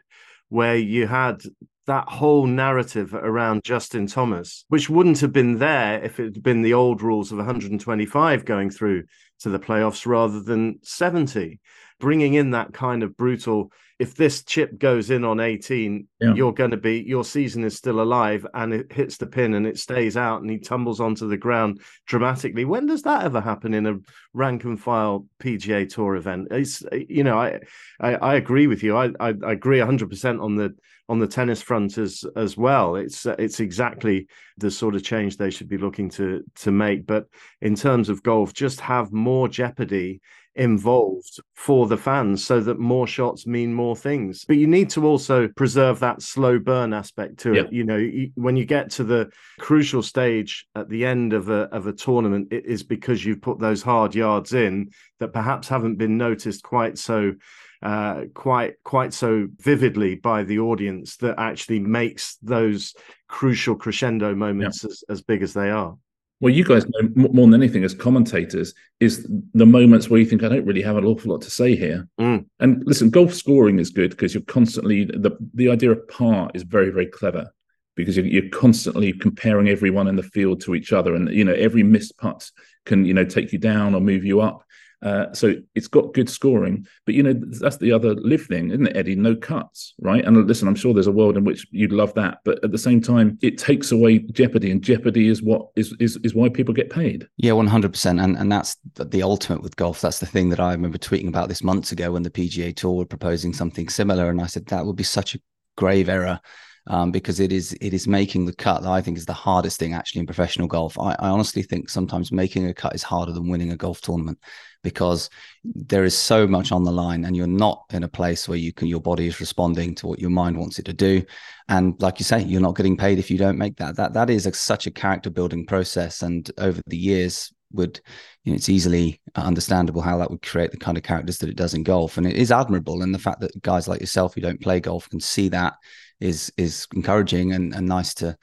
where 0.49 0.75
you 0.75 1.06
had 1.06 1.40
that 1.87 2.08
whole 2.08 2.49
narrative 2.49 3.14
around 3.14 3.62
Justin 3.62 4.08
Thomas, 4.08 4.64
which 4.66 4.90
wouldn't 4.90 5.20
have 5.20 5.32
been 5.32 5.58
there 5.58 6.02
if 6.02 6.18
it 6.18 6.35
had 6.35 6.42
been 6.42 6.62
the 6.62 6.75
old 6.75 7.00
rules 7.00 7.30
of 7.30 7.38
125 7.38 8.44
going 8.44 8.70
through 8.70 9.04
to 9.38 9.50
the 9.50 9.61
playoffs 9.61 10.04
rather 10.04 10.40
than 10.40 10.80
70, 10.82 11.61
bringing 12.00 12.35
in 12.35 12.50
that 12.50 12.75
kind 12.75 13.04
of 13.04 13.16
brutal 13.16 13.70
if 13.98 14.14
this 14.14 14.44
chip 14.44 14.78
goes 14.78 15.10
in 15.10 15.24
on 15.24 15.40
18, 15.40 16.06
yeah. 16.20 16.34
you're 16.34 16.52
going 16.52 16.70
to 16.70 16.76
be 16.76 17.00
your 17.00 17.24
season 17.24 17.64
is 17.64 17.76
still 17.76 18.00
alive 18.02 18.46
and 18.52 18.74
it 18.74 18.92
hits 18.92 19.16
the 19.16 19.26
pin 19.26 19.54
and 19.54 19.66
it 19.66 19.78
stays 19.78 20.16
out 20.16 20.42
and 20.42 20.50
he 20.50 20.58
tumbles 20.58 21.00
onto 21.00 21.28
the 21.28 21.36
ground 21.36 21.80
dramatically. 22.06 22.66
When 22.66 22.86
does 22.86 23.02
that 23.02 23.24
ever 23.24 23.40
happen 23.40 23.72
in 23.72 23.86
a 23.86 23.96
rank 24.34 24.64
and 24.64 24.78
file 24.78 25.26
PGA 25.40 25.88
Tour 25.88 26.16
event? 26.16 26.48
It's 26.50 26.82
you 27.08 27.24
know 27.24 27.38
I 27.38 27.60
I, 27.98 28.14
I 28.16 28.34
agree 28.34 28.66
with 28.66 28.82
you. 28.82 28.96
I, 28.96 29.12
I, 29.18 29.34
I 29.42 29.52
agree 29.52 29.78
100 29.78 30.10
percent 30.10 30.40
on 30.40 30.56
the 30.56 30.74
on 31.08 31.18
the 31.18 31.26
tennis 31.26 31.62
front 31.62 31.96
as 31.96 32.24
as 32.36 32.56
well. 32.56 32.96
It's 32.96 33.24
it's 33.24 33.60
exactly 33.60 34.26
the 34.58 34.70
sort 34.70 34.94
of 34.94 35.04
change 35.04 35.36
they 35.36 35.50
should 35.50 35.68
be 35.68 35.78
looking 35.78 36.10
to 36.10 36.42
to 36.56 36.70
make. 36.70 37.06
But 37.06 37.28
in 37.62 37.74
terms 37.74 38.10
of 38.10 38.22
golf, 38.22 38.52
just 38.52 38.80
have 38.80 39.12
more 39.12 39.48
jeopardy 39.48 40.20
involved 40.56 41.38
for 41.54 41.86
the 41.86 41.96
fans 41.96 42.44
so 42.44 42.60
that 42.60 42.78
more 42.78 43.06
shots 43.06 43.46
mean 43.46 43.74
more 43.74 43.86
things. 43.95 44.45
But 44.45 44.57
you 44.57 44.66
need 44.66 44.90
to 44.90 45.07
also 45.07 45.49
preserve 45.49 46.00
that 46.00 46.23
slow 46.23 46.59
burn 46.59 46.93
aspect 46.93 47.38
to 47.40 47.55
it. 47.55 47.73
You 47.73 47.85
know 47.85 48.11
when 48.35 48.57
you 48.57 48.64
get 48.64 48.90
to 48.93 49.05
the 49.05 49.31
crucial 49.61 50.02
stage 50.02 50.66
at 50.75 50.88
the 50.88 51.05
end 51.05 51.33
of 51.33 51.49
a 51.49 51.62
of 51.73 51.87
a 51.87 51.93
tournament 51.93 52.49
it 52.50 52.64
is 52.66 52.83
because 52.83 53.25
you've 53.25 53.43
put 53.43 53.59
those 53.59 53.83
hard 53.83 54.14
yards 54.14 54.52
in 54.52 54.90
that 55.21 55.33
perhaps 55.33 55.69
haven't 55.69 55.97
been 55.97 56.16
noticed 56.16 56.62
quite 56.62 56.99
so 56.99 57.35
uh, 57.83 58.23
quite 58.35 58.75
quite 58.85 59.12
so 59.12 59.47
vividly 59.59 60.16
by 60.16 60.43
the 60.43 60.59
audience 60.59 61.16
that 61.19 61.38
actually 61.38 61.78
makes 61.78 62.37
those 62.43 62.95
crucial 63.28 63.75
crescendo 63.75 64.35
moments 64.35 64.85
as, 64.85 65.05
as 65.09 65.23
big 65.23 65.43
as 65.43 65.52
they 65.52 65.71
are 65.71 65.97
well, 66.40 66.52
you 66.52 66.64
guys 66.64 66.85
know 66.88 67.09
more 67.14 67.47
than 67.47 67.62
anything 67.62 67.85
as 67.85 67.95
commentators 67.95 68.75
is 69.00 69.26
the 69.55 69.64
moments 69.64 70.11
where 70.11 70.21
you 70.21 70.26
think 70.26 70.43
I 70.43 70.49
don't 70.49 70.66
really 70.66 70.83
have 70.83 70.99
an 70.99 71.05
awful 71.05 71.33
lot 71.33 71.40
to 71.43 71.50
say 71.50 71.75
here. 71.75 72.07
Mm. 72.21 72.45
And 72.61 72.83
listen, 72.87 73.09
golf 73.09 73.33
scoring 73.33 73.78
is 73.78 73.90
good 73.90 74.11
because 74.11 74.35
you're 74.35 74.43
constantly 74.43 75.05
the 75.05 75.37
the 75.55 75.71
idea 75.71 75.93
of 75.93 76.07
par 76.09 76.50
is 76.52 76.62
very 76.62 76.90
very 76.90 77.07
clever 77.07 77.50
because 77.95 78.16
you're, 78.16 78.26
you're 78.26 78.50
constantly 78.50 79.14
comparing 79.14 79.71
everyone 79.71 80.09
in 80.09 80.16
the 80.16 80.23
field 80.23 80.61
to 80.62 80.75
each 80.75 80.93
other, 80.93 81.14
and 81.14 81.31
you 81.31 81.45
know 81.45 81.55
every 81.55 81.83
missed 81.83 82.19
putt 82.19 82.50
can 82.85 83.07
you 83.07 83.14
know 83.14 83.25
take 83.25 83.52
you 83.52 83.59
down 83.59 83.95
or 83.95 84.00
move 84.00 84.25
you 84.25 84.40
up. 84.40 84.62
Uh, 85.06 85.32
so 85.32 85.54
it's 85.76 85.86
got 85.86 86.12
good 86.14 86.28
scoring, 86.28 86.84
but 87.04 87.14
you 87.14 87.22
know 87.22 87.32
that's 87.32 87.76
the 87.76 87.92
other 87.92 88.16
LIV 88.16 88.46
thing, 88.46 88.70
isn't 88.70 88.88
it, 88.88 88.96
Eddie? 88.96 89.14
No 89.14 89.36
cuts, 89.36 89.94
right? 90.00 90.25
And 90.25 90.48
listen, 90.48 90.66
I'm 90.66 90.75
sure 90.75 90.92
there's 90.92 91.06
a 91.06 91.12
world 91.12 91.36
in 91.36 91.44
which 91.44 91.64
you'd 91.70 91.92
love 91.92 92.12
that, 92.14 92.38
but 92.44 92.62
at 92.64 92.72
the 92.72 92.78
same 92.78 93.00
time, 93.00 93.38
it 93.40 93.56
takes 93.56 93.92
away 93.92 94.18
jeopardy, 94.18 94.72
and 94.72 94.82
jeopardy 94.82 95.28
is 95.28 95.44
what 95.44 95.68
is 95.76 95.94
is, 96.00 96.18
is 96.25 96.34
why 96.34 96.48
people 96.48 96.75
get 96.75 96.90
paid. 96.90 97.28
Yeah, 97.36 97.52
100, 97.52 97.92
percent 97.92 98.18
and 98.18 98.36
and 98.36 98.50
that's 98.50 98.78
the 98.96 99.22
ultimate 99.22 99.62
with 99.62 99.76
golf. 99.76 100.00
That's 100.00 100.18
the 100.18 100.26
thing 100.26 100.48
that 100.48 100.58
I 100.58 100.72
remember 100.72 100.98
tweeting 100.98 101.28
about 101.28 101.48
this 101.48 101.62
months 101.62 101.92
ago 101.92 102.10
when 102.10 102.25
the 102.25 102.30
PGA 102.30 102.75
Tour 102.75 102.96
were 102.96 103.06
proposing 103.06 103.52
something 103.52 103.88
similar, 103.88 104.28
and 104.28 104.40
I 104.40 104.46
said 104.46 104.66
that 104.66 104.86
would 104.86 104.96
be 104.96 105.04
such 105.04 105.36
a 105.36 105.40
grave 105.76 106.08
error 106.08 106.40
um, 106.88 107.11
because 107.11 107.40
it 107.40 107.52
is 107.52 107.76
it 107.81 107.93
is 107.93 108.07
making 108.07 108.47
the 108.47 108.55
cut 108.55 108.83
that 108.83 108.90
I 108.90 109.00
think 109.00 109.19
is 109.19 109.26
the 109.26 109.33
hardest 109.33 109.78
thing 109.78 109.93
actually 109.93 110.21
in 110.21 110.26
professional 110.26 110.69
golf. 110.69 110.99
I, 110.99 111.16
I, 111.19 111.28
honestly 111.28 111.62
think 111.62 111.90
sometimes 111.90 112.31
making 112.31 112.66
a 112.66 112.75
cut 112.75 112.95
is 112.95 113.02
harder 113.02 113.33
than 113.33 113.49
winning 113.49 113.73
a 113.73 113.76
golf 113.76 114.00
tournament 114.00 114.38
because 114.83 115.28
there 115.64 116.05
is 116.05 116.16
so 116.16 116.47
much 116.47 116.71
on 116.71 116.85
the 116.85 116.93
line, 116.93 117.25
and 117.25 117.37
you're 117.37 117.47
not 117.49 117.85
in 117.93 118.05
a 118.05 118.09
place 118.09 118.49
where 118.49 118.59
you 118.59 118.73
can 118.73 118.87
your 118.87 119.00
body 119.00 119.26
is 119.26 119.40
responding 119.40 119.95
to 119.97 120.07
what 120.07 120.21
your 120.21 120.31
mind 120.31 120.57
wants 120.57 120.78
it 120.78 120.85
to 120.85 120.93
do, 120.93 121.25
and 121.69 122.00
like 122.00 122.21
you 122.21 122.25
say, 122.25 122.43
you're 122.43 122.61
not 122.61 122.76
getting 122.76 122.97
paid 122.97 123.19
if 123.19 123.31
you 123.31 123.38
don't 123.38 123.59
make 123.59 123.76
that. 123.78 123.97
That 123.97 124.12
that 124.12 124.31
is 124.31 124.47
a, 124.47 124.52
such 124.52 124.87
a 124.87 124.93
character 124.93 125.31
building 125.31 125.66
process, 125.66 126.23
and 126.23 126.49
over 126.59 126.81
the 126.87 126.97
years 126.97 127.52
would 127.73 128.00
you 128.45 128.52
know 128.52 128.57
it's 128.57 128.69
easily 128.69 129.21
understandable 129.35 130.00
how 130.00 130.19
that 130.19 130.31
would 130.31 130.40
create 130.40 130.71
the 130.71 130.76
kind 130.76 130.97
of 130.97 131.02
characters 131.02 131.38
that 131.38 131.49
it 131.49 131.57
does 131.57 131.75
in 131.75 131.83
golf 131.83 132.16
and 132.16 132.25
it 132.25 132.37
is 132.37 132.52
admirable 132.52 133.02
and 133.02 133.12
the 133.12 133.19
fact 133.19 133.40
that 133.40 133.61
guys 133.61 133.88
like 133.88 134.00
yourself 134.00 134.35
who 134.35 134.40
don't 134.40 134.61
play 134.61 134.78
golf 134.78 135.11
can 135.11 135.19
see 135.19 135.49
that 135.49 135.75
is 136.20 136.52
is 136.56 136.87
encouraging 136.94 137.52
and, 137.52 137.75
and 137.75 137.87
nice 137.87 138.14
to 138.14 138.37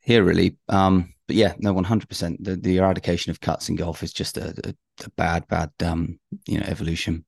hear 0.00 0.24
really. 0.24 0.56
Um 0.68 1.14
but 1.26 1.36
yeah 1.36 1.54
no 1.58 1.72
100% 1.72 2.36
the, 2.40 2.56
the 2.56 2.78
eradication 2.78 3.30
of 3.30 3.40
cuts 3.40 3.68
in 3.68 3.76
golf 3.76 4.02
is 4.02 4.12
just 4.12 4.36
a, 4.36 4.48
a, 4.64 4.74
a 5.04 5.10
bad 5.16 5.46
bad 5.48 5.70
um 5.84 6.18
you 6.46 6.58
know 6.58 6.66
evolution. 6.66 7.24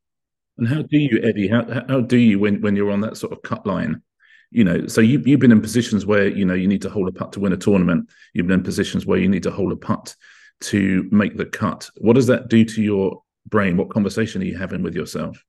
And 0.58 0.68
how 0.68 0.82
do 0.82 0.98
you 0.98 1.20
eddie 1.22 1.48
how, 1.48 1.64
how 1.88 2.00
do 2.00 2.16
you 2.16 2.38
when 2.38 2.60
when 2.60 2.76
you're 2.76 2.90
on 2.90 3.00
that 3.02 3.16
sort 3.16 3.32
of 3.32 3.42
cut 3.42 3.66
line? 3.66 4.02
You 4.50 4.64
know 4.64 4.86
so 4.86 5.00
you, 5.00 5.22
you've 5.24 5.40
been 5.40 5.52
in 5.52 5.62
positions 5.62 6.04
where 6.04 6.28
you 6.28 6.44
know 6.44 6.54
you 6.54 6.68
need 6.68 6.82
to 6.82 6.90
hold 6.90 7.08
a 7.08 7.12
putt 7.12 7.32
to 7.32 7.40
win 7.40 7.52
a 7.52 7.56
tournament. 7.56 8.10
You've 8.34 8.46
been 8.46 8.60
in 8.60 8.64
positions 8.64 9.06
where 9.06 9.18
you 9.18 9.28
need 9.28 9.44
to 9.44 9.50
hold 9.50 9.72
a 9.72 9.76
putt 9.76 10.14
to 10.62 11.08
make 11.10 11.36
the 11.36 11.46
cut. 11.46 11.90
What 11.96 12.14
does 12.14 12.26
that 12.28 12.48
do 12.48 12.64
to 12.64 12.82
your 12.82 13.22
brain? 13.48 13.76
What 13.76 13.90
conversation 13.90 14.42
are 14.42 14.44
you 14.44 14.56
having 14.56 14.82
with 14.82 14.94
yourself 14.94 15.42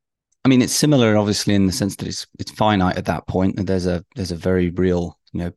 I 0.46 0.50
mean, 0.50 0.62
it's 0.62 0.74
similar, 0.74 1.16
obviously, 1.16 1.56
in 1.56 1.68
the 1.68 1.72
sense 1.72 1.96
that 1.98 2.08
it's 2.08 2.28
it's 2.38 2.52
finite 2.52 2.98
at 2.98 3.06
that 3.06 3.28
point. 3.28 3.58
And 3.58 3.68
there's 3.68 3.88
a 3.88 4.04
there's 4.16 4.32
a 4.32 4.36
very 4.36 4.70
real, 4.70 5.18
you 5.32 5.40
know, 5.40 5.52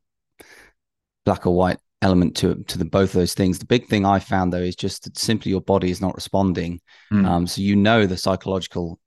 black 1.25 1.47
or 1.47 1.55
white 1.55 1.79
element 2.03 2.37
to 2.37 2.63
to 2.65 2.79
the 2.79 2.85
both 2.85 3.11
of 3.11 3.21
those 3.21 3.35
things. 3.35 3.59
The 3.59 3.67
big 3.67 3.87
thing 3.87 4.05
I 4.07 4.19
found 4.19 4.53
though 4.53 4.59
is 4.59 4.77
just 4.77 5.05
that 5.05 5.19
simply 5.19 5.51
your 5.51 5.61
body 5.61 5.91
is 5.91 6.01
not 6.01 6.15
responding. 6.15 6.81
Mm. 7.13 7.27
Um, 7.27 7.47
so 7.47 7.63
you 7.63 7.75
know 7.75 8.07
the 8.07 8.17
psychological 8.17 9.01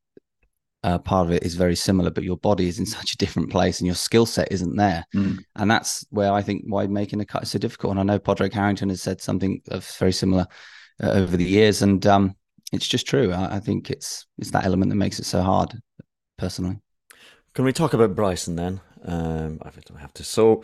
uh, 0.83 0.97
part 0.97 1.27
of 1.27 1.33
it 1.33 1.43
is 1.43 1.55
very 1.55 1.75
similar, 1.75 2.09
but 2.09 2.23
your 2.23 2.37
body 2.37 2.67
is 2.67 2.79
in 2.79 2.85
such 2.97 3.13
a 3.13 3.17
different 3.17 3.49
place 3.49 3.79
and 3.79 3.87
your 3.87 3.95
skill 3.95 4.25
set 4.25 4.51
isn't 4.51 4.75
there. 4.75 5.05
Mm. 5.15 5.39
And 5.55 5.71
that's 5.71 6.05
where 6.09 6.31
I 6.31 6.41
think 6.41 6.63
why 6.67 6.87
making 6.87 7.21
a 7.21 7.25
cut 7.25 7.43
is 7.43 7.51
so 7.51 7.59
difficult. 7.59 7.91
And 7.91 7.99
I 7.99 8.03
know 8.03 8.19
Padraig 8.19 8.53
Harrington 8.53 8.89
has 8.89 9.01
said 9.01 9.21
something 9.21 9.61
of 9.69 9.85
very 9.97 10.13
similar 10.13 10.47
uh, 11.01 11.11
over 11.11 11.37
the 11.37 11.45
years. 11.45 11.81
And 11.81 12.05
um, 12.05 12.35
it's 12.71 12.87
just 12.87 13.07
true. 13.07 13.31
I, 13.31 13.55
I, 13.55 13.59
think 13.59 13.89
it's 13.89 14.25
it's 14.37 14.51
that 14.51 14.65
element 14.65 14.89
that 14.89 14.95
makes 14.95 15.19
it 15.19 15.25
so 15.25 15.41
hard, 15.41 15.81
personally. 16.37 16.79
Can 17.53 17.65
we 17.65 17.73
talk 17.73 17.93
about 17.93 18.15
Bryson 18.15 18.55
then? 18.55 18.81
Um, 19.03 19.59
I 19.63 19.71
have 19.99 20.13
to. 20.15 20.23
So, 20.23 20.63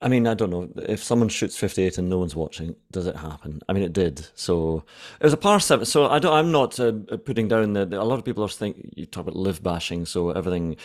I 0.00 0.08
mean, 0.08 0.26
I 0.26 0.34
don't 0.34 0.50
know 0.50 0.68
if 0.88 1.02
someone 1.02 1.28
shoots 1.28 1.56
fifty-eight 1.56 1.98
and 1.98 2.08
no 2.08 2.18
one's 2.18 2.34
watching, 2.34 2.74
does 2.90 3.06
it 3.06 3.16
happen? 3.16 3.60
I 3.68 3.72
mean, 3.72 3.82
it 3.82 3.92
did. 3.92 4.26
So 4.34 4.84
it 5.20 5.24
was 5.24 5.32
a 5.32 5.36
par 5.36 5.60
seven. 5.60 5.86
So 5.86 6.06
I 6.06 6.18
don't. 6.18 6.32
I'm 6.32 6.50
not 6.50 6.80
uh, 6.80 6.92
putting 7.24 7.48
down 7.48 7.74
that 7.74 7.92
a 7.92 8.04
lot 8.04 8.18
of 8.18 8.24
people 8.24 8.44
are 8.44 8.48
think 8.48 8.92
you 8.96 9.06
talk 9.06 9.22
about 9.22 9.36
LIV 9.36 9.62
bashing. 9.62 10.06
So 10.06 10.30
everything 10.30 10.76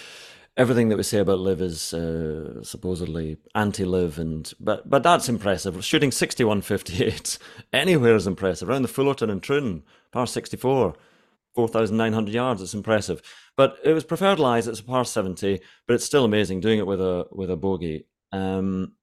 everything 0.58 0.90
that 0.90 0.98
we 0.98 1.04
say 1.04 1.20
about 1.20 1.40
LIV 1.40 1.62
is 1.62 1.94
uh, 1.94 2.64
supposedly 2.64 3.38
anti-LIV, 3.54 4.20
and 4.20 4.54
but 4.60 4.90
but 4.90 5.04
that's 5.04 5.30
impressive. 5.30 5.84
Shooting 5.84 6.12
sixty-one 6.12 6.62
fifty-eight 6.62 7.38
anywhere 7.74 8.16
is 8.16 8.28
impressive. 8.28 8.70
Around 8.70 8.84
the 8.84 8.88
Fullerton 8.88 9.30
and 9.30 9.42
Troon, 9.42 9.84
par 10.12 10.28
sixty-four, 10.28 10.96
four 11.54 11.68
thousand 11.68 11.98
nine 11.98 12.14
hundred 12.14 12.34
yards. 12.34 12.62
It's 12.62 12.74
impressive. 12.74 13.22
But 13.56 13.78
it 13.84 13.94
was 13.94 14.04
preferred 14.04 14.40
lies. 14.40 14.68
It's 14.68 14.80
a 14.80 14.84
par 14.84 15.06
seventy, 15.06 15.62
but 15.88 15.96
it's 15.96 16.06
still 16.06 16.26
amazing 16.26 16.60
doing 16.60 16.80
it 16.80 16.88
with 16.88 17.02
a 17.02 17.28
with 17.32 17.50
a 17.50 17.58
bogey. 17.58 18.06
Um, 18.32 18.94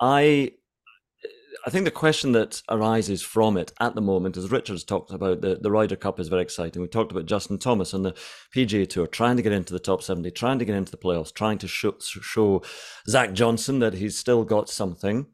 I 0.00 0.52
I 1.66 1.70
think 1.70 1.84
the 1.84 1.90
question 1.90 2.30
that 2.30 2.62
arises 2.70 3.22
from 3.22 3.56
it 3.56 3.72
at 3.80 3.96
the 3.96 4.00
moment, 4.00 4.36
as 4.36 4.52
Richard's 4.52 4.84
talked 4.84 5.10
about, 5.10 5.40
the, 5.40 5.56
the 5.60 5.70
Ryder 5.72 5.96
Cup 5.96 6.20
is 6.20 6.28
very 6.28 6.42
exciting. 6.42 6.80
We 6.80 6.86
talked 6.86 7.10
about 7.10 7.26
Justin 7.26 7.58
Thomas 7.58 7.92
on 7.92 8.04
the 8.04 8.14
PGA 8.54 8.88
Tour 8.88 9.08
trying 9.08 9.36
to 9.36 9.42
get 9.42 9.50
into 9.50 9.72
the 9.72 9.80
top 9.80 10.00
70, 10.00 10.30
trying 10.30 10.60
to 10.60 10.64
get 10.64 10.76
into 10.76 10.92
the 10.92 10.96
playoffs, 10.96 11.34
trying 11.34 11.58
to 11.58 11.66
show, 11.66 11.96
show 11.98 12.62
Zach 13.08 13.32
Johnson 13.32 13.80
that 13.80 13.94
he's 13.94 14.16
still 14.16 14.44
got 14.44 14.68
something. 14.68 15.26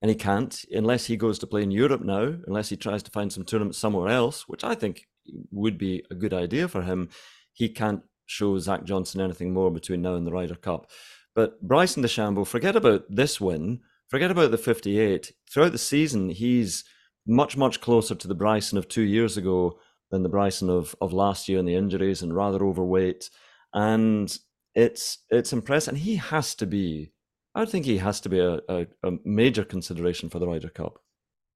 And 0.00 0.08
he 0.08 0.14
can't 0.14 0.64
unless 0.70 1.06
he 1.06 1.16
goes 1.16 1.40
to 1.40 1.48
play 1.48 1.64
in 1.64 1.72
Europe 1.72 2.02
now, 2.02 2.36
unless 2.46 2.68
he 2.68 2.76
tries 2.76 3.02
to 3.02 3.10
find 3.10 3.32
some 3.32 3.44
tournament 3.44 3.74
somewhere 3.74 4.08
else, 4.08 4.48
which 4.48 4.62
I 4.62 4.76
think 4.76 5.08
would 5.50 5.78
be 5.78 6.04
a 6.12 6.14
good 6.14 6.32
idea 6.32 6.68
for 6.68 6.82
him. 6.82 7.08
He 7.52 7.68
can't 7.68 8.02
show 8.26 8.56
Zach 8.60 8.84
Johnson 8.84 9.20
anything 9.20 9.52
more 9.52 9.70
between 9.72 10.02
now 10.02 10.14
and 10.14 10.26
the 10.26 10.32
Ryder 10.32 10.54
Cup. 10.54 10.90
But 11.34 11.60
Bryson 11.60 12.04
DeChambeau, 12.04 12.46
forget 12.46 12.76
about 12.76 13.04
this 13.08 13.40
win 13.40 13.80
forget 14.12 14.30
about 14.30 14.50
the 14.50 14.58
58. 14.58 15.32
Throughout 15.50 15.72
the 15.72 15.78
season, 15.78 16.28
he's 16.28 16.84
much, 17.26 17.56
much 17.56 17.80
closer 17.80 18.14
to 18.14 18.28
the 18.28 18.34
Bryson 18.34 18.76
of 18.76 18.86
two 18.86 19.02
years 19.02 19.38
ago 19.38 19.78
than 20.10 20.22
the 20.22 20.28
Bryson 20.28 20.68
of, 20.68 20.94
of 21.00 21.14
last 21.14 21.48
year 21.48 21.58
and 21.58 21.66
the 21.66 21.74
injuries 21.74 22.20
and 22.20 22.36
rather 22.36 22.62
overweight. 22.62 23.30
And 23.72 24.36
it's 24.74 25.18
it's 25.30 25.54
impressive. 25.54 25.94
And 25.94 26.02
he 26.02 26.16
has 26.16 26.54
to 26.56 26.66
be, 26.66 27.12
I 27.54 27.64
think 27.64 27.86
he 27.86 27.96
has 27.98 28.20
to 28.20 28.28
be 28.28 28.38
a, 28.38 28.60
a, 28.68 28.86
a 29.02 29.12
major 29.24 29.64
consideration 29.64 30.28
for 30.28 30.38
the 30.38 30.46
Ryder 30.46 30.68
Cup. 30.68 30.98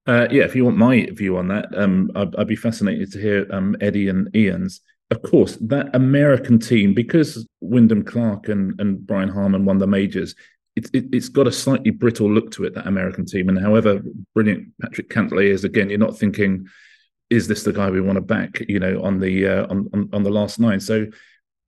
Uh, 0.06 0.26
yeah, 0.30 0.44
if 0.44 0.56
you 0.56 0.64
want 0.64 0.78
my 0.78 1.06
view 1.12 1.36
on 1.36 1.48
that, 1.48 1.66
um, 1.76 2.10
I'd, 2.14 2.34
I'd, 2.36 2.46
be 2.46 2.56
fascinated 2.56 3.12
to 3.12 3.20
hear 3.20 3.46
um, 3.52 3.76
Eddie 3.82 4.08
and 4.08 4.30
Iain's. 4.34 4.80
Of 5.10 5.20
course, 5.22 5.56
that 5.60 5.94
American 5.94 6.58
team, 6.58 6.94
because 6.94 7.46
Wyndham 7.60 8.02
Clark 8.02 8.48
and, 8.48 8.80
and 8.80 9.06
Brian 9.06 9.28
Harman 9.28 9.64
won 9.64 9.78
the 9.78 9.86
majors, 9.86 10.34
it, 10.76 10.90
it, 10.92 11.14
has 11.14 11.30
got 11.30 11.46
a 11.46 11.52
slightly 11.52 11.90
brittle 11.90 12.30
look 12.30 12.50
to 12.52 12.64
it, 12.64 12.74
that 12.74 12.86
American 12.86 13.24
team. 13.24 13.48
And 13.48 13.58
however 13.58 14.02
brilliant 14.34 14.72
Patrick 14.80 15.08
Cantlay 15.08 15.46
is, 15.46 15.64
again, 15.64 15.88
you're 15.88 15.98
not 15.98 16.18
thinking, 16.18 16.66
is 17.30 17.48
this 17.48 17.64
the 17.64 17.72
guy 17.72 17.90
we 17.90 18.02
want 18.02 18.16
to 18.16 18.22
back, 18.22 18.62
you 18.68 18.78
know, 18.78 19.02
on 19.02 19.18
the 19.18 19.46
uh, 19.46 19.66
on, 19.68 19.88
on, 19.94 20.10
on 20.12 20.22
the 20.22 20.30
last 20.30 20.60
nine? 20.60 20.78
So 20.78 21.06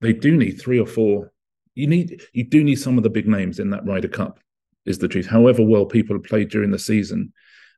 they 0.00 0.12
do 0.12 0.36
need 0.36 0.60
three 0.60 0.78
or 0.78 0.86
four. 0.86 1.32
You 1.74 1.86
need 1.86 2.22
you 2.32 2.44
do 2.44 2.62
need 2.62 2.76
some 2.76 2.98
of 2.98 3.02
the 3.02 3.10
big 3.10 3.26
names 3.26 3.58
in 3.58 3.70
that 3.70 3.86
Ryder 3.86 4.08
Cup, 4.08 4.38
is 4.84 4.98
the 4.98 5.08
truth. 5.08 5.26
However 5.26 5.64
well 5.64 5.86
people 5.86 6.14
have 6.14 6.24
played 6.24 6.50
during 6.50 6.70
the 6.70 6.78
season, 6.78 7.32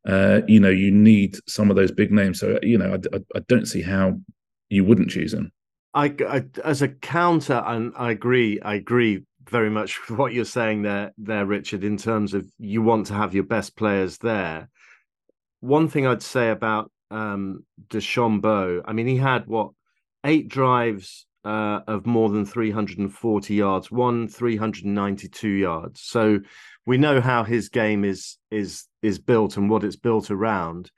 uh, 0.07 0.40
you 0.49 0.61
know, 0.61 0.69
you 0.69 0.90
need 0.90 1.38
some 1.49 1.71
of 1.71 1.77
those 1.77 1.93
big 1.93 2.11
names. 2.11 2.40
So 2.40 2.59
you 2.62 2.77
know, 2.77 2.95
I, 2.95 3.16
I, 3.16 3.21
I 3.37 3.40
don't 3.49 3.66
see 3.66 3.83
how 3.83 4.21
you 4.69 4.85
wouldn't 4.85 5.11
choose 5.11 5.33
them. 5.33 5.53
I, 5.95 6.14
I, 6.29 6.45
as 6.64 6.83
a 6.83 6.88
counter, 6.88 7.62
and 7.66 7.93
I 7.97 8.11
agree. 8.11 8.61
I 8.61 8.75
agree 8.75 9.25
very 9.51 9.71
much 9.71 9.97
what 10.11 10.33
you're 10.33 10.45
saying 10.45 10.83
there, 10.83 11.13
there, 11.19 11.47
Richard, 11.47 11.85
in 11.85 11.97
terms 11.97 12.35
of 12.35 12.47
you 12.59 12.83
want 12.83 13.07
to 13.07 13.15
have 13.15 13.35
your 13.35 13.45
best 13.45 13.77
players 13.77 14.19
there. 14.19 14.69
One 15.61 15.89
thing 15.89 16.07
I'd 16.07 16.23
say 16.23 16.51
about 16.51 16.91
um, 17.11 17.65
DeChambeau, 17.89 18.83
I 18.85 18.93
mean, 18.93 19.07
he 19.07 19.17
had 19.17 19.47
what 19.47 19.73
eight 20.25 20.49
drives 20.49 21.27
uh, 21.45 21.81
of 21.87 22.07
more 22.07 22.29
than 22.29 22.45
340 22.45 23.55
yards, 23.55 23.91
one 23.91 24.29
392 24.29 25.49
yards. 25.49 26.01
So 26.03 26.41
we 26.87 26.99
know 26.99 27.21
how 27.21 27.45
his 27.45 27.69
game 27.69 28.05
is 28.05 28.39
is 28.51 28.87
is 29.03 29.19
built 29.19 29.57
and 29.57 29.71
what 29.71 29.85
it's 29.85 29.97
built 29.97 30.31
around. 30.31 30.91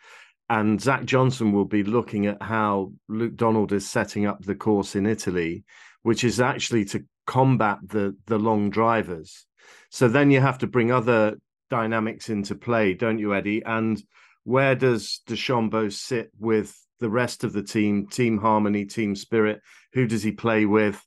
And 0.49 0.81
Zach 0.81 1.05
Johnson 1.05 1.53
will 1.53 1.65
be 1.65 1.83
looking 1.83 2.27
at 2.27 2.43
how 2.43 2.93
Luke 3.09 3.37
Donald 3.37 3.73
is 3.73 3.89
setting 3.89 4.27
up 4.27 4.43
the 4.45 4.55
course 4.55 4.95
in 4.95 5.07
Italy, 5.07 5.65
which 6.03 6.25
is 6.25 6.41
actually 6.41 6.85
to 6.87 7.05
combat 7.27 7.79
the 7.83 8.17
the 8.27 8.39
long 8.39 8.71
drivers. 8.71 9.47
So 9.91 10.09
then 10.09 10.31
you 10.31 10.41
have 10.41 10.59
to 10.59 10.67
bring 10.67 10.91
other 10.91 11.37
dynamics 11.71 12.29
into 12.29 12.55
play, 12.55 12.95
don't 12.95 13.19
you, 13.19 13.35
Eddie? 13.35 13.63
And 13.65 14.03
where 14.45 14.75
does 14.75 15.21
DeChambeau 15.27 15.93
sit 15.93 16.31
with 16.39 16.77
the 17.01 17.11
rest 17.11 17.45
of 17.45 17.53
the 17.53 17.63
team, 17.63 18.07
team 18.07 18.39
harmony, 18.39 18.85
team 18.85 19.15
spirit? 19.15 19.61
Who 19.93 20.07
does 20.07 20.23
he 20.23 20.33
play 20.33 20.67
with? 20.67 21.05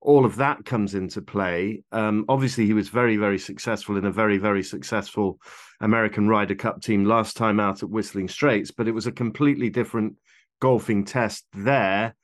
All 0.00 0.24
of 0.24 0.36
that 0.36 0.64
comes 0.64 0.94
into 0.94 1.22
play. 1.22 1.84
Um, 1.92 2.24
obviously, 2.28 2.66
he 2.66 2.72
was 2.72 2.88
very, 2.88 3.16
very 3.16 3.38
successful 3.38 3.96
in 3.96 4.04
a 4.04 4.10
very, 4.10 4.38
very 4.38 4.62
successful 4.62 5.38
American 5.80 6.28
Ryder 6.28 6.56
Cup 6.56 6.82
team 6.82 7.04
last 7.04 7.36
time 7.36 7.60
out 7.60 7.82
at 7.82 7.90
Whistling 7.90 8.28
Straits, 8.28 8.72
but 8.72 8.88
it 8.88 8.92
was 8.92 9.06
a 9.06 9.12
completely 9.12 9.70
different 9.70 10.16
golfing 10.60 11.04
test 11.04 11.44
there 11.52 12.14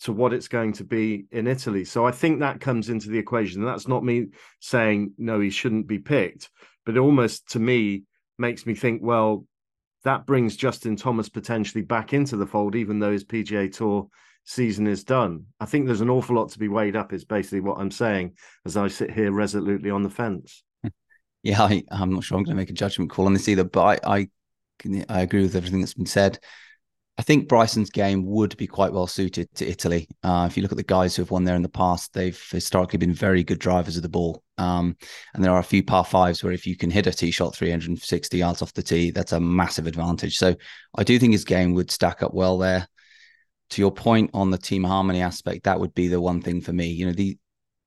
to 0.00 0.12
what 0.12 0.32
it's 0.32 0.48
going 0.48 0.72
to 0.72 0.84
be 0.84 1.26
in 1.30 1.46
Italy. 1.46 1.84
So 1.84 2.06
I 2.06 2.10
think 2.10 2.40
that 2.40 2.60
comes 2.60 2.88
into 2.88 3.10
the 3.10 3.18
equation. 3.18 3.60
And 3.60 3.68
that's 3.68 3.88
not 3.88 4.04
me 4.04 4.28
saying, 4.60 5.12
no, 5.18 5.40
he 5.40 5.50
shouldn't 5.50 5.86
be 5.86 5.98
picked, 5.98 6.50
but 6.86 6.96
almost 6.96 7.50
to 7.50 7.58
me 7.58 8.04
makes 8.38 8.64
me 8.64 8.74
think, 8.74 9.02
well, 9.02 9.44
that 10.04 10.26
brings 10.26 10.56
Justin 10.56 10.96
Thomas 10.96 11.28
potentially 11.28 11.82
back 11.82 12.14
into 12.14 12.36
the 12.36 12.46
fold, 12.46 12.74
even 12.74 12.98
though 12.98 13.12
his 13.12 13.24
PGA 13.24 13.70
Tour 13.70 14.08
season 14.44 14.86
is 14.86 15.04
done. 15.04 15.44
I 15.60 15.66
think 15.66 15.86
there's 15.86 16.00
an 16.00 16.08
awful 16.08 16.36
lot 16.36 16.48
to 16.50 16.58
be 16.58 16.68
weighed 16.68 16.96
up. 16.96 17.12
Is 17.12 17.24
basically 17.24 17.60
what 17.60 17.78
I'm 17.78 17.90
saying 17.90 18.36
as 18.64 18.78
I 18.78 18.88
sit 18.88 19.10
here 19.10 19.30
resolutely 19.32 19.90
on 19.90 20.02
the 20.02 20.10
fence. 20.10 20.62
Yeah, 21.42 21.62
I, 21.62 21.82
am 21.90 22.12
not 22.12 22.22
sure 22.22 22.36
I'm 22.36 22.44
going 22.44 22.54
to 22.54 22.60
make 22.60 22.68
a 22.68 22.74
judgment 22.74 23.10
call 23.10 23.24
on 23.24 23.32
this 23.32 23.48
either, 23.48 23.64
but 23.64 24.02
I, 24.04 24.18
I, 24.18 24.28
I 25.08 25.22
agree 25.22 25.40
with 25.40 25.56
everything 25.56 25.80
that's 25.80 25.94
been 25.94 26.04
said. 26.04 26.38
I 27.20 27.22
think 27.22 27.48
Bryson's 27.48 27.90
game 27.90 28.24
would 28.24 28.56
be 28.56 28.66
quite 28.66 28.94
well 28.94 29.06
suited 29.06 29.54
to 29.56 29.68
Italy. 29.68 30.08
Uh, 30.22 30.46
if 30.48 30.56
you 30.56 30.62
look 30.62 30.72
at 30.72 30.78
the 30.78 30.82
guys 30.82 31.14
who 31.14 31.20
have 31.20 31.30
won 31.30 31.44
there 31.44 31.54
in 31.54 31.60
the 31.60 31.68
past, 31.68 32.14
they've 32.14 32.42
historically 32.50 32.96
been 32.96 33.12
very 33.12 33.44
good 33.44 33.58
drivers 33.58 33.98
of 33.98 34.02
the 34.02 34.08
ball. 34.08 34.42
Um, 34.56 34.96
and 35.34 35.44
there 35.44 35.52
are 35.52 35.58
a 35.58 35.62
few 35.62 35.84
par 35.84 36.06
fives 36.06 36.42
where 36.42 36.54
if 36.54 36.66
you 36.66 36.78
can 36.78 36.90
hit 36.90 37.06
a 37.06 37.12
tee 37.12 37.30
shot 37.30 37.54
360 37.54 38.38
yards 38.38 38.62
off 38.62 38.72
the 38.72 38.82
tee, 38.82 39.10
that's 39.10 39.32
a 39.32 39.38
massive 39.38 39.86
advantage. 39.86 40.38
So 40.38 40.56
I 40.96 41.04
do 41.04 41.18
think 41.18 41.32
his 41.32 41.44
game 41.44 41.74
would 41.74 41.90
stack 41.90 42.22
up 42.22 42.32
well 42.32 42.56
there. 42.56 42.88
To 43.68 43.82
your 43.82 43.92
point 43.92 44.30
on 44.32 44.50
the 44.50 44.56
team 44.56 44.82
harmony 44.82 45.20
aspect, 45.20 45.64
that 45.64 45.78
would 45.78 45.92
be 45.92 46.08
the 46.08 46.22
one 46.22 46.40
thing 46.40 46.62
for 46.62 46.72
me. 46.72 46.86
You 46.86 47.04
know, 47.04 47.12
the 47.12 47.36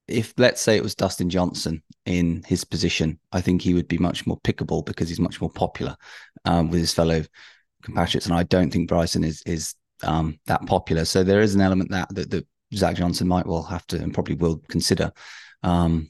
if 0.08 0.36
let's 0.38 0.62
say 0.62 0.78
it 0.78 0.84
was 0.84 0.94
Dustin 0.94 1.32
Johnson 1.32 1.82
in 2.06 2.44
his 2.46 2.66
position, 2.66 3.18
I 3.32 3.42
think 3.42 3.64
he 3.64 3.74
would 3.74 3.88
be 3.88 3.98
much 3.98 4.28
more 4.28 4.40
pickable 4.42 4.86
because 4.86 5.10
he's 5.10 5.20
much 5.20 5.42
more 5.42 5.50
popular 5.50 5.98
um, 6.46 6.70
with 6.70 6.82
his 6.82 6.94
fellow 6.94 7.24
compatriots, 7.84 8.26
and 8.26 8.36
I 8.36 8.44
don't 8.44 8.72
think 8.72 8.90
Bryson 8.90 9.24
is 9.24 9.42
is 9.46 9.76
um, 10.04 10.40
that 10.48 10.66
popular. 10.66 11.06
So 11.06 11.24
there 11.24 11.42
is 11.42 11.56
an 11.56 11.62
element 11.62 11.92
that, 11.92 12.14
that 12.16 12.32
that 12.32 12.48
Zach 12.74 12.96
Johnson 12.96 13.28
might 13.28 13.46
well 13.46 13.64
have 13.64 13.86
to 13.88 13.98
and 13.98 14.14
probably 14.14 14.36
will 14.36 14.62
consider. 14.70 15.12
Um, 15.64 16.10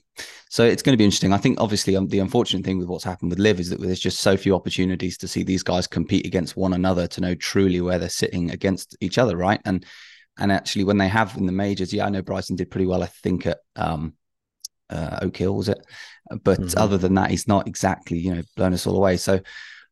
so 0.49 0.63
it's 0.63 0.83
going 0.83 0.93
to 0.93 0.97
be 0.97 1.03
interesting. 1.03 1.33
I 1.33 1.37
think 1.37 1.59
obviously 1.59 1.95
um, 1.95 2.07
the 2.07 2.19
unfortunate 2.19 2.63
thing 2.63 2.77
with 2.77 2.87
what's 2.87 3.03
happened 3.03 3.31
with 3.31 3.39
LIV 3.39 3.59
is 3.59 3.69
that 3.69 3.81
there's 3.81 3.99
just 3.99 4.19
so 4.19 4.37
few 4.37 4.53
opportunities 4.53 5.17
to 5.19 5.27
see 5.27 5.43
these 5.43 5.63
guys 5.63 5.87
compete 5.87 6.27
against 6.27 6.55
one 6.55 6.73
another 6.73 7.07
to 7.07 7.21
know 7.21 7.35
truly 7.35 7.81
where 7.81 7.97
they're 7.97 8.09
sitting 8.09 8.51
against 8.51 8.95
each 9.01 9.17
other, 9.17 9.35
right? 9.35 9.61
And 9.65 9.85
and 10.37 10.51
actually 10.51 10.83
when 10.83 10.97
they 10.97 11.07
have 11.07 11.35
in 11.37 11.45
the 11.45 11.51
majors, 11.51 11.93
yeah, 11.93 12.05
I 12.05 12.09
know 12.09 12.21
Bryson 12.21 12.55
did 12.55 12.71
pretty 12.71 12.87
well. 12.87 13.03
I 13.03 13.07
think 13.07 13.45
at 13.45 13.59
um, 13.75 14.13
uh, 14.89 15.19
Oak 15.23 15.37
Hill 15.37 15.55
was 15.55 15.69
it, 15.69 15.83
but 16.43 16.59
mm-hmm. 16.59 16.79
other 16.79 16.97
than 16.97 17.15
that, 17.15 17.31
he's 17.31 17.47
not 17.47 17.67
exactly 17.67 18.17
you 18.19 18.35
know 18.35 18.43
blown 18.55 18.73
us 18.73 18.85
all 18.85 18.95
away. 18.95 19.17
So 19.17 19.39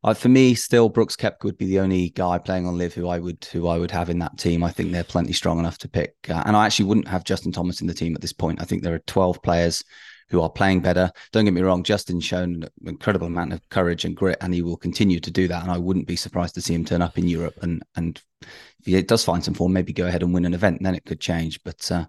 uh, 0.04 0.14
for 0.14 0.30
me, 0.30 0.56
still 0.56 0.90
Brooks 0.90 1.16
Koepka 1.16 1.44
would 1.44 1.58
be 1.58 1.68
the 1.68 1.80
only 1.80 2.10
guy 2.10 2.38
playing 2.38 2.66
on 2.68 2.78
LIV 2.78 2.94
who 2.94 3.08
I 3.08 3.20
would 3.20 3.46
who 3.52 3.68
I 3.68 3.78
would 3.78 3.92
have 3.92 4.10
in 4.10 4.20
that 4.20 4.38
team. 4.38 4.64
I 4.64 4.72
think 4.72 4.92
they're 4.92 5.04
plenty 5.04 5.34
strong 5.34 5.60
enough 5.60 5.78
to 5.80 5.90
pick, 5.90 6.16
uh, 6.30 6.44
and 6.46 6.56
I 6.56 6.66
actually 6.66 6.86
wouldn't 6.86 7.08
have 7.08 7.24
Justin 7.24 7.52
Thomas 7.52 7.82
in 7.82 7.88
the 7.88 7.94
team 7.94 8.16
at 8.16 8.22
this 8.22 8.34
point. 8.34 8.62
I 8.62 8.66
think 8.66 8.84
there 8.84 8.96
are 8.96 9.00
twelve 9.00 9.42
players 9.42 9.84
who 10.30 10.42
are 10.42 10.50
playing 10.50 10.80
better. 10.80 11.12
Don't 11.34 11.44
get 11.44 11.54
me 11.54 11.62
wrong, 11.62 11.84
Justin's 11.84 12.24
shown 12.24 12.64
an 12.64 12.70
incredible 12.86 13.28
amount 13.28 13.52
of 13.52 13.68
courage 13.68 14.06
and 14.06 14.16
grit, 14.16 14.38
and 14.40 14.54
he 14.54 14.62
will 14.62 14.78
continue 14.78 15.20
to 15.20 15.30
do 15.30 15.48
that. 15.50 15.62
And 15.62 15.72
I 15.72 15.78
wouldn't 15.78 16.08
be 16.08 16.16
surprised 16.16 16.56
to 16.56 16.62
see 16.62 16.74
him 16.74 16.86
turn 16.86 17.02
up 17.02 17.18
in 17.18 17.28
Europe 17.28 17.58
and 17.62 17.84
and 17.96 18.22
if 18.42 18.86
he 18.86 19.02
does 19.04 19.24
find 19.24 19.44
some 19.44 19.54
form, 19.54 19.74
maybe 19.74 19.94
go 19.94 20.08
ahead 20.08 20.24
and 20.24 20.34
win 20.34 20.46
an 20.46 20.54
event. 20.54 20.82
Then 20.82 20.96
it 20.96 21.06
could 21.06 21.20
change, 21.20 21.64
but 21.64 21.92
uh, 21.92 22.06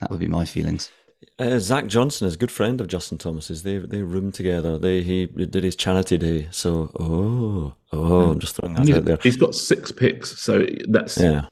that 0.00 0.10
would 0.10 0.20
be 0.20 0.28
my 0.28 0.44
feelings. 0.44 0.90
Uh, 1.36 1.58
Zach 1.58 1.86
Johnson 1.86 2.28
is 2.28 2.34
a 2.34 2.38
good 2.38 2.50
friend 2.50 2.80
of 2.80 2.86
Justin 2.86 3.18
Thomas's. 3.18 3.64
They 3.64 3.78
they 3.78 4.02
room 4.02 4.30
together. 4.30 4.78
They 4.78 5.02
he 5.02 5.26
did 5.26 5.64
his 5.64 5.74
charity 5.74 6.16
day. 6.16 6.48
So 6.52 6.90
oh 7.00 7.74
oh, 7.92 8.30
I'm 8.30 8.38
just 8.38 8.54
throwing 8.54 8.74
that 8.74 8.86
he's, 8.86 8.96
out 8.96 9.04
there. 9.04 9.18
He's 9.20 9.36
got 9.36 9.54
six 9.54 9.90
picks, 9.90 10.40
so 10.40 10.64
that's 10.88 11.18
yeah. 11.18 11.46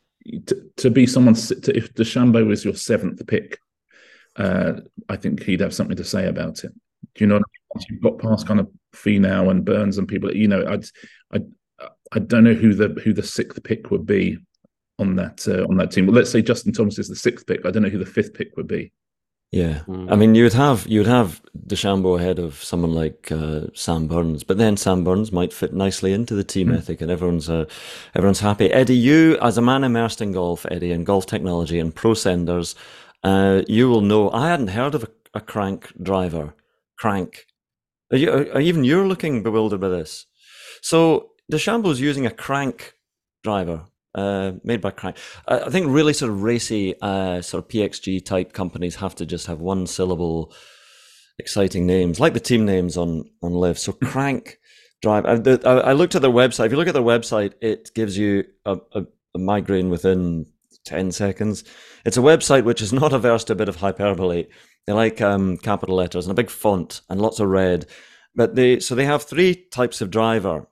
To, 0.47 0.71
to 0.77 0.91
be 0.91 1.05
someone 1.05 1.35
to, 1.35 1.77
if 1.77 1.93
DeChambeau 1.95 2.47
was 2.47 2.65
your 2.65 2.75
seventh 2.75 3.27
pick, 3.27 3.59
uh, 4.37 4.75
I 5.09 5.17
think 5.17 5.43
he'd 5.43 5.59
have 5.59 5.75
something 5.75 5.97
to 5.97 6.05
say 6.05 6.29
about 6.29 6.63
it. 6.63 6.73
Do 7.17 7.25
you 7.25 7.27
know? 7.27 7.41
Once 7.75 7.87
you've 7.91 8.03
got 8.03 8.19
past 8.19 8.47
kind 8.47 8.61
of 8.61 8.71
Finau 8.95 9.51
and 9.51 9.65
Burns 9.65 9.99
and 9.99 10.07
people, 10.07 10.33
you 10.33 10.47
know, 10.47 10.65
I'd, 10.65 10.85
I, 11.35 11.41
I 12.13 12.19
don't 12.21 12.45
know 12.45 12.55
who 12.55 12.73
the 12.75 12.89
who 13.03 13.13
the 13.13 13.23
sixth 13.23 13.61
pick 13.65 13.91
would 13.91 14.07
be 14.07 14.39
on 15.01 15.17
that 15.17 15.49
uh, 15.49 15.65
on 15.65 15.77
that 15.79 15.91
team. 15.91 16.07
Well, 16.07 16.15
let's 16.15 16.31
say 16.31 16.41
Justin 16.41 16.73
Thomas 16.73 17.01
is 17.01 17.09
the 17.09 17.17
sixth 17.17 17.49
pick. 17.49 17.67
I 17.67 17.73
don't 17.73 17.83
know 17.83 17.89
who 17.89 17.99
the 17.99 18.07
fifth 18.07 18.35
pick 18.35 18.57
would 18.57 18.69
be. 18.69 18.93
Yeah, 19.53 19.81
mm. 19.87 20.11
I 20.11 20.17
mean, 20.17 20.35
you 20.35 20.45
would 20.45 20.55
have 20.55 20.87
you 20.87 21.01
would 21.01 21.07
have 21.07 21.43
DeChambeau 21.67 22.19
ahead 22.19 22.39
of 22.39 22.65
someone 22.65 22.95
like 22.95 23.31
uh, 23.31 23.67
Sam 23.75 24.09
Burns, 24.09 24.45
but 24.45 24.57
then 24.57 24.79
Sam 24.79 25.05
Burns 25.05 25.31
might 25.31 25.53
fit 25.53 25.75
nicely 25.75 26.15
into 26.15 26.35
the 26.35 26.43
team 26.43 26.69
mm. 26.69 26.79
ethic, 26.79 27.03
and 27.03 27.11
everyone's 27.11 27.51
uh, 27.51 27.67
everyone's 28.15 28.41
happy. 28.41 28.73
Eddie, 28.73 28.97
you 28.97 29.39
as 29.43 29.59
a 29.59 29.63
man 29.63 29.85
immersed 29.85 30.23
in 30.23 30.33
golf, 30.33 30.65
Eddie, 30.71 30.91
and 30.91 31.05
golf 31.05 31.27
technology 31.27 31.79
and 31.79 31.95
pro 31.95 32.15
senders, 32.15 32.75
uh, 33.25 33.61
you 33.69 33.91
will 33.91 34.01
know. 34.01 34.31
I 34.31 34.49
hadn't 34.49 34.69
heard 34.69 34.95
of 34.95 35.05
a, 35.05 35.09
a 35.35 35.41
crank 35.43 35.93
driver. 36.03 36.55
Crank. 36.99 37.47
Are 38.11 38.17
you, 38.17 38.33
are, 38.33 38.61
even 38.61 38.85
you're 38.85 39.07
looking 39.07 39.43
bewildered 39.43 39.83
by 39.83 39.91
this? 39.91 40.25
So 40.81 41.33
DeChambeau's 41.53 42.01
using 42.01 42.25
a 42.25 42.31
crank 42.31 42.95
driver 43.45 43.83
uh, 44.15 44.53
made 44.65 44.81
by 44.81 44.91
Crank. 44.91 45.17
I 45.47 45.71
think 45.71 45.87
really 45.89 46.13
sort 46.13 46.31
of 46.31 46.43
racy, 46.43 46.95
uh, 47.01 47.43
sort 47.43 47.65
of 47.65 47.69
PXG 47.69 48.25
type 48.25 48.53
companies 48.53 48.97
have 48.97 49.15
to 49.17 49.27
just 49.27 49.47
have 49.47 49.61
one 49.61 49.87
syllable, 49.87 50.53
exciting 51.39 51.87
names 51.87 52.21
like 52.21 52.35
the 52.35 52.41
team 52.41 52.65
names 52.65 52.97
on 52.97 53.25
on 53.43 53.53
LIV. 53.53 53.79
So 53.79 53.93
Crank 53.93 54.59
Drive. 55.03 55.27
I, 55.27 55.35
the, 55.35 55.61
I, 55.67 55.93
looked 55.93 56.15
at 56.15 56.23
their 56.23 56.31
website. 56.31 56.67
If 56.67 56.73
you 56.73 56.79
look 56.79 56.87
at 56.87 56.95
their 56.95 57.03
website, 57.03 57.55
it 57.61 57.91
gives 57.93 58.17
you 58.17 58.45
a, 58.65 58.79
a, 58.93 59.05
a 59.35 59.39
migraine 59.39 59.91
within 59.91 60.47
ten 60.85 61.11
seconds. 61.11 61.65
It's 62.05 62.17
a 62.17 62.21
website 62.21 62.65
which 62.65 62.81
is 62.81 62.93
not 63.03 63.13
averse 63.13 63.45
to 63.45 63.55
a 63.55 63.57
bit 63.57 63.69
of 63.69 63.77
hyperbole. 63.77 64.47
They 64.87 64.93
like 64.93 65.21
um, 65.21 65.59
capital 65.59 65.97
letters 65.97 66.27
and 66.27 66.33
a 66.33 66.41
big 66.41 66.51
font 66.51 67.01
and 67.09 67.21
lots 67.21 67.41
of 67.41 67.49
red. 67.49 67.87
But 68.35 68.55
they 68.55 68.81
so 68.81 68.95
they 68.95 69.05
have 69.05 69.25
three 69.25 69.55
types 69.55 70.01
of 70.01 70.11
driver. 70.11 70.69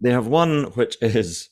They 0.00 0.10
have 0.10 0.26
one 0.26 0.64
which 0.74 0.96
is 1.00 1.48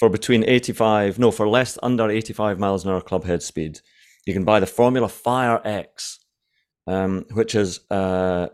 for 0.00 0.08
between 0.08 0.44
85, 0.44 1.18
no, 1.18 1.30
for 1.30 1.46
less 1.46 1.78
under 1.82 2.10
85 2.10 2.58
miles 2.58 2.86
an 2.86 2.90
hour 2.90 3.02
club 3.02 3.24
head 3.24 3.42
speed, 3.42 3.80
you 4.24 4.32
can 4.32 4.44
buy 4.44 4.58
the 4.58 4.66
Formula 4.66 5.10
Fire 5.10 5.60
X, 5.62 6.20
um, 6.86 7.26
which 7.32 7.54
is, 7.54 7.80
uh, 7.90 8.48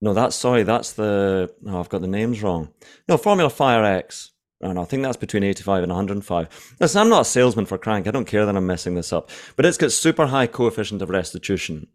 no, 0.00 0.14
that's, 0.14 0.34
sorry, 0.34 0.64
that's 0.64 0.94
the, 0.94 1.54
no, 1.62 1.78
I've 1.78 1.88
got 1.88 2.00
the 2.00 2.08
names 2.08 2.42
wrong. 2.42 2.70
No, 3.08 3.16
Formula 3.16 3.48
Fire 3.48 3.84
X. 3.84 4.32
And 4.60 4.78
I 4.78 4.84
think 4.84 5.02
that's 5.02 5.16
between 5.16 5.44
85 5.44 5.82
and 5.84 5.92
105. 5.92 6.76
Listen, 6.80 7.00
I'm 7.02 7.08
not 7.08 7.22
a 7.22 7.24
salesman 7.24 7.66
for 7.66 7.76
Crank. 7.76 8.08
I 8.08 8.10
don't 8.10 8.24
care 8.24 8.46
that 8.46 8.56
I'm 8.56 8.66
messing 8.66 8.94
this 8.94 9.12
up. 9.12 9.30
But 9.56 9.66
it's 9.66 9.76
got 9.76 9.92
super 9.92 10.26
high 10.26 10.46
coefficient 10.46 11.02
of 11.02 11.10
restitution. 11.10 11.86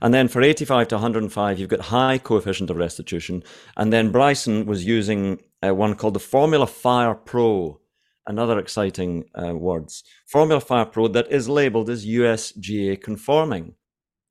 And 0.00 0.14
then 0.14 0.28
for 0.28 0.40
85 0.40 0.88
to 0.88 0.94
105, 0.96 1.58
you've 1.58 1.68
got 1.68 1.80
high 1.80 2.18
coefficient 2.18 2.70
of 2.70 2.78
restitution. 2.78 3.44
And 3.76 3.92
then 3.92 4.10
Bryson 4.10 4.64
was 4.64 4.86
using 4.86 5.40
uh, 5.62 5.74
one 5.74 5.94
called 5.96 6.14
the 6.14 6.20
Formula 6.20 6.66
Fire 6.66 7.14
Pro 7.14 7.80
another 8.26 8.58
exciting 8.58 9.24
uh, 9.34 9.54
words. 9.54 10.04
Formula 10.26 10.60
Fire 10.60 10.86
Pro 10.86 11.08
that 11.08 11.30
is 11.30 11.48
labeled 11.48 11.90
as 11.90 12.06
USGA 12.06 13.00
conforming, 13.00 13.74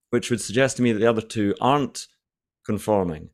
which 0.09 0.29
would 0.29 0.41
suggest 0.41 0.77
to 0.77 0.83
me 0.83 0.91
that 0.91 0.99
the 0.99 1.09
other 1.09 1.21
two 1.21 1.55
aren't 1.61 2.07
conforming. 2.65 3.29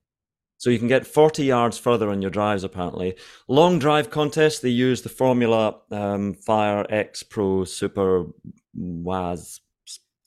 So 0.57 0.69
you 0.69 0.77
can 0.77 0.89
get 0.89 1.07
40 1.07 1.45
yards 1.45 1.77
further 1.77 2.09
on 2.09 2.21
your 2.21 2.31
drives, 2.31 2.65
apparently. 2.65 3.15
Long 3.47 3.79
drive 3.79 4.09
contest, 4.09 4.61
they 4.61 4.69
use 4.69 5.01
the 5.01 5.09
Formula 5.09 5.77
um, 5.89 6.33
Fire 6.33 6.85
X 6.89 7.23
Pro 7.23 7.63
Super 7.63 8.25
WAS 8.73 9.61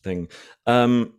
thing. 0.03 0.29
Um, 0.67 1.13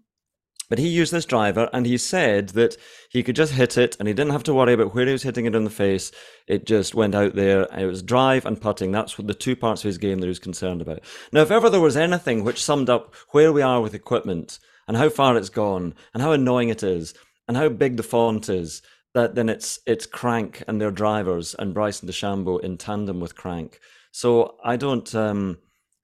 but 0.69 0.79
he 0.79 0.87
used 0.87 1.11
this 1.11 1.25
driver 1.25 1.69
and 1.73 1.85
he 1.85 1.97
said 1.97 2.49
that 2.49 2.77
he 3.09 3.23
could 3.23 3.35
just 3.35 3.53
hit 3.53 3.77
it 3.77 3.95
and 3.99 4.07
he 4.07 4.13
didn't 4.13 4.31
have 4.31 4.43
to 4.43 4.53
worry 4.53 4.73
about 4.73 4.93
where 4.93 5.05
he 5.05 5.11
was 5.11 5.23
hitting 5.23 5.45
it 5.45 5.55
in 5.55 5.63
the 5.63 5.69
face. 5.69 6.11
It 6.47 6.65
just 6.65 6.95
went 6.95 7.15
out 7.15 7.35
there. 7.35 7.67
It 7.77 7.85
was 7.85 8.01
drive 8.01 8.45
and 8.45 8.59
putting. 8.59 8.91
That's 8.91 9.17
what 9.17 9.27
the 9.27 9.33
two 9.33 9.55
parts 9.55 9.81
of 9.81 9.87
his 9.87 9.97
game 9.97 10.19
that 10.19 10.25
he 10.25 10.29
was 10.29 10.39
concerned 10.39 10.81
about. 10.81 11.01
Now, 11.31 11.41
if 11.41 11.51
ever 11.51 11.69
there 11.69 11.79
was 11.79 11.97
anything 11.97 12.43
which 12.43 12.63
summed 12.63 12.89
up 12.89 13.13
where 13.31 13.51
we 13.51 13.61
are 13.61 13.81
with 13.81 13.93
equipment 13.93 14.59
and 14.87 14.97
how 14.97 15.09
far 15.09 15.37
it's 15.37 15.49
gone 15.49 15.93
and 16.13 16.23
how 16.23 16.31
annoying 16.31 16.69
it 16.69 16.83
is 16.83 17.13
and 17.47 17.57
how 17.57 17.69
big 17.69 17.97
the 17.97 18.03
font 18.03 18.49
is, 18.49 18.81
that 19.13 19.35
then 19.35 19.49
it's 19.49 19.79
it's 19.85 20.05
Crank 20.05 20.63
and 20.67 20.81
their 20.81 20.91
drivers 20.91 21.55
and 21.57 21.73
Bryson 21.73 22.07
DeChambeau 22.07 22.61
in 22.61 22.77
tandem 22.77 23.19
with 23.19 23.35
Crank. 23.35 23.79
So 24.11 24.55
I 24.63 24.75
don't 24.75 25.13
um 25.13 25.59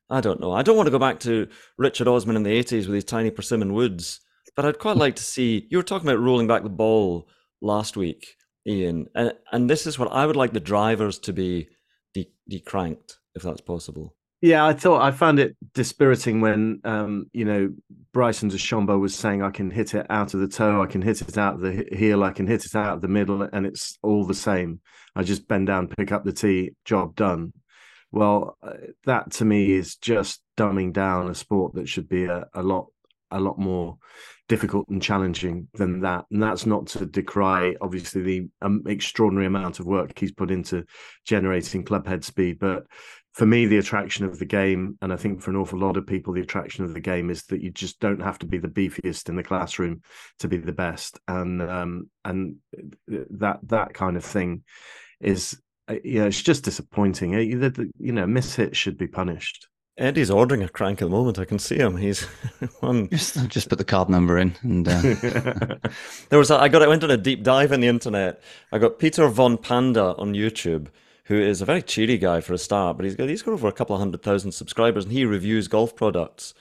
I 0.09 0.21
don't 0.21 0.39
know. 0.39 0.51
I 0.51 0.63
don't 0.63 0.77
want 0.77 0.87
to 0.87 0.91
go 0.91 0.99
back 0.99 1.19
to 1.21 1.47
Richard 1.77 2.07
Osman 2.07 2.35
in 2.35 2.43
the 2.43 2.63
80s 2.63 2.85
with 2.85 2.95
his 2.95 3.03
tiny 3.03 3.29
persimmon 3.29 3.73
woods 3.73 4.21
but 4.59 4.65
I'd 4.65 4.77
quite 4.77 4.97
like 4.97 5.15
to 5.15 5.23
see. 5.23 5.65
You 5.69 5.77
were 5.77 5.83
talking 5.83 6.05
about 6.05 6.19
rolling 6.19 6.45
back 6.45 6.63
the 6.63 6.69
ball 6.69 7.29
last 7.61 7.95
week, 7.95 8.35
Iain, 8.67 9.07
and 9.15 9.31
and 9.53 9.69
this 9.69 9.87
is 9.87 9.97
what 9.97 10.11
I 10.11 10.25
would 10.25 10.35
like 10.35 10.51
the 10.51 10.59
drivers 10.59 11.17
to 11.19 11.31
be 11.31 11.69
de- 12.13 12.33
decranked, 12.51 13.13
if 13.35 13.41
that's 13.41 13.61
possible. 13.61 14.17
Yeah, 14.41 14.65
I 14.65 14.73
thought 14.73 15.01
I 15.01 15.11
found 15.11 15.39
it 15.39 15.55
dispiriting 15.73 16.41
when 16.41 16.81
um, 16.83 17.27
you 17.31 17.45
know 17.45 17.73
Bryson 18.11 18.49
DeChambeau 18.49 18.99
was 18.99 19.15
saying 19.15 19.41
I 19.41 19.49
can 19.49 19.71
hit 19.71 19.93
it 19.93 20.05
out 20.09 20.33
of 20.33 20.41
the 20.41 20.47
toe, 20.49 20.83
I 20.83 20.87
can 20.87 21.03
hit 21.03 21.21
it 21.21 21.37
out 21.37 21.53
of 21.53 21.61
the 21.61 21.85
heel, 21.95 22.21
I 22.21 22.31
can 22.31 22.45
hit 22.45 22.65
it 22.65 22.75
out 22.75 22.95
of 22.95 23.01
the 23.01 23.07
middle, 23.07 23.43
and 23.43 23.65
it's 23.65 23.97
all 24.03 24.25
the 24.25 24.33
same. 24.33 24.81
I 25.15 25.23
just 25.23 25.47
bend 25.47 25.67
down, 25.67 25.87
pick 25.87 26.11
up 26.11 26.25
the 26.25 26.33
tee, 26.33 26.71
job 26.83 27.15
done. 27.15 27.53
Well, 28.11 28.57
uh, 28.61 28.73
that 29.05 29.31
to 29.35 29.45
me 29.45 29.71
is 29.71 29.95
just 29.95 30.41
dumbing 30.57 30.91
down 30.91 31.29
a 31.29 31.33
sport 31.33 31.75
that 31.75 31.87
should 31.87 32.09
be 32.09 32.25
a, 32.25 32.45
a 32.53 32.61
lot 32.61 32.87
a 33.31 33.39
lot 33.39 33.57
more 33.57 33.97
difficult 34.49 34.89
and 34.89 35.01
challenging 35.01 35.67
than 35.75 36.01
that. 36.01 36.25
And 36.31 36.43
that's 36.43 36.65
not 36.65 36.87
to 36.87 37.05
decry, 37.05 37.75
obviously, 37.79 38.21
the 38.23 38.47
um, 38.61 38.83
extraordinary 38.87 39.47
amount 39.47 39.79
of 39.79 39.85
work 39.85 40.17
he's 40.19 40.33
put 40.33 40.51
into 40.51 40.83
generating 41.25 41.85
club 41.85 42.05
head 42.05 42.25
speed. 42.25 42.59
But 42.59 42.87
for 43.33 43.45
me, 43.45 43.67
the 43.67 43.77
attraction 43.77 44.25
of 44.25 44.39
the 44.39 44.45
game, 44.45 44.97
and 45.01 45.13
I 45.13 45.15
think 45.15 45.41
for 45.41 45.51
an 45.51 45.55
awful 45.55 45.79
lot 45.79 45.97
of 45.97 46.07
people, 46.07 46.33
the 46.33 46.41
attraction 46.41 46.83
of 46.83 46.93
the 46.93 46.99
game 46.99 47.29
is 47.29 47.43
that 47.45 47.61
you 47.61 47.69
just 47.69 47.99
don't 47.99 48.21
have 48.21 48.39
to 48.39 48.47
be 48.47 48.57
the 48.57 48.67
beefiest 48.67 49.29
in 49.29 49.35
the 49.35 49.43
classroom 49.43 50.01
to 50.39 50.47
be 50.47 50.57
the 50.57 50.73
best, 50.73 51.19
and 51.27 51.61
um, 51.61 52.09
and 52.25 52.55
that 53.07 53.59
that 53.63 53.93
kind 53.93 54.17
of 54.17 54.25
thing 54.25 54.63
is, 55.21 55.61
uh, 55.87 55.95
yeah, 56.03 56.25
it's 56.25 56.41
just 56.41 56.65
disappointing. 56.65 57.33
You 57.33 58.11
know, 58.11 58.27
miss 58.27 58.55
hits 58.55 58.77
should 58.77 58.97
be 58.97 59.07
punished. 59.07 59.67
Eddie's 59.99 60.31
ordering 60.31 60.63
a 60.63 60.69
crank 60.69 61.01
at 61.01 61.05
the 61.05 61.11
moment. 61.11 61.37
I 61.37 61.45
can 61.45 61.59
see 61.59 61.77
him. 61.77 61.97
He's 61.97 62.23
one. 62.79 63.09
Just, 63.09 63.49
just 63.49 63.69
put 63.69 63.77
the 63.77 63.83
card 63.83 64.09
number 64.09 64.37
in, 64.37 64.55
and 64.61 64.87
uh... 64.87 65.01
there 66.29 66.39
was. 66.39 66.49
A, 66.49 66.55
I 66.55 66.69
got. 66.69 66.81
I 66.81 66.87
went 66.87 67.03
on 67.03 67.11
a 67.11 67.17
deep 67.17 67.43
dive 67.43 67.71
in 67.71 67.81
the 67.81 67.87
internet. 67.87 68.41
I 68.71 68.77
got 68.77 68.97
Peter 68.97 69.27
von 69.27 69.57
Panda 69.57 70.15
on 70.17 70.33
YouTube, 70.33 70.87
who 71.25 71.35
is 71.35 71.61
a 71.61 71.65
very 71.65 71.81
cheery 71.81 72.17
guy 72.17 72.39
for 72.41 72.53
a 72.53 72.57
start, 72.57 72.97
but 72.97 73.05
he's 73.05 73.15
got 73.15 73.29
he's 73.29 73.43
got 73.43 73.51
over 73.51 73.67
a 73.67 73.73
couple 73.73 73.95
of 73.95 73.99
hundred 73.99 74.23
thousand 74.23 74.53
subscribers, 74.53 75.03
and 75.03 75.13
he 75.13 75.25
reviews 75.25 75.67
golf 75.67 75.95
products. 75.95 76.53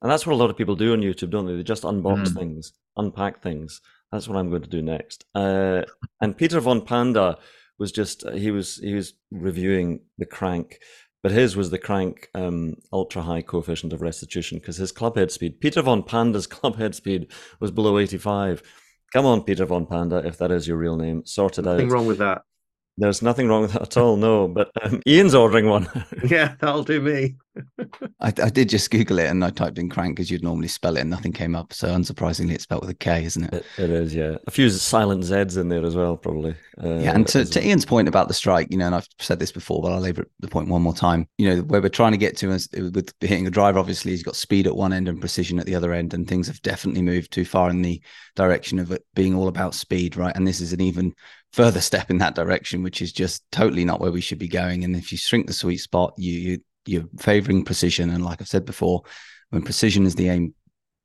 And 0.00 0.10
that's 0.10 0.26
what 0.26 0.34
a 0.34 0.36
lot 0.36 0.50
of 0.50 0.56
people 0.56 0.76
do 0.76 0.92
on 0.92 1.00
YouTube, 1.00 1.30
don't 1.30 1.46
they? 1.46 1.56
They 1.56 1.62
just 1.62 1.82
unbox 1.82 2.28
mm. 2.28 2.34
things, 2.34 2.72
unpack 2.96 3.42
things. 3.42 3.80
That's 4.12 4.28
what 4.28 4.38
I'm 4.38 4.50
going 4.50 4.62
to 4.62 4.68
do 4.68 4.82
next. 4.82 5.24
Uh, 5.34 5.82
and 6.20 6.36
Peter 6.36 6.60
von 6.60 6.82
Panda 6.82 7.38
was 7.78 7.92
just 7.92 8.28
he 8.30 8.50
was 8.50 8.76
he 8.76 8.94
was 8.94 9.14
reviewing 9.30 10.00
the 10.18 10.26
crank 10.26 10.78
but 11.22 11.32
his 11.32 11.56
was 11.56 11.70
the 11.70 11.78
crank 11.78 12.28
um, 12.34 12.76
ultra 12.92 13.22
high 13.22 13.42
coefficient 13.42 13.92
of 13.92 14.02
restitution 14.02 14.58
because 14.58 14.76
his 14.76 14.92
club 14.92 15.16
head 15.16 15.30
speed, 15.30 15.60
Peter 15.60 15.82
von 15.82 16.02
Panda's 16.02 16.46
club 16.46 16.76
head 16.76 16.94
speed 16.94 17.28
was 17.60 17.70
below 17.70 17.98
85. 17.98 18.62
Come 19.12 19.26
on, 19.26 19.42
Peter 19.42 19.64
von 19.64 19.86
Panda, 19.86 20.16
if 20.26 20.38
that 20.38 20.50
is 20.50 20.66
your 20.68 20.76
real 20.76 20.96
name, 20.96 21.24
sort 21.24 21.58
it 21.58 21.64
Nothing 21.64 21.68
out. 21.68 21.78
Nothing 21.78 21.88
wrong 21.90 22.06
with 22.06 22.18
that. 22.18 22.42
There's 22.98 23.20
nothing 23.20 23.48
wrong 23.48 23.62
with 23.62 23.72
that 23.72 23.82
at 23.82 23.96
all, 23.96 24.16
no. 24.16 24.48
But 24.48 24.70
um, 24.82 25.02
Iain's 25.06 25.34
ordering 25.34 25.68
one. 25.68 25.88
yeah, 26.24 26.54
that'll 26.60 26.82
do 26.82 27.00
me. 27.00 27.36
I, 28.20 28.28
I, 28.28 28.50
did 28.50 28.68
just 28.68 28.90
Google 28.90 29.18
it 29.18 29.26
and 29.26 29.44
I 29.44 29.50
typed 29.50 29.78
in 29.78 29.88
crank 29.88 30.20
as 30.20 30.30
you'd 30.30 30.42
normally 30.42 30.68
spell 30.68 30.96
it 30.96 31.00
and 31.00 31.10
nothing 31.10 31.32
came 31.32 31.54
up. 31.54 31.72
So 31.72 31.88
unsurprisingly, 31.88 32.52
it's 32.52 32.64
spelled 32.64 32.82
with 32.82 32.90
a 32.90 32.94
K, 32.94 33.24
isn't 33.24 33.44
it? 33.44 33.54
It, 33.54 33.64
it 33.78 33.90
is, 33.90 34.14
yeah. 34.14 34.36
A 34.46 34.50
few 34.50 34.68
silent 34.70 35.24
Zs 35.24 35.58
in 35.58 35.68
there 35.68 35.84
as 35.84 35.96
well, 35.96 36.16
probably. 36.16 36.54
Uh, 36.82 36.96
yeah, 36.96 37.14
and 37.14 37.26
to, 37.28 37.44
to 37.44 37.60
Iain's 37.60 37.86
point 37.86 38.08
about 38.08 38.28
the 38.28 38.34
strike, 38.34 38.68
you 38.70 38.78
know, 38.78 38.86
and 38.86 38.94
I've 38.94 39.08
said 39.18 39.38
this 39.38 39.52
before, 39.52 39.80
but 39.82 39.92
I'll 39.92 40.00
labour 40.00 40.28
the 40.40 40.48
point 40.48 40.68
one 40.68 40.82
more 40.82 40.94
time. 40.94 41.28
You 41.38 41.48
know, 41.48 41.62
where 41.62 41.80
we're 41.80 41.88
trying 41.88 42.12
to 42.12 42.18
get 42.18 42.36
to 42.38 42.50
is 42.50 42.68
with 42.72 43.12
hitting 43.20 43.46
a 43.46 43.50
driver, 43.50 43.78
obviously, 43.78 44.12
he's 44.12 44.22
got 44.22 44.36
speed 44.36 44.66
at 44.66 44.76
one 44.76 44.92
end 44.92 45.08
and 45.08 45.20
precision 45.20 45.58
at 45.58 45.66
the 45.66 45.74
other 45.74 45.92
end, 45.92 46.12
and 46.14 46.28
things 46.28 46.46
have 46.46 46.60
definitely 46.62 47.02
moved 47.02 47.32
too 47.32 47.44
far 47.44 47.70
in 47.70 47.82
the 47.82 48.00
direction 48.34 48.78
of 48.78 48.92
it 48.92 49.04
being 49.14 49.34
all 49.34 49.48
about 49.48 49.74
speed, 49.74 50.16
right? 50.16 50.36
And 50.36 50.46
this 50.46 50.60
is 50.60 50.72
an 50.72 50.80
even 50.80 51.14
further 51.56 51.80
step 51.80 52.10
in 52.10 52.18
that 52.18 52.34
direction, 52.34 52.82
which 52.82 53.00
is 53.00 53.12
just 53.12 53.42
totally 53.50 53.82
not 53.82 53.98
where 53.98 54.12
we 54.12 54.20
should 54.20 54.38
be 54.38 54.46
going. 54.46 54.84
And 54.84 54.94
if 54.94 55.10
you 55.10 55.16
shrink 55.16 55.46
the 55.46 55.54
sweet 55.54 55.78
spot, 55.78 56.12
you, 56.18 56.32
you 56.32 56.58
you're 56.84 57.08
favoring 57.18 57.64
precision. 57.64 58.10
And 58.10 58.22
like 58.22 58.42
I've 58.42 58.48
said 58.48 58.66
before, 58.66 59.02
when 59.48 59.62
precision 59.62 60.04
is 60.04 60.14
the 60.14 60.28
aim, 60.28 60.54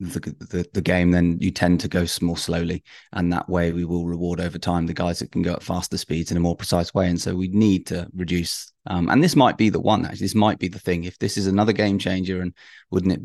the, 0.02 0.20
the, 0.20 0.68
the 0.74 0.82
game, 0.82 1.12
then 1.12 1.38
you 1.40 1.52
tend 1.52 1.80
to 1.80 1.88
go 1.88 2.06
more 2.22 2.38
slowly, 2.38 2.84
and 3.14 3.32
that 3.32 3.48
way 3.48 3.72
we 3.72 3.86
will 3.86 4.06
reward 4.06 4.42
over 4.42 4.58
time 4.58 4.88
the 4.88 4.94
guys 4.94 5.20
that 5.20 5.32
can 5.32 5.42
go 5.42 5.54
at 5.54 5.64
faster 5.64 5.98
speeds 5.98 6.32
in 6.32 6.38
a 6.38 6.42
more 6.42 6.56
precise 6.56 6.94
way. 6.94 7.08
And 7.08 7.22
so 7.22 7.34
we 7.34 7.48
need 7.48 7.88
to 7.88 8.10
reduce. 8.14 8.74
Um, 8.88 9.10
and 9.10 9.24
this 9.24 9.38
might 9.38 9.58
be 9.58 9.70
the 9.70 9.80
one. 9.80 10.04
Actually, 10.06 10.26
this 10.26 10.36
might 10.36 10.60
be 10.60 10.68
the 10.68 10.80
thing. 10.80 11.06
If 11.06 11.18
this 11.20 11.38
is 11.38 11.48
another 11.48 11.72
game 11.72 11.98
changer, 11.98 12.42
and 12.42 12.54
wouldn't 12.90 13.14
it 13.14 13.22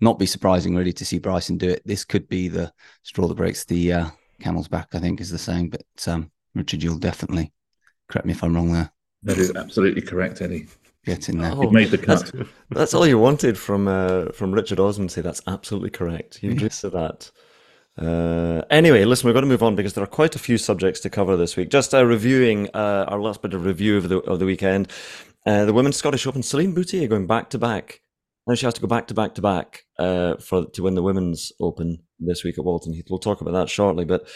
not 0.00 0.18
be 0.18 0.26
surprising 0.26 0.74
really 0.74 0.92
to 0.94 1.04
see 1.04 1.18
Bryson 1.18 1.58
do 1.58 1.68
it? 1.68 1.82
This 1.84 2.04
could 2.04 2.28
be 2.28 2.48
the 2.48 2.72
straw 3.02 3.26
that 3.26 3.34
breaks 3.34 3.64
the 3.64 3.92
uh, 3.92 4.10
camel's 4.40 4.68
back. 4.68 4.94
I 4.94 5.00
think 5.00 5.20
is 5.20 5.30
the 5.30 5.38
saying. 5.38 5.70
But 5.70 6.08
um, 6.08 6.30
Richard, 6.54 6.82
you'll 6.82 6.98
definitely 6.98 7.52
correct 8.08 8.26
me 8.26 8.32
if 8.32 8.42
I'm 8.44 8.54
wrong 8.54 8.72
there. 8.72 8.92
That 9.22 9.38
is 9.38 9.54
absolutely 9.54 10.02
correct, 10.02 10.42
Eddie. 10.42 10.66
Get 11.04 11.28
in 11.28 11.38
there. 11.38 11.52
Oh, 11.52 11.70
made 11.70 11.90
the 11.90 11.98
cut. 11.98 12.30
That's, 12.32 12.48
that's, 12.70 12.94
all 12.94 13.06
you 13.06 13.18
wanted 13.18 13.58
from 13.58 13.88
uh, 13.88 14.26
from 14.32 14.52
Richard 14.52 14.78
Osman. 14.78 15.08
Say 15.08 15.20
that's 15.20 15.42
absolutely 15.46 15.90
correct. 15.90 16.42
You 16.42 16.52
agreed 16.52 16.72
to 16.72 16.90
that. 16.90 17.30
Uh, 17.98 18.62
anyway, 18.70 19.04
listen, 19.04 19.26
we're 19.26 19.32
going 19.32 19.44
to 19.44 19.48
move 19.48 19.62
on 19.62 19.74
because 19.74 19.94
there 19.94 20.04
are 20.04 20.08
quite 20.08 20.34
a 20.34 20.38
few 20.38 20.56
subjects 20.56 21.00
to 21.00 21.10
cover 21.10 21.36
this 21.36 21.56
week. 21.56 21.70
Just 21.70 21.92
uh, 21.92 22.06
reviewing 22.06 22.68
uh, 22.72 23.04
our 23.08 23.20
last 23.20 23.42
bit 23.42 23.52
of 23.52 23.64
review 23.64 23.96
of 23.96 24.08
the 24.08 24.18
of 24.20 24.38
the 24.38 24.46
weekend. 24.46 24.88
Uh, 25.44 25.64
the 25.64 25.72
Women's 25.72 25.96
Scottish 25.96 26.26
Open, 26.26 26.42
Celine 26.42 26.72
Boutier 26.72 27.08
going 27.08 27.26
back 27.26 27.50
to 27.50 27.58
back. 27.58 28.00
Now 28.46 28.54
she 28.54 28.66
has 28.66 28.74
to 28.74 28.80
go 28.80 28.86
back 28.86 29.08
to 29.08 29.14
back 29.14 29.34
to 29.34 29.42
back 29.42 29.84
uh, 29.98 30.36
for 30.36 30.66
to 30.66 30.82
win 30.82 30.94
the 30.94 31.02
Women's 31.02 31.52
Open 31.60 31.98
this 32.18 32.44
week 32.44 32.58
at 32.58 32.64
Walton 32.64 32.92
Heath. 32.92 33.06
We'll 33.10 33.18
talk 33.18 33.40
about 33.40 33.54
that 33.54 33.68
shortly, 33.68 34.04
but 34.04 34.28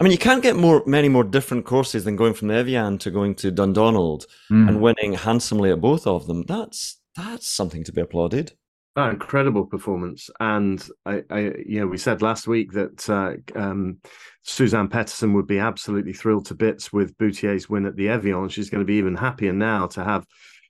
I 0.00 0.04
mean, 0.04 0.12
you 0.12 0.18
can't 0.18 0.42
get 0.42 0.56
more 0.56 0.82
many 0.86 1.08
more 1.08 1.24
different 1.24 1.64
courses 1.64 2.04
than 2.04 2.16
going 2.16 2.34
from 2.34 2.48
the 2.48 2.54
Evian 2.54 2.98
to 2.98 3.10
going 3.10 3.34
to 3.36 3.50
Dundonald 3.50 4.26
mm. 4.50 4.68
and 4.68 4.80
winning 4.80 5.14
handsomely 5.14 5.72
at 5.72 5.80
both 5.80 6.06
of 6.06 6.26
them. 6.26 6.44
That's 6.46 7.00
that's 7.16 7.48
something 7.48 7.82
to 7.84 7.92
be 7.92 8.00
applauded. 8.00 8.52
Oh, 8.94 9.10
incredible 9.10 9.64
performance, 9.64 10.28
and 10.40 10.84
I, 11.06 11.22
I, 11.30 11.38
you 11.64 11.80
know, 11.80 11.86
we 11.86 11.98
said 11.98 12.20
last 12.20 12.48
week 12.48 12.72
that 12.72 13.08
uh, 13.08 13.34
um, 13.56 13.98
Suzann 14.44 14.88
Pettersen 14.88 15.34
would 15.34 15.46
be 15.46 15.60
absolutely 15.60 16.12
thrilled 16.12 16.46
to 16.46 16.54
bits 16.54 16.92
with 16.92 17.16
Boutier's 17.16 17.68
win 17.68 17.86
at 17.86 17.94
the 17.94 18.08
Evian. 18.08 18.48
She's 18.48 18.70
going 18.70 18.80
to 18.80 18.86
be 18.86 18.96
even 18.96 19.14
happier 19.14 19.52
now 19.52 19.86
to 19.88 20.02
have 20.02 20.26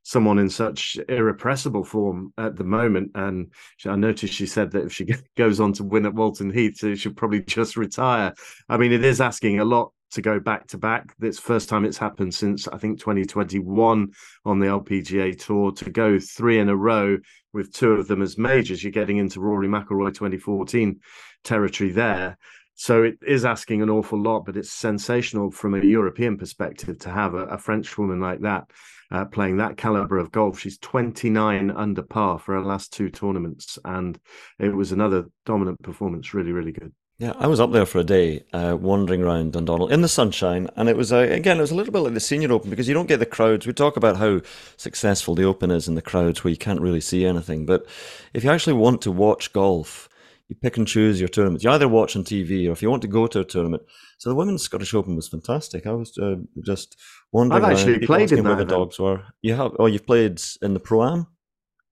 someone 0.08 0.38
in 0.38 0.48
such 0.48 0.98
irrepressible 1.06 1.84
form 1.84 2.32
at 2.38 2.56
the 2.56 2.64
moment. 2.64 3.10
And 3.14 3.52
I 3.84 3.94
noticed 3.94 4.32
she 4.32 4.46
said 4.46 4.70
that 4.70 4.86
if 4.86 4.92
she 4.94 5.06
goes 5.36 5.60
on 5.60 5.74
to 5.74 5.84
win 5.84 6.06
at 6.06 6.14
Walton 6.14 6.50
Heath, 6.50 6.78
she 6.78 6.96
should 6.96 7.14
probably 7.14 7.42
just 7.46 7.76
retire. 7.76 8.32
I 8.70 8.78
mean, 8.78 8.90
it 8.92 9.04
is 9.04 9.20
asking 9.20 9.60
a 9.60 9.66
lot 9.66 9.92
to 10.12 10.22
go 10.22 10.40
back 10.40 10.66
to 10.68 10.78
back. 10.78 11.14
It's 11.20 11.38
first 11.38 11.68
time 11.68 11.84
it's 11.84 11.98
happened 11.98 12.32
since 12.32 12.66
I 12.66 12.78
think 12.78 12.98
2021 13.00 14.08
on 14.46 14.58
the 14.58 14.66
LPGA 14.66 15.38
tour 15.38 15.72
to 15.72 15.90
go 15.90 16.18
three 16.18 16.58
in 16.58 16.70
a 16.70 16.76
row 16.76 17.18
with 17.52 17.74
two 17.74 17.92
of 17.92 18.08
them 18.08 18.22
as 18.22 18.38
majors. 18.38 18.82
You're 18.82 18.92
getting 18.92 19.18
into 19.18 19.42
Rory 19.42 19.68
McIlroy 19.68 20.14
2014 20.14 21.00
territory 21.44 21.90
there. 21.90 22.38
So 22.80 23.02
it 23.02 23.18
is 23.26 23.44
asking 23.44 23.82
an 23.82 23.90
awful 23.90 24.22
lot, 24.22 24.46
but 24.46 24.56
it's 24.56 24.70
sensational 24.70 25.50
from 25.50 25.74
a 25.74 25.84
European 25.84 26.38
perspective 26.38 26.96
to 27.00 27.10
have 27.10 27.34
a, 27.34 27.44
a 27.46 27.58
French 27.58 27.98
woman 27.98 28.20
like 28.20 28.40
that 28.42 28.70
uh, 29.10 29.24
playing 29.24 29.56
that 29.56 29.76
caliber 29.76 30.16
of 30.16 30.30
golf. 30.30 30.60
She's 30.60 30.78
29 30.78 31.72
under 31.72 32.02
par 32.02 32.38
for 32.38 32.54
her 32.54 32.62
last 32.62 32.92
two 32.92 33.10
tournaments, 33.10 33.80
and 33.84 34.16
it 34.60 34.74
was 34.74 34.92
another 34.92 35.24
dominant 35.44 35.82
performance. 35.82 36.32
Really, 36.34 36.52
really 36.52 36.70
good. 36.70 36.92
Yeah, 37.18 37.32
I 37.36 37.48
was 37.48 37.58
up 37.58 37.72
there 37.72 37.84
for 37.84 37.98
a 37.98 38.04
day, 38.04 38.44
uh, 38.52 38.76
wandering 38.80 39.24
around 39.24 39.54
Dundonald 39.54 39.90
in 39.90 40.02
the 40.02 40.08
sunshine, 40.08 40.68
and 40.76 40.88
it 40.88 40.96
was 40.96 41.12
uh, 41.12 41.16
again, 41.16 41.58
it 41.58 41.62
was 41.62 41.72
a 41.72 41.74
little 41.74 41.92
bit 41.92 41.98
like 41.98 42.14
the 42.14 42.20
Senior 42.20 42.52
Open 42.52 42.70
because 42.70 42.86
you 42.86 42.94
don't 42.94 43.08
get 43.08 43.18
the 43.18 43.26
crowds. 43.26 43.66
We 43.66 43.72
talk 43.72 43.96
about 43.96 44.18
how 44.18 44.40
successful 44.76 45.34
the 45.34 45.42
Open 45.42 45.72
is 45.72 45.88
in 45.88 45.96
the 45.96 46.02
crowds 46.02 46.44
where 46.44 46.52
you 46.52 46.56
can't 46.56 46.80
really 46.80 47.00
see 47.00 47.26
anything, 47.26 47.66
but 47.66 47.86
if 48.34 48.44
you 48.44 48.50
actually 48.50 48.74
want 48.74 49.02
to 49.02 49.10
watch 49.10 49.52
golf, 49.52 50.07
you 50.48 50.56
pick 50.56 50.78
and 50.78 50.86
choose 50.86 51.20
your 51.20 51.28
tournaments. 51.28 51.62
You 51.62 51.70
either 51.70 51.88
watch 51.88 52.16
on 52.16 52.24
TV 52.24 52.68
or 52.68 52.72
if 52.72 52.82
you 52.82 52.90
want 52.90 53.02
to 53.02 53.08
go 53.08 53.26
to 53.26 53.40
a 53.40 53.44
tournament. 53.44 53.82
So 54.18 54.30
the 54.30 54.34
Women's 54.34 54.62
Scottish 54.62 54.94
Open 54.94 55.14
was 55.14 55.28
fantastic. 55.28 55.86
I 55.86 55.92
was 55.92 56.16
uh, 56.18 56.36
just 56.64 56.96
wondering. 57.32 57.62
I've 57.62 57.72
actually 57.72 58.06
played 58.06 58.32
in 58.32 58.44
that. 58.44 58.44
Where 58.44 58.56
the 58.56 58.64
dogs 58.64 58.98
were. 58.98 59.22
You 59.42 59.54
have? 59.54 59.72
Oh, 59.78 59.86
you've 59.86 60.06
played 60.06 60.40
in 60.62 60.72
the 60.74 60.80
pro 60.80 61.04
am. 61.04 61.26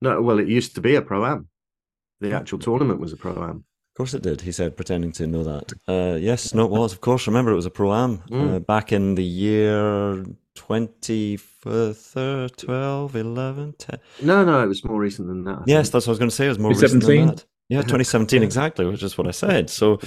No, 0.01 0.21
well, 0.21 0.39
it 0.39 0.47
used 0.47 0.75
to 0.75 0.81
be 0.81 0.95
a 0.95 1.01
pro 1.01 1.25
am. 1.25 1.47
The 2.19 2.33
actual 2.33 2.59
tournament 2.59 2.99
was 2.99 3.13
a 3.13 3.17
pro 3.17 3.31
am. 3.43 3.63
Of 3.93 3.97
course 3.97 4.13
it 4.13 4.23
did. 4.23 4.41
He 4.41 4.51
said, 4.51 4.75
pretending 4.75 5.13
to 5.13 5.25
know 5.25 5.43
that. 5.43 5.71
Uh, 5.87 6.17
yes, 6.17 6.53
no, 6.53 6.65
it 6.65 6.71
was. 6.71 6.91
Of 6.93 7.01
course, 7.01 7.25
remember 7.27 7.51
it 7.51 7.55
was 7.55 7.65
a 7.65 7.71
pro 7.71 7.93
am 7.93 8.19
mm. 8.29 8.55
uh, 8.55 8.59
back 8.59 8.91
in 8.91 9.15
the 9.15 9.23
year 9.23 10.23
2012, 10.55 13.15
11, 13.15 13.75
10. 13.77 13.99
No, 14.21 14.45
no, 14.45 14.63
it 14.63 14.67
was 14.67 14.83
more 14.83 14.99
recent 14.99 15.27
than 15.27 15.43
that. 15.45 15.59
I 15.59 15.63
yes, 15.65 15.87
think. 15.87 15.93
that's 15.93 16.05
what 16.05 16.11
I 16.11 16.13
was 16.13 16.19
going 16.19 16.29
to 16.29 16.35
say. 16.35 16.45
It 16.45 16.49
was 16.49 16.59
more 16.59 16.69
recent 16.71 17.03
than 17.03 17.27
that. 17.27 17.45
Yeah, 17.69 17.81
2017 17.81 18.43
exactly, 18.43 18.85
which 18.85 19.03
is 19.03 19.17
what 19.17 19.27
I 19.27 19.31
said. 19.31 19.69
So 19.69 19.99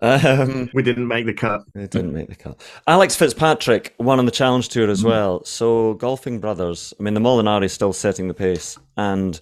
um, 0.00 0.70
we 0.74 0.82
didn't 0.82 1.08
make 1.08 1.26
the 1.26 1.34
cut. 1.34 1.62
It 1.74 1.90
didn't 1.90 2.12
make 2.12 2.28
the 2.28 2.36
cut. 2.36 2.60
Alex 2.86 3.16
Fitzpatrick 3.16 3.94
won 3.98 4.18
on 4.18 4.26
the 4.26 4.32
Challenge 4.32 4.68
Tour 4.68 4.88
as 4.88 5.02
mm. 5.02 5.06
well. 5.06 5.44
So 5.44 5.94
golfing 5.94 6.40
brothers. 6.40 6.94
I 6.98 7.02
mean, 7.02 7.14
the 7.14 7.20
Molinari 7.20 7.64
is 7.64 7.72
still 7.72 7.92
setting 7.92 8.28
the 8.28 8.34
pace, 8.34 8.78
and 8.96 9.38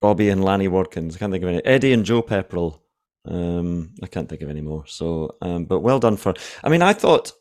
Bobby 0.00 0.28
and 0.28 0.44
Lanny 0.44 0.68
Wadkins. 0.68 1.16
I 1.16 1.18
can't 1.18 1.32
think 1.32 1.42
of 1.42 1.50
any. 1.50 1.64
Eddie 1.64 1.92
and 1.92 2.04
Joe 2.04 2.22
Pepperell. 2.22 2.80
Um, 3.26 3.94
I 4.02 4.06
can't 4.06 4.28
think 4.28 4.42
of 4.42 4.50
any 4.50 4.60
more. 4.60 4.86
So, 4.86 5.36
um, 5.42 5.64
but 5.64 5.80
well 5.80 5.98
done 5.98 6.16
for. 6.16 6.34
I 6.62 6.68
mean, 6.68 6.82
I 6.82 6.92
thought, 6.92 7.32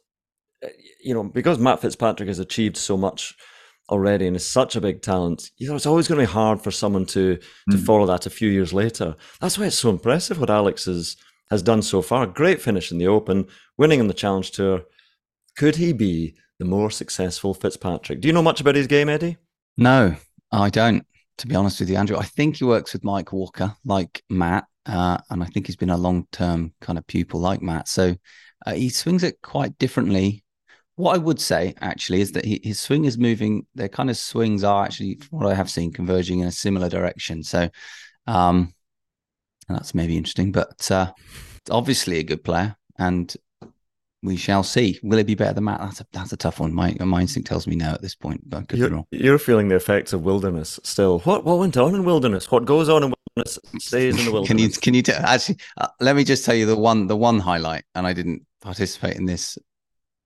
you 1.04 1.14
know, 1.14 1.24
because 1.24 1.60
Matt 1.60 1.82
Fitzpatrick 1.82 2.28
has 2.28 2.40
achieved 2.40 2.78
so 2.78 2.98
much 2.98 3.36
already 3.90 4.28
and 4.28 4.36
is 4.36 4.46
such 4.46 4.76
a 4.76 4.82
big 4.82 5.02
talent, 5.02 5.52
you 5.58 5.68
know, 5.68 5.76
it's 5.76 5.86
always 5.86 6.08
going 6.08 6.20
to 6.20 6.26
be 6.26 6.32
hard 6.32 6.62
for 6.62 6.72
someone 6.72 7.06
to 7.06 7.38
to 7.70 7.78
mm. 7.78 7.86
follow 7.86 8.06
that 8.06 8.26
a 8.26 8.30
few 8.30 8.50
years 8.50 8.74
later. 8.74 9.16
That's 9.40 9.58
why 9.58 9.66
it's 9.66 9.78
so 9.78 9.90
impressive 9.90 10.40
what 10.40 10.50
Alex 10.50 10.86
has 10.86 11.18
has 11.50 11.62
done 11.62 11.82
so 11.82 12.02
far. 12.02 12.26
Great 12.26 12.62
finish 12.62 12.92
in 12.92 12.98
the 12.98 13.08
Open, 13.08 13.48
winning 13.78 14.00
in 14.00 14.08
the 14.08 14.14
Challenge 14.14 14.50
Tour. 14.52 14.84
Could 15.56 15.76
he 15.76 15.94
be 15.94 16.36
the 16.60 16.66
more 16.66 16.90
successful 16.90 17.54
Fitzpatrick? 17.54 18.22
Do 18.22 18.28
you 18.28 18.34
know 18.34 18.42
much 18.42 18.62
about 18.62 18.76
his 18.76 18.88
game, 18.88 19.10
Eddie? 19.10 19.38
No, 19.78 20.16
I 20.52 20.70
don't. 20.70 21.06
To 21.40 21.48
be 21.48 21.56
honest 21.56 21.80
with 21.80 21.90
you, 21.90 21.98
Andrew, 21.98 22.18
I 22.18 22.24
think 22.24 22.58
he 22.58 22.64
works 22.64 22.94
with 22.94 23.04
Mike 23.04 23.34
Walker, 23.34 23.76
like 23.84 24.24
Matt, 24.30 24.66
uh, 24.86 25.18
and 25.30 25.44
I 25.44 25.48
think 25.48 25.68
he's 25.68 25.76
been 25.76 25.90
a 25.90 25.98
long-term 25.98 26.74
kind 26.80 26.98
of 26.98 27.06
pupil, 27.08 27.42
like 27.42 27.62
Matt. 27.62 27.90
So 27.90 28.16
uh, 28.66 28.74
he 28.74 28.88
swings 28.88 29.24
it 29.24 29.42
quite 29.42 29.78
differently 29.78 30.45
What 30.96 31.16
I 31.16 31.18
would 31.18 31.42
say 31.42 31.74
actually 31.82 32.22
is 32.22 32.32
that 32.34 32.46
he, 32.46 32.62
his 32.64 32.80
swing 32.80 33.06
is 33.06 33.18
moving. 33.18 33.66
Their 33.76 33.90
kind 33.90 34.10
of 34.10 34.18
swings 34.18 34.64
are 34.64 34.86
actually, 34.86 35.16
from 35.16 35.40
what 35.40 35.52
I 35.52 35.54
have 35.54 35.70
seen, 35.70 35.92
converging 35.92 36.40
in 36.40 36.48
a 36.48 36.52
similar 36.52 36.90
direction. 36.90 37.44
So, 37.44 37.70
um, 38.28 38.74
that's 39.68 39.94
maybe 39.94 40.18
interesting. 40.18 40.52
But 40.52 40.90
uh, 40.92 41.12
obviously 41.70 42.20
a 42.20 42.24
good 42.24 42.44
player, 42.44 42.76
and 42.98 43.36
we 44.26 44.36
shall 44.36 44.64
see. 44.64 45.00
Will 45.04 45.20
it 45.20 45.28
be 45.28 45.36
better 45.36 45.54
than 45.54 45.66
Matt? 45.66 45.80
That's 45.80 46.02
a 46.02 46.06
that's 46.12 46.34
a 46.34 46.38
tough 46.38 46.60
one. 46.60 46.74
My 46.74 46.96
my 47.00 47.22
instinct 47.22 47.48
tells 47.48 47.68
me 47.68 47.76
no 47.76 47.92
at 47.92 48.02
this 48.02 48.16
point, 48.16 48.42
but 48.50 48.58
I 48.58 48.64
could 48.64 48.80
you're, 48.80 48.90
be 48.90 48.96
wrong. 48.96 49.06
You're 49.12 49.38
feeling 49.38 49.68
the 49.68 49.76
effects 49.76 50.14
of 50.14 50.24
wilderness 50.24 50.80
still. 50.84 51.20
What 51.20 51.46
what 51.46 51.60
went 51.60 51.78
on 51.78 51.96
in 51.96 52.04
wilderness? 52.04 52.52
What 52.52 52.66
goes 52.66 52.90
on 52.90 53.04
in 53.04 53.14
wilderness 53.36 53.60
stays 53.80 54.18
in 54.18 54.26
the 54.26 54.32
wilderness. 54.34 54.48
can 54.48 54.58
you 54.58 54.70
can 54.70 54.94
you 54.94 55.02
t- 55.02 55.12
actually 55.14 55.58
uh, 55.78 55.88
let 56.00 56.16
me 56.16 56.24
just 56.24 56.46
tell 56.46 56.56
you 56.56 56.66
the 56.66 56.76
one 56.76 57.08
the 57.08 57.18
one 57.18 57.40
highlight, 57.40 57.84
and 57.94 58.06
I 58.08 58.14
didn't 58.14 58.46
participate 58.62 59.16
in 59.16 59.26
this. 59.26 59.58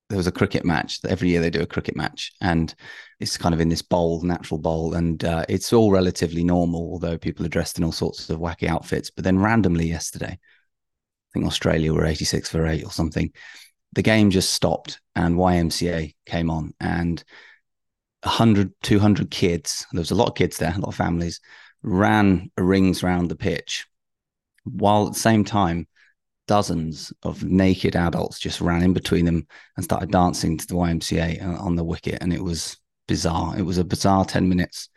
There 0.09 0.17
was 0.17 0.27
a 0.27 0.31
cricket 0.31 0.65
match. 0.65 0.99
Every 1.07 1.29
year 1.29 1.39
they 1.39 1.51
do 1.51 1.61
a 1.61 1.67
cricket 1.67 1.95
match, 1.95 2.31
and 2.41 2.73
it's 3.19 3.37
kind 3.37 3.53
of 3.53 3.61
in 3.61 3.69
this 3.69 3.83
bowl, 3.83 4.21
natural 4.23 4.59
bowl, 4.59 4.95
and 4.95 5.23
uh, 5.23 5.45
it's 5.47 5.71
all 5.71 5.91
relatively 5.91 6.43
normal, 6.43 6.81
although 6.81 7.17
people 7.17 7.45
are 7.45 7.49
dressed 7.49 7.77
in 7.77 7.83
all 7.83 7.91
sorts 7.91 8.29
of 8.29 8.39
wacky 8.39 8.67
outfits. 8.67 9.11
But 9.11 9.23
then 9.23 9.37
randomly 9.37 9.87
yesterday, 9.87 10.31
I 10.31 11.29
think 11.33 11.45
Australia 11.45 11.93
were 11.93 12.05
86 12.05 12.49
for 12.49 12.65
eight 12.65 12.83
or 12.83 12.91
something 12.91 13.31
the 13.93 14.01
game 14.01 14.29
just 14.29 14.53
stopped 14.53 14.99
and 15.15 15.35
YMCA 15.35 16.15
came 16.25 16.49
on 16.49 16.73
and 16.79 17.23
100, 18.23 18.73
200 18.83 19.31
kids, 19.31 19.85
there 19.91 19.99
was 19.99 20.11
a 20.11 20.15
lot 20.15 20.27
of 20.27 20.35
kids 20.35 20.57
there, 20.57 20.73
a 20.75 20.79
lot 20.79 20.89
of 20.89 20.95
families, 20.95 21.39
ran 21.81 22.51
rings 22.57 23.03
around 23.03 23.29
the 23.29 23.35
pitch 23.35 23.87
while 24.65 25.07
at 25.07 25.13
the 25.13 25.19
same 25.19 25.43
time, 25.43 25.87
dozens 26.49 27.13
of 27.21 27.43
naked 27.43 27.95
adults 27.95 28.39
just 28.39 28.59
ran 28.59 28.81
in 28.81 28.91
between 28.91 29.23
them 29.23 29.45
and 29.77 29.83
started 29.83 30.09
dancing 30.09 30.57
to 30.57 30.65
the 30.65 30.73
YMCA 30.73 31.43
on 31.61 31.75
the 31.75 31.83
wicket. 31.83 32.17
And 32.21 32.33
it 32.33 32.43
was 32.43 32.75
bizarre. 33.07 33.55
It 33.55 33.61
was 33.61 33.77
a 33.77 33.83
bizarre 33.83 34.25
10 34.25 34.49
minutes. 34.49 34.89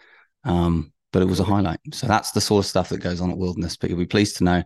Um, 0.45 0.95
but 1.13 1.21
it 1.21 1.29
was 1.29 1.41
a 1.41 1.45
highlight. 1.45 1.79
So 1.93 2.07
that's 2.07 2.31
the 2.31 2.41
sort 2.41 2.65
of 2.65 2.71
stuff 2.71 2.89
that 2.89 3.03
goes 3.03 3.21
on 3.21 3.31
at 3.31 3.37
Wilderness. 3.37 3.77
But 3.77 3.91
you'll 3.91 3.99
be 3.99 4.07
pleased 4.07 4.39
to 4.39 4.45
know 4.45 4.63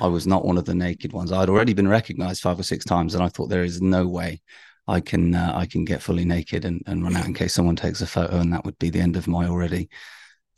I 0.00 0.06
was 0.06 0.28
not 0.28 0.44
one 0.44 0.56
of 0.56 0.64
the 0.64 0.76
naked 0.76 1.12
ones. 1.12 1.32
I'd 1.32 1.48
already 1.48 1.74
been 1.74 1.88
recognized 1.88 2.40
five 2.40 2.60
or 2.60 2.62
six 2.62 2.84
times, 2.84 3.16
and 3.16 3.24
I 3.24 3.28
thought 3.28 3.48
there 3.48 3.64
is 3.64 3.82
no 3.82 4.06
way 4.06 4.40
I 4.86 5.00
can 5.00 5.34
uh, 5.34 5.52
I 5.56 5.66
can 5.66 5.84
get 5.84 6.00
fully 6.00 6.24
naked 6.24 6.64
and, 6.64 6.82
and 6.86 7.02
run 7.02 7.16
out 7.16 7.26
in 7.26 7.34
case 7.34 7.52
someone 7.52 7.74
takes 7.74 8.00
a 8.00 8.06
photo, 8.06 8.36
and 8.38 8.52
that 8.52 8.64
would 8.64 8.78
be 8.78 8.90
the 8.90 9.00
end 9.00 9.16
of 9.16 9.26
my 9.26 9.48
already 9.48 9.88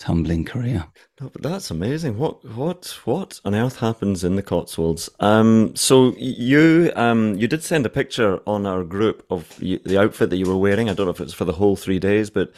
tumbling 0.00 0.44
career. 0.46 0.86
No, 1.20 1.28
but 1.28 1.42
that's 1.42 1.70
amazing. 1.70 2.16
What 2.18 2.42
what 2.44 2.98
what 3.04 3.38
on 3.44 3.54
earth 3.54 3.78
happens 3.78 4.24
in 4.24 4.34
the 4.34 4.42
Cotswolds? 4.42 5.10
Um, 5.20 5.76
so 5.76 6.14
you 6.16 6.90
um 6.96 7.36
you 7.36 7.46
did 7.46 7.62
send 7.62 7.86
a 7.86 7.90
picture 7.90 8.40
on 8.46 8.66
our 8.66 8.82
group 8.82 9.24
of 9.30 9.56
the 9.58 9.98
outfit 9.98 10.30
that 10.30 10.38
you 10.38 10.46
were 10.46 10.56
wearing. 10.56 10.88
I 10.88 10.94
don't 10.94 11.06
know 11.06 11.12
if 11.12 11.20
it's 11.20 11.34
for 11.34 11.44
the 11.44 11.52
whole 11.52 11.76
three 11.76 11.98
days, 11.98 12.30
but 12.30 12.52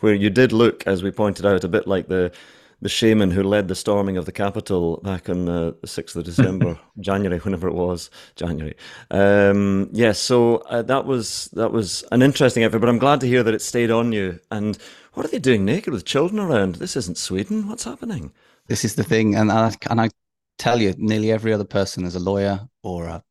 where 0.00 0.14
you 0.14 0.30
did 0.30 0.50
look, 0.50 0.86
as 0.86 1.02
we 1.02 1.10
pointed 1.10 1.44
out, 1.44 1.62
a 1.62 1.68
bit 1.68 1.86
like 1.86 2.08
the 2.08 2.32
the 2.80 2.88
shaman 2.88 3.30
who 3.32 3.42
led 3.42 3.66
the 3.66 3.74
storming 3.74 4.16
of 4.16 4.24
the 4.24 4.32
Capitol 4.32 5.00
back 5.02 5.28
on 5.28 5.46
the 5.46 5.76
sixth 5.84 6.14
of 6.14 6.24
December, 6.24 6.78
January, 7.00 7.40
whenever 7.40 7.66
it 7.68 7.74
was, 7.74 8.08
January. 8.36 8.76
Um, 9.10 9.88
yes, 9.92 9.98
yeah, 9.98 10.12
so 10.12 10.56
uh, 10.58 10.82
that 10.82 11.04
was 11.04 11.48
that 11.54 11.72
was 11.72 12.04
an 12.12 12.22
interesting 12.22 12.62
effort, 12.62 12.78
but 12.78 12.88
I'm 12.88 12.98
glad 12.98 13.20
to 13.20 13.26
hear 13.26 13.42
that 13.42 13.54
it 13.54 13.62
stayed 13.62 13.90
on 13.90 14.12
you. 14.12 14.38
And 14.50 14.78
what 15.18 15.26
are 15.26 15.30
they 15.30 15.40
doing 15.40 15.64
naked 15.64 15.92
with 15.92 16.04
children 16.04 16.38
around? 16.38 16.76
This 16.76 16.94
isn't 16.94 17.18
Sweden. 17.18 17.66
What's 17.66 17.82
happening? 17.82 18.32
This 18.68 18.84
is 18.84 18.94
the 18.94 19.02
thing, 19.02 19.34
and 19.34 19.50
I, 19.50 19.74
and 19.90 20.00
I 20.00 20.10
tell 20.58 20.80
you, 20.80 20.94
nearly 20.96 21.32
every 21.32 21.52
other 21.52 21.64
person 21.64 22.04
is 22.04 22.14
a 22.14 22.20
lawyer 22.20 22.60
or 22.84 23.06
a 23.06 23.24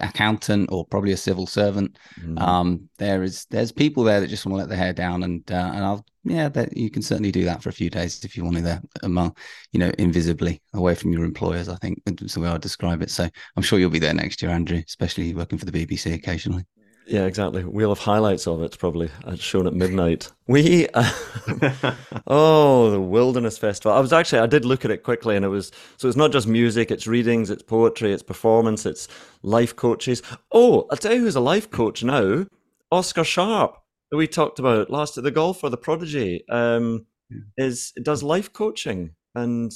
accountant 0.00 0.70
or 0.70 0.86
probably 0.86 1.10
a 1.10 1.16
civil 1.16 1.48
servant. 1.48 1.98
Mm. 2.20 2.40
Um, 2.40 2.88
there 2.98 3.24
is 3.24 3.44
there's 3.46 3.72
people 3.72 4.04
there 4.04 4.20
that 4.20 4.28
just 4.28 4.46
want 4.46 4.54
to 4.54 4.58
let 4.58 4.68
their 4.68 4.78
hair 4.78 4.92
down, 4.92 5.24
and 5.24 5.42
uh, 5.50 5.72
and 5.74 5.84
I'll 5.84 6.06
yeah, 6.22 6.48
that 6.50 6.76
you 6.76 6.90
can 6.90 7.02
certainly 7.02 7.32
do 7.32 7.44
that 7.46 7.60
for 7.60 7.70
a 7.70 7.72
few 7.72 7.90
days 7.90 8.24
if 8.24 8.36
you 8.36 8.44
want 8.44 8.58
to 8.58 8.62
there 8.62 8.80
among 9.02 9.36
you 9.72 9.80
know 9.80 9.90
invisibly 9.98 10.62
away 10.74 10.94
from 10.94 11.10
your 11.10 11.24
employers. 11.24 11.68
I 11.68 11.74
think 11.78 12.02
is 12.22 12.34
the 12.34 12.40
way 12.40 12.50
I 12.50 12.58
describe 12.58 13.02
it. 13.02 13.10
So 13.10 13.28
I'm 13.56 13.64
sure 13.64 13.80
you'll 13.80 13.90
be 13.90 13.98
there 13.98 14.14
next 14.14 14.42
year, 14.42 14.52
Andrew, 14.52 14.80
especially 14.86 15.34
working 15.34 15.58
for 15.58 15.64
the 15.64 15.72
BBC 15.72 16.14
occasionally. 16.14 16.66
Yeah, 17.12 17.26
exactly. 17.26 17.62
We'll 17.62 17.90
have 17.90 17.98
highlights 17.98 18.46
of 18.46 18.62
it 18.62 18.78
probably 18.78 19.10
shown 19.36 19.66
at 19.66 19.74
midnight. 19.74 20.32
We, 20.46 20.88
uh, 20.94 21.12
oh, 22.26 22.90
the 22.90 23.02
Wilderness 23.02 23.58
Festival. 23.58 23.94
I 23.94 24.00
was 24.00 24.14
actually, 24.14 24.38
I 24.38 24.46
did 24.46 24.64
look 24.64 24.86
at 24.86 24.90
it 24.90 25.02
quickly, 25.02 25.36
and 25.36 25.44
it 25.44 25.48
was 25.48 25.72
so 25.98 26.08
it's 26.08 26.16
not 26.16 26.32
just 26.32 26.48
music, 26.48 26.90
it's 26.90 27.06
readings, 27.06 27.50
it's 27.50 27.62
poetry, 27.62 28.14
it's 28.14 28.22
performance, 28.22 28.86
it's 28.86 29.08
life 29.42 29.76
coaches. 29.76 30.22
Oh, 30.52 30.86
I'll 30.90 30.96
tell 30.96 31.12
you 31.12 31.20
who's 31.20 31.36
a 31.36 31.40
life 31.40 31.70
coach 31.70 32.02
now 32.02 32.46
Oscar 32.90 33.24
Sharpe, 33.24 33.76
that 34.10 34.16
we 34.16 34.26
talked 34.26 34.58
about 34.58 34.88
last 34.88 35.18
at 35.18 35.24
the 35.24 35.30
golfer, 35.30 35.68
the 35.68 35.76
prodigy, 35.76 36.48
um, 36.48 37.04
yeah. 37.28 37.66
is 37.66 37.92
does 38.02 38.22
life 38.22 38.54
coaching 38.54 39.10
and 39.34 39.70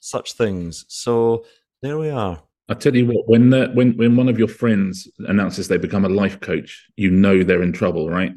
such 0.00 0.34
things. 0.34 0.84
So 0.88 1.46
there 1.80 1.96
we 1.96 2.10
are. 2.10 2.42
I 2.68 2.74
tell 2.74 2.96
you 2.96 3.06
what, 3.06 3.28
when 3.28 3.50
the, 3.50 3.70
when 3.74 3.92
when 3.96 4.16
one 4.16 4.28
of 4.28 4.38
your 4.38 4.48
friends 4.48 5.06
announces 5.18 5.68
they 5.68 5.76
become 5.76 6.04
a 6.04 6.08
life 6.08 6.40
coach, 6.40 6.88
you 6.96 7.10
know 7.10 7.42
they're 7.42 7.62
in 7.62 7.72
trouble, 7.72 8.08
right? 8.08 8.32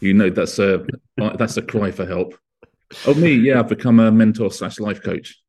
You 0.00 0.14
know 0.14 0.30
that's 0.30 0.58
a 0.58 0.86
that's 1.16 1.56
a 1.56 1.62
cry 1.62 1.90
for 1.90 2.06
help. 2.06 2.36
Oh 3.06 3.14
me, 3.14 3.32
yeah, 3.34 3.60
I've 3.60 3.68
become 3.68 4.00
a 4.00 4.10
mentor 4.12 4.50
slash 4.50 4.78
life 4.78 5.02
coach. 5.02 5.40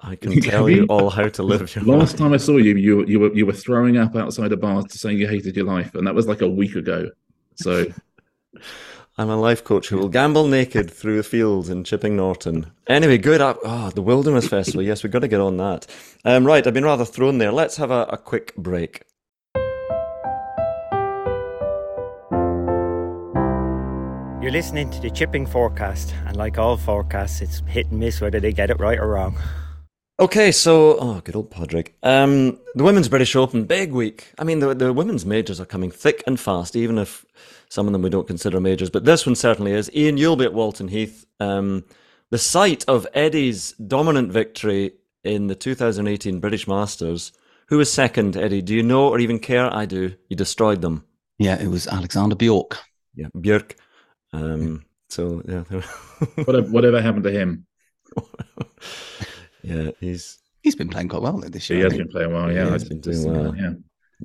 I 0.00 0.16
can 0.16 0.40
tell 0.40 0.68
you 0.68 0.84
all 0.86 1.10
how 1.10 1.28
to 1.28 1.42
live 1.42 1.74
your 1.74 1.84
Last 1.84 2.12
life. 2.12 2.18
time 2.18 2.32
I 2.32 2.36
saw 2.36 2.56
you, 2.56 2.74
you 2.76 3.06
you 3.06 3.20
were 3.20 3.32
you 3.34 3.46
were 3.46 3.52
throwing 3.52 3.96
up 3.96 4.16
outside 4.16 4.52
a 4.52 4.56
bar 4.56 4.82
to 4.82 4.98
say 4.98 5.12
you 5.12 5.28
hated 5.28 5.56
your 5.56 5.66
life, 5.66 5.94
and 5.94 6.06
that 6.06 6.14
was 6.14 6.26
like 6.26 6.42
a 6.42 6.48
week 6.48 6.74
ago. 6.74 7.08
So 7.54 7.86
I'm 9.18 9.28
a 9.28 9.36
life 9.36 9.62
coach 9.62 9.88
who 9.88 9.98
will 9.98 10.08
gamble 10.08 10.46
naked 10.46 10.90
through 10.90 11.18
the 11.18 11.22
fields 11.22 11.68
in 11.68 11.84
Chipping 11.84 12.16
Norton. 12.16 12.72
Anyway, 12.86 13.18
good 13.18 13.42
up. 13.42 13.58
Oh, 13.62 13.90
the 13.90 14.00
Wilderness 14.00 14.48
Festival. 14.48 14.80
Yes, 14.80 15.02
we've 15.02 15.12
got 15.12 15.18
to 15.18 15.28
get 15.28 15.38
on 15.38 15.58
that. 15.58 15.86
Um, 16.24 16.46
right, 16.46 16.66
I've 16.66 16.72
been 16.72 16.86
rather 16.86 17.04
thrown 17.04 17.36
there. 17.36 17.52
Let's 17.52 17.76
have 17.76 17.90
a, 17.90 18.04
a 18.04 18.16
quick 18.16 18.56
break. 18.56 19.02
You're 24.40 24.50
listening 24.50 24.88
to 24.92 25.00
the 25.02 25.10
Chipping 25.10 25.44
Forecast, 25.44 26.14
and 26.26 26.36
like 26.36 26.56
all 26.56 26.78
forecasts, 26.78 27.42
it's 27.42 27.62
hit 27.66 27.90
and 27.90 28.00
miss 28.00 28.22
whether 28.22 28.40
they 28.40 28.54
get 28.54 28.70
it 28.70 28.80
right 28.80 28.98
or 28.98 29.08
wrong. 29.08 29.36
Okay, 30.20 30.50
so 30.52 30.96
oh, 30.98 31.20
good 31.22 31.36
old 31.36 31.50
Padraig. 31.50 31.92
Um, 32.02 32.58
the 32.74 32.84
Women's 32.84 33.10
British 33.10 33.36
Open, 33.36 33.64
big 33.64 33.92
week. 33.92 34.32
I 34.38 34.44
mean, 34.44 34.60
the 34.60 34.74
the 34.74 34.92
women's 34.94 35.26
majors 35.26 35.60
are 35.60 35.66
coming 35.66 35.90
thick 35.90 36.24
and 36.26 36.40
fast, 36.40 36.76
even 36.76 36.96
if 36.96 37.26
some 37.72 37.86
of 37.86 37.94
them 37.94 38.02
we 38.02 38.10
don't 38.10 38.26
consider 38.26 38.60
majors, 38.60 38.90
but 38.90 39.06
this 39.06 39.24
one 39.24 39.34
certainly 39.34 39.72
is. 39.72 39.90
Iain, 39.96 40.18
you'll 40.18 40.36
be 40.36 40.44
at 40.44 40.52
Walton 40.52 40.88
Heath, 40.88 41.24
um, 41.40 41.84
the 42.28 42.36
site 42.36 42.84
of 42.86 43.06
Eddie's 43.14 43.72
dominant 43.72 44.30
victory 44.30 44.92
in 45.24 45.46
the 45.46 45.54
2018 45.54 46.38
British 46.38 46.68
Masters. 46.68 47.32
Who 47.68 47.78
was 47.78 47.90
second, 47.90 48.36
Eddie? 48.36 48.60
Do 48.60 48.74
you 48.74 48.82
know 48.82 49.08
or 49.08 49.18
even 49.18 49.38
care? 49.38 49.72
I 49.72 49.86
do. 49.86 50.14
You 50.28 50.36
destroyed 50.36 50.82
them. 50.82 51.06
Yeah, 51.38 51.58
it 51.62 51.68
was 51.68 51.86
Alexander 51.86 52.36
Björk. 52.36 52.76
Yeah, 53.14 53.28
Björk. 53.34 53.72
Um, 54.34 54.84
so 55.08 55.40
yeah, 55.48 55.62
whatever, 56.44 56.68
whatever 56.68 57.00
happened 57.00 57.24
to 57.24 57.30
him? 57.30 57.66
yeah, 59.62 59.92
he's 59.98 60.40
he's 60.62 60.76
been 60.76 60.90
playing 60.90 61.08
quite 61.08 61.22
well 61.22 61.38
this 61.38 61.70
year. 61.70 61.78
He 61.78 61.84
has 61.84 61.96
been 61.96 62.08
playing 62.08 62.34
well. 62.34 62.52
Yeah, 62.52 62.66
yeah 62.66 62.72
he's 62.72 62.84
been 62.84 63.00
doing 63.00 63.24
well. 63.24 63.56
Yeah. 63.56 63.72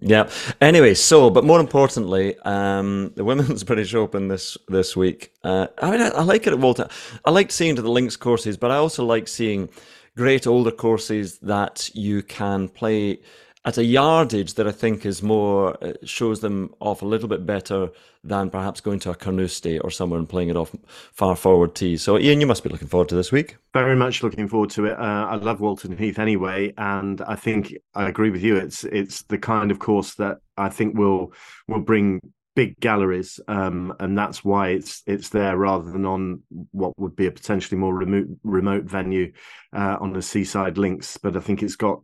Yeah. 0.02 0.30
Anyway, 0.62 0.94
so 0.94 1.30
but 1.30 1.44
more 1.44 1.60
importantly, 1.60 2.38
um, 2.40 3.12
the 3.16 3.24
women's 3.24 3.64
British 3.72 3.94
Open 3.96 4.28
this 4.28 4.58
this 4.68 4.96
week. 4.96 5.34
Uh, 5.44 5.68
I 5.82 5.92
mean, 5.92 6.02
I, 6.02 6.10
I, 6.10 6.24
like 6.24 6.48
it 6.48 6.54
at 6.54 6.60
Walton. 6.60 6.88
I 7.26 7.32
like 7.32 7.52
seeing 7.52 7.76
to 7.76 7.82
the 7.82 7.92
links 7.92 8.16
courses, 8.16 8.58
but 8.58 8.72
I 8.72 8.76
also 8.76 9.06
like 9.06 9.28
seeing 9.28 9.70
great 10.16 10.48
older 10.48 10.72
courses 10.72 11.38
that 11.40 11.90
you 11.94 12.24
can 12.24 12.68
play 12.70 13.20
at 13.68 13.78
a 13.78 13.84
yardage 13.84 14.54
that 14.54 14.66
I 14.66 14.72
think 14.72 15.06
is 15.06 15.22
more 15.22 15.78
uh, 15.84 15.92
shows 16.06 16.40
them 16.40 16.74
off 16.80 17.02
a 17.02 17.06
little 17.06 17.28
bit 17.28 17.46
better 17.46 17.90
than 18.24 18.50
perhaps 18.50 18.80
going 18.80 19.00
to 19.00 19.10
a 19.10 19.16
Carnoustie 19.16 19.78
or 19.80 19.92
somewhere 19.92 20.20
and 20.20 20.28
playing 20.28 20.48
it 20.48 20.56
off 20.56 20.74
far 21.12 21.36
forward 21.36 21.76
tees. 21.76 22.02
So, 22.02 22.16
Iain, 22.16 22.40
you 22.40 22.48
must 22.48 22.64
be 22.64 22.70
looking 22.70 22.88
forward 22.88 23.10
to 23.10 23.16
this 23.16 23.30
week. 23.30 23.58
Very 23.74 23.98
much 23.98 24.24
looking 24.24 24.48
forward 24.48 24.70
to 24.72 24.86
it. 24.86 24.94
Uh, 24.98 25.28
I 25.30 25.36
love 25.36 25.60
Walton 25.60 25.98
Heath 25.98 26.18
anyway, 26.18 26.74
and 26.78 27.22
I 27.22 27.36
think 27.36 27.76
I 27.94 28.08
agree 28.08 28.30
with 28.30 28.42
you. 28.42 28.56
It's 28.56 28.86
it's 28.86 29.24
the 29.24 29.38
kind 29.38 29.70
of 29.70 29.80
course 29.80 30.16
that 30.16 30.38
I 30.56 30.70
think 30.70 30.98
will 30.98 31.34
will 31.68 31.82
bring 31.82 32.22
big 32.56 32.80
galleries, 32.80 33.38
um, 33.50 33.94
and 34.00 34.18
that's 34.18 34.46
why 34.46 34.70
it's 34.70 35.04
it's 35.08 35.28
there 35.28 35.58
rather 35.58 35.92
than 35.92 36.06
on 36.06 36.42
what 36.72 36.98
would 36.98 37.18
be 37.18 37.28
a 37.28 37.32
potentially 37.32 37.78
more 37.78 37.94
remote 37.94 38.28
remote 38.46 38.86
venue 38.86 39.34
uh, 39.76 39.98
on 40.00 40.14
the 40.14 40.22
seaside 40.22 40.78
links. 40.78 41.18
But 41.18 41.36
I 41.36 41.42
think 41.42 41.62
it's 41.62 41.76
got 41.76 42.00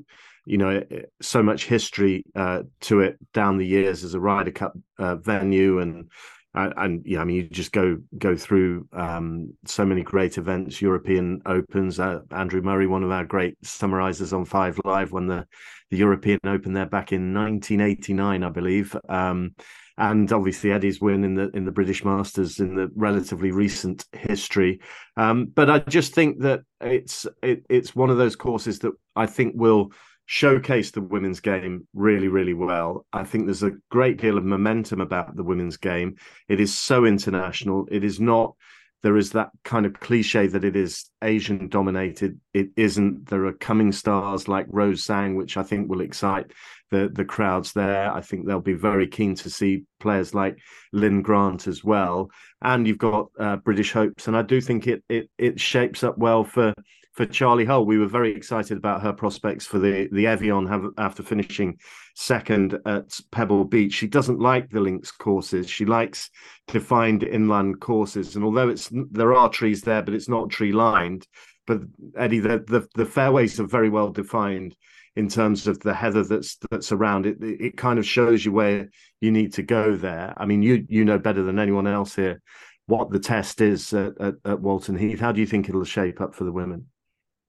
you 0.46 0.58
know 0.58 0.84
so 1.22 1.42
much 1.42 1.66
history 1.66 2.26
uh, 2.36 2.64
to 2.82 3.02
it 3.02 3.18
down 3.34 3.58
the 3.58 3.66
years 3.66 4.04
as 4.04 4.14
a 4.14 4.20
Ryder 4.20 4.52
Cup 4.52 4.74
uh, 5.00 5.16
venue, 5.16 5.80
and 5.80 6.10
and, 6.56 6.74
and 6.78 7.02
yeah, 7.06 7.22
I 7.22 7.24
mean, 7.24 7.38
you 7.38 7.44
just 7.44 7.72
go 7.72 7.98
go 8.18 8.36
through 8.36 8.88
um, 8.94 9.54
so 9.66 9.86
many 9.86 10.04
great 10.04 10.38
events, 10.38 10.82
European 10.82 11.42
Opens. 11.46 12.00
Uh, 12.00 12.20
Andrew 12.32 12.62
Murray, 12.62 12.88
one 12.88 13.04
of 13.04 13.12
our 13.12 13.26
great 13.26 13.60
summarizers 13.62 14.34
on 14.34 14.46
Five 14.46 14.80
Live, 14.86 15.12
won 15.12 15.28
the 15.28 15.46
the 15.90 15.98
European 15.98 16.40
Open 16.46 16.74
there 16.74 16.86
back 16.86 17.12
in 17.12 17.34
1989, 17.34 18.44
I 18.44 18.50
believe. 18.50 18.96
Um, 19.10 19.56
and 19.98 20.32
obviously 20.32 20.72
Eddie's 20.72 21.00
win 21.00 21.24
in 21.24 21.36
the 21.36 21.50
in 21.56 21.66
the 21.66 21.72
British 21.72 22.04
Masters 22.04 22.60
in 22.60 22.76
the 22.76 22.90
relatively 22.96 23.52
recent 23.52 24.06
history. 24.12 24.80
Um, 25.18 25.46
but 25.46 25.70
I 25.70 25.80
just 25.80 26.14
think 26.14 26.42
that 26.42 26.62
it's 26.82 27.28
it, 27.42 27.64
it's 27.70 27.96
one 27.96 28.10
of 28.10 28.18
those 28.18 28.36
courses 28.36 28.80
that 28.80 28.94
I 29.16 29.28
think 29.28 29.54
will 29.56 29.92
showcase 30.26 30.92
the 30.92 31.02
women's 31.02 31.40
game 31.40 31.88
really, 31.94 32.28
really 32.28 32.54
well. 32.54 33.06
I 33.12 33.24
think 33.24 33.46
there's 33.46 33.64
a 33.64 33.78
great 33.90 34.18
deal 34.18 34.38
of 34.38 34.46
momentum 34.46 35.02
about 35.02 35.36
the 35.36 35.44
women's 35.44 35.78
game. 35.78 36.18
It 36.48 36.60
is 36.60 36.78
so 36.78 37.06
international. 37.06 37.88
It 37.92 38.04
is 38.04 38.20
not 38.20 38.56
there 39.04 39.18
is 39.18 39.32
that 39.32 39.52
kind 39.66 39.86
of 39.86 40.00
cliche 40.00 40.48
that 40.48 40.64
it 40.64 40.78
is 40.78 41.12
Asian 41.22 41.68
dominated. 41.68 42.40
It 42.54 42.70
isn't. 42.78 43.28
There 43.28 43.46
are 43.46 43.54
coming 43.54 43.92
stars 43.92 44.48
like 44.48 44.66
Rose 44.70 45.06
Zhang, 45.06 45.36
which 45.36 45.58
I 45.58 45.64
think 45.64 45.90
will 45.90 46.00
excite 46.00 46.52
the 46.94 47.10
the 47.10 47.26
crowds 47.26 47.74
there. 47.74 48.14
I 48.14 48.22
think 48.22 48.46
they'll 48.46 48.60
be 48.60 48.74
very 48.74 49.08
keen 49.08 49.36
to 49.36 49.50
see 49.50 49.84
players 50.00 50.34
like 50.34 50.58
Linn 50.94 51.22
Grant 51.22 51.68
as 51.68 51.84
well. 51.84 52.30
And 52.62 52.88
you've 52.88 53.00
got 53.00 53.30
uh, 53.40 53.58
British 53.58 53.92
hopes, 53.92 54.28
and 54.28 54.38
I 54.38 54.44
do 54.44 54.62
think 54.62 54.88
it 54.88 55.04
it 55.10 55.30
it 55.38 55.60
shapes 55.60 56.04
up 56.04 56.18
well 56.18 56.44
for 56.44 56.74
for 57.14 57.26
Charley 57.26 57.66
Hull. 57.66 57.86
We 57.86 57.98
were 57.98 58.08
very 58.08 58.36
excited 58.36 58.78
about 58.78 59.02
her 59.02 59.12
prospects 59.12 59.66
for 59.66 59.80
the 59.80 60.08
the 60.12 60.28
Evian 60.28 60.68
have, 60.68 60.86
after 60.98 61.24
finishing 61.24 61.78
second 62.16 62.78
at 62.86 63.20
Pebble 63.32 63.66
Beach. 63.66 63.94
She 63.94 64.08
doesn't 64.08 64.40
like 64.40 64.70
the 64.70 64.80
links 64.80 65.12
courses. 65.12 65.68
She 65.70 65.86
likes 65.86 66.30
defined 66.68 67.24
inland 67.24 67.82
courses, 67.82 68.36
and 68.36 68.46
although 68.46 68.70
it's 68.70 68.90
there 69.12 69.34
are 69.34 69.50
trees 69.50 69.82
there, 69.82 70.04
but 70.04 70.14
it's 70.14 70.30
not 70.30 70.52
tree 70.52 70.72
lined. 70.72 71.28
But 71.66 71.82
Eddie, 72.18 72.40
the, 72.40 72.64
the 72.68 72.88
the 72.94 73.06
fairways 73.06 73.60
are 73.60 73.68
very 73.68 73.90
well 73.90 74.10
defined 74.10 74.76
in 75.16 75.30
terms 75.30 75.68
of 75.68 75.80
the 75.80 75.94
heather 75.94 76.24
that's 76.24 76.58
that's 76.72 76.92
around 76.92 77.26
it. 77.26 77.38
It 77.42 77.78
kind 77.78 78.00
of 78.00 78.06
shows 78.06 78.44
you 78.44 78.52
where 78.52 78.90
you 79.22 79.32
need 79.32 79.54
to 79.54 79.64
go 79.64 79.96
there. 79.96 80.34
I 80.38 80.46
mean, 80.46 80.62
you 80.62 80.86
you 80.90 81.06
know 81.06 81.20
better 81.20 81.44
than 81.44 81.60
anyone 81.60 81.88
else 81.88 82.16
here 82.16 82.42
what 82.86 83.10
the 83.12 83.20
test 83.20 83.62
is 83.62 83.94
at, 83.94 84.20
at, 84.20 84.34
at 84.46 84.60
Walton 84.60 84.98
Heath. 84.98 85.20
How 85.20 85.32
do 85.32 85.40
you 85.40 85.48
think 85.48 85.70
it'll 85.70 85.84
shape 85.84 86.22
up 86.22 86.36
for 86.36 86.44
the 86.44 86.52
women? 86.52 86.88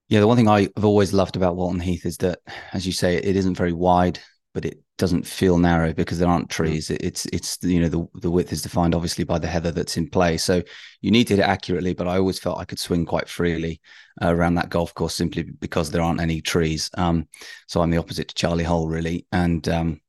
Yeah, 0.09 0.21
the 0.21 0.27
one 0.27 0.37
thing 0.37 0.49
I've 0.49 0.85
always 0.85 1.13
loved 1.13 1.37
about 1.37 1.57
Walton 1.57 1.81
Heath 1.81 2.05
is 2.05 2.19
that, 2.19 2.41
as 2.73 2.87
you 2.87 2.93
say, 2.93 3.17
it 3.17 3.37
isn't 3.37 3.57
very 3.57 3.73
wide, 3.73 4.21
but 4.53 4.65
it 4.65 4.84
doesn't 4.97 5.27
feel 5.27 5.59
narrow 5.59 5.93
because 5.93 6.19
there 6.19 6.29
aren't 6.29 6.49
mm. 6.49 6.53
trees. 6.53 6.91
It's 6.91 7.27
it's 7.27 7.59
you 7.63 7.81
know 7.81 7.89
the 7.89 8.21
the 8.21 8.31
width 8.31 8.53
is 8.53 8.63
defined 8.63 8.95
obviously 8.95 9.25
by 9.25 9.39
the 9.39 9.47
heather 9.47 9.71
that's 9.71 9.97
in 9.97 10.09
play. 10.09 10.37
So 10.37 10.63
you 11.01 11.11
need 11.11 11.27
to 11.29 11.35
hit 11.35 11.41
it 11.41 11.49
accurately, 11.49 11.95
but 11.95 12.07
I 12.07 12.19
always 12.19 12.39
felt 12.39 12.59
I 12.59 12.65
could 12.65 12.79
swing 12.79 13.05
quite 13.05 13.29
freely 13.29 13.81
uh, 14.23 14.35
around 14.35 14.55
that 14.55 14.71
golf 14.71 14.95
course 14.95 15.15
simply 15.15 15.43
because 15.43 15.91
there 15.91 16.03
aren't 16.03 16.21
any 16.21 16.41
trees. 16.41 16.91
Um, 16.97 17.29
so 17.67 17.81
I'm 17.81 17.91
the 17.91 17.99
opposite 17.99 18.29
to 18.29 18.35
Charley 18.35 18.65
Hull 18.65 18.89
really, 18.89 19.27
and 19.33 19.67
um, 19.69 20.01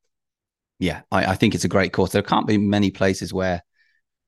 yeah, 0.79 1.01
I, 1.11 1.25
I 1.27 1.35
think 1.35 1.55
it's 1.55 1.65
a 1.65 1.69
great 1.69 1.93
course. 1.93 2.11
There 2.11 2.21
can't 2.21 2.47
be 2.47 2.57
many 2.57 2.91
places 2.91 3.33
where 3.33 3.63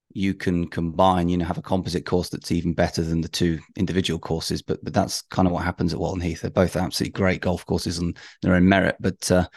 you 0.09 0.33
can 0.33 0.67
combine, 0.67 1.29
you 1.29 1.37
know, 1.37 1.45
have 1.45 1.59
a 1.59 1.61
composite 1.61 2.05
course 2.05 2.29
that's 2.29 2.51
even 2.51 2.73
better 2.73 3.03
than 3.03 3.21
the 3.21 3.27
two 3.27 3.59
individual 3.75 4.19
courses. 4.19 4.63
But 4.63 4.83
but 4.83 4.93
that's 4.93 5.21
kind 5.23 5.47
of 5.47 5.51
what 5.51 5.63
happens 5.63 5.93
at 5.93 5.99
Walton 5.99 6.21
Heath. 6.21 6.41
They're 6.41 6.49
both 6.49 6.75
absolutely 6.75 7.11
great 7.11 7.41
golf 7.41 7.65
courses 7.65 7.99
and 7.99 8.17
they're 8.41 8.55
in 8.55 8.67
merit. 8.67 8.95
But 8.99 9.29
uh, 9.31 9.47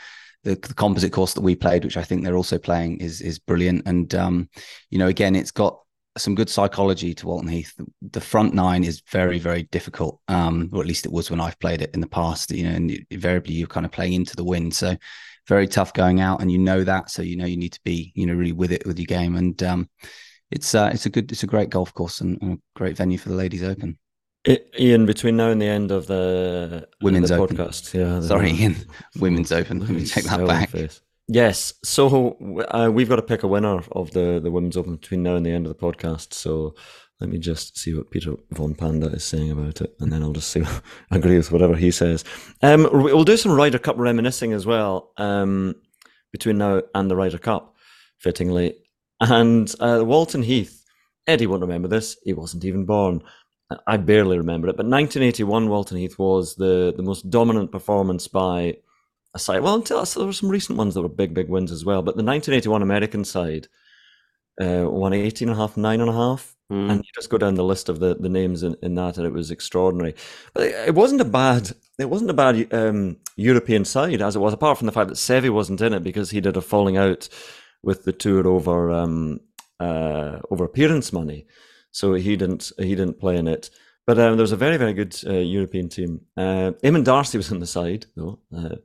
the, 0.45 0.55
the, 0.55 0.75
composite 0.75 1.13
course 1.13 1.35
that 1.35 1.43
we 1.43 1.55
played, 1.55 1.85
which 1.85 1.97
I 1.97 2.05
think 2.05 2.25
they're 2.25 2.37
also 2.37 2.59
playing, 2.59 2.99
is 2.99 3.21
is 3.21 3.39
brilliant. 3.39 3.83
And 3.87 4.15
um, 4.15 4.49
you 4.91 4.99
know, 4.99 5.09
again, 5.09 5.37
it's 5.37 5.51
got 5.51 5.79
some 6.19 6.35
good 6.35 6.49
psychology 6.49 7.15
to 7.15 7.27
Walton 7.27 7.49
Heath. 7.49 7.73
The, 8.03 8.21
front 8.21 8.55
nine 8.55 8.85
is 8.85 9.03
very 9.11 9.39
very 9.39 9.65
difficult, 9.65 10.21
um, 10.29 10.71
or 10.73 10.81
at 10.81 10.87
least 10.87 11.07
it 11.07 11.13
was 11.13 11.31
when 11.31 11.41
I've 11.41 11.59
played 11.59 11.83
it 11.83 11.91
in 11.95 12.01
the 12.01 12.09
past. 12.09 12.51
You 12.51 12.69
know, 12.69 12.75
and 12.75 13.07
invariably 13.11 13.55
you're 13.55 13.69
kind 13.69 13.87
of 13.87 13.93
playing 13.93 14.15
into 14.15 14.37
the 14.37 14.45
wind, 14.45 14.75
so 14.75 14.97
very 15.49 15.67
tough 15.67 15.93
going 15.93 16.21
out, 16.21 16.41
and 16.41 16.51
you 16.51 16.59
know 16.59 16.85
that. 16.85 17.11
So 17.11 17.23
you 17.23 17.37
know 17.37 17.47
you 17.47 17.57
need 17.57 17.73
to 17.73 17.81
be 17.85 18.13
you 18.15 18.27
know 18.27 18.35
really 18.35 18.53
with 18.53 18.73
it 18.73 18.87
with 18.87 18.99
your 18.99 19.07
game 19.07 19.37
and. 19.37 19.63
Um, 19.63 19.89
it's 20.51 20.75
uh, 20.75 20.91
it's 20.93 21.07
a 21.07 21.11
good, 21.11 21.31
it's 21.31 21.45
a 21.45 21.47
great 21.47 21.71
golf 21.71 21.95
course 21.95 22.21
and, 22.21 22.37
and 22.43 22.55
a 22.55 22.59
great 22.75 22.97
venue 22.97 23.19
for 23.19 23.29
the 23.29 23.37
Ladies 23.37 23.63
Open. 23.63 23.97
Iain, 24.49 25.07
between 25.07 25.37
now 25.37 25.51
and 25.51 25.61
the 25.61 25.67
end 25.67 25.91
of 25.91 26.07
the 26.07 26.89
women's 27.03 27.29
the 27.29 27.37
open. 27.37 27.57
podcast, 27.57 27.93
yeah. 27.93 28.21
Sorry, 28.21 28.51
Iain, 28.51 28.77
women's 29.19 29.53
open. 29.53 29.81
Let 29.81 29.91
me 29.91 30.07
take 30.07 30.25
that 30.25 30.47
back. 30.47 30.71
Face. 30.71 31.01
Yes, 31.29 31.75
so 31.85 32.37
uh, 32.71 32.91
we've 32.93 33.09
got 33.09 33.17
to 33.17 33.23
pick 33.23 33.43
a 33.43 33.49
winner 33.49 33.83
of 33.93 34.11
the 34.13 34.41
the 34.43 34.51
women's 34.51 34.77
open 34.77 34.97
between 34.97 35.23
now 35.23 35.37
and 35.37 35.45
the 35.45 35.51
end 35.51 35.67
of 35.67 35.77
the 35.77 35.79
podcast. 35.79 36.33
So 36.33 36.75
let 37.21 37.29
me 37.29 37.39
just 37.39 37.79
see 37.79 37.95
what 37.95 38.11
Peter 38.11 38.35
von 38.53 38.75
Panda 38.75 39.09
is 39.09 39.25
saying 39.25 39.51
about 39.51 39.83
it, 39.83 39.95
and 40.01 40.11
then 40.11 40.23
I'll 40.23 40.33
just 40.33 40.51
see, 40.51 40.65
agree 41.11 41.37
with 41.37 41.53
whatever 41.53 41.77
he 41.77 41.91
says. 41.91 42.25
Um, 42.63 42.89
we'll 42.93 43.25
do 43.25 43.37
some 43.37 43.53
Ryder 43.53 43.79
Cup 43.79 43.97
reminiscing 43.99 44.55
as 44.55 44.65
well 44.65 45.13
um, 45.19 45.75
between 46.33 46.59
now 46.59 46.83
and 46.95 47.11
the 47.11 47.17
Ryder 47.17 47.39
Cup, 47.39 47.77
fittingly. 48.19 48.75
And 49.21 49.73
uh, 49.81 50.01
Walton 50.03 50.43
Heath, 50.43 50.83
Eddie 51.27 51.47
won't 51.47 51.61
remember 51.61 51.89
this. 51.89 52.17
He 52.25 52.33
wasn't 52.33 52.65
even 52.65 52.87
born. 52.87 53.23
I 53.87 53.97
barely 53.97 54.39
remember 54.39 54.69
it. 54.69 54.77
But 54.77 54.87
1981 54.87 55.69
Walton 55.69 55.99
Heath 55.99 56.19
was 56.19 56.57
the, 56.57 56.93
the 56.97 57.03
most 57.03 57.31
dominant 57.31 57.71
performance 57.71 58.27
by 58.29 58.77
a 59.35 59.39
side. 59.39 59.63
Well, 59.63 59.77
until 59.77 60.05
so 60.07 60.21
there 60.21 60.27
were 60.27 60.33
some 60.33 60.49
recent 60.49 60.79
ones 60.79 60.95
that 60.95 61.03
were 61.03 61.09
big, 61.09 61.35
big 61.35 61.49
wins 61.49 61.71
as 61.71 61.85
well. 61.85 62.03
But 62.03 62.17
the 62.17 62.25
1981 62.25 62.83
American 62.83 63.25
side 63.25 63.69
uh, 64.61 64.85
won 64.89 65.13
18 65.13 65.49
and 65.49 65.57
a 65.57 65.61
half, 65.61 65.77
nine 65.77 66.01
and 66.01 66.11
a 66.11 66.15
half. 66.15 66.57
Mm. 66.71 66.91
And 66.91 66.99
you 66.99 67.11
just 67.15 67.31
go 67.31 67.39
down 67.39 67.55
the 67.55 67.65
list 67.65 67.89
of 67.89 67.99
the, 67.99 68.15
the 68.15 68.29
names 68.29 68.63
in, 68.63 68.77
in 68.83 68.95
that, 68.95 69.17
and 69.17 69.27
it 69.27 69.33
was 69.33 69.51
extraordinary. 69.51 70.15
But 70.55 70.65
it 70.65 70.95
wasn't 70.95 71.21
a 71.21 71.25
bad 71.25 71.73
it 71.99 72.09
wasn't 72.09 72.31
a 72.31 72.35
bad 72.35 72.73
um, 72.73 73.19
European 73.37 73.85
side 73.85 74.23
as 74.23 74.37
it 74.37 74.39
was, 74.39 74.55
apart 74.55 74.79
from 74.79 74.87
the 74.87 74.93
fact 74.93 75.09
that 75.09 75.17
Seve 75.17 75.51
wasn't 75.51 75.81
in 75.81 75.93
it 75.93 76.03
because 76.03 76.31
he 76.31 76.41
did 76.41 76.57
a 76.57 76.61
falling 76.61 76.97
out 76.97 77.29
with 77.83 78.05
the 78.05 78.13
tour 78.13 78.47
over 78.47 78.91
um, 78.91 79.41
uh, 79.81 80.39
over 80.51 80.65
appearance 80.65 81.13
money, 81.13 81.47
so 81.93 82.15
he 82.15 82.37
didn't 82.37 82.73
he 82.79 82.95
didn't 82.95 83.21
play 83.21 83.37
in 83.37 83.49
it. 83.49 83.71
But 84.07 84.19
um, 84.19 84.37
there 84.37 84.43
was 84.43 84.53
a 84.53 84.57
very 84.57 84.77
very 84.77 84.93
good 84.93 85.17
uh, 85.27 85.35
European 85.35 85.89
team. 85.89 86.23
Uh, 86.37 86.73
Eamonn 86.83 87.05
Darcy 87.05 87.39
was 87.39 87.53
on 87.53 87.61
the 87.61 87.67
side 87.67 88.07
though, 88.17 88.41
uh, 88.57 88.77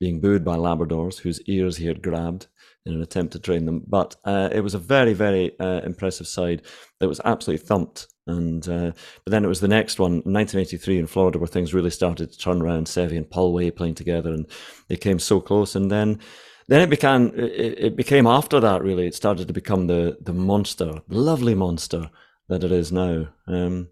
being 0.00 0.20
booed 0.20 0.44
by 0.44 0.56
Labradors 0.56 1.18
whose 1.18 1.40
ears 1.42 1.76
he 1.76 1.86
had 1.86 2.02
grabbed 2.02 2.46
in 2.84 2.94
an 2.94 3.02
attempt 3.02 3.32
to 3.32 3.38
train 3.38 3.64
them. 3.64 3.84
But 3.86 4.16
uh, 4.24 4.48
it 4.52 4.60
was 4.60 4.74
a 4.74 4.78
very 4.78 5.12
very 5.12 5.58
uh, 5.58 5.80
impressive 5.84 6.26
side 6.26 6.62
that 7.00 7.08
was 7.08 7.20
absolutely 7.24 7.66
thumped. 7.66 8.08
And 8.26 8.66
uh, 8.68 8.92
but 9.24 9.30
then 9.30 9.44
it 9.44 9.48
was 9.48 9.60
the 9.60 9.68
next 9.68 9.98
one, 9.98 10.12
1983 10.12 10.98
in 10.98 11.06
Florida, 11.08 11.38
where 11.38 11.48
things 11.48 11.74
really 11.74 11.90
started 11.90 12.30
to 12.30 12.38
turn 12.38 12.62
around. 12.62 12.86
Seve 12.86 13.16
and 13.16 13.28
Paul 13.28 13.52
Way 13.52 13.72
playing 13.72 13.96
together, 13.96 14.32
and 14.32 14.46
they 14.88 14.96
came 14.96 15.18
so 15.18 15.40
close. 15.40 15.74
And 15.74 15.90
then 15.90 16.20
then 16.68 16.80
it 16.80 16.90
became 16.90 17.32
it, 17.36 17.96
became 17.96 18.26
after 18.26 18.60
that 18.60 18.82
really 18.82 19.06
it 19.06 19.14
started 19.14 19.48
to 19.48 19.52
become 19.52 19.88
the 19.88 20.16
the 20.20 20.32
monster, 20.32 21.02
lovely 21.08 21.54
monster 21.54 22.10
that 22.48 22.64
it 22.64 22.72
is 22.72 22.92
now. 22.92 23.28
Um, 23.46 23.88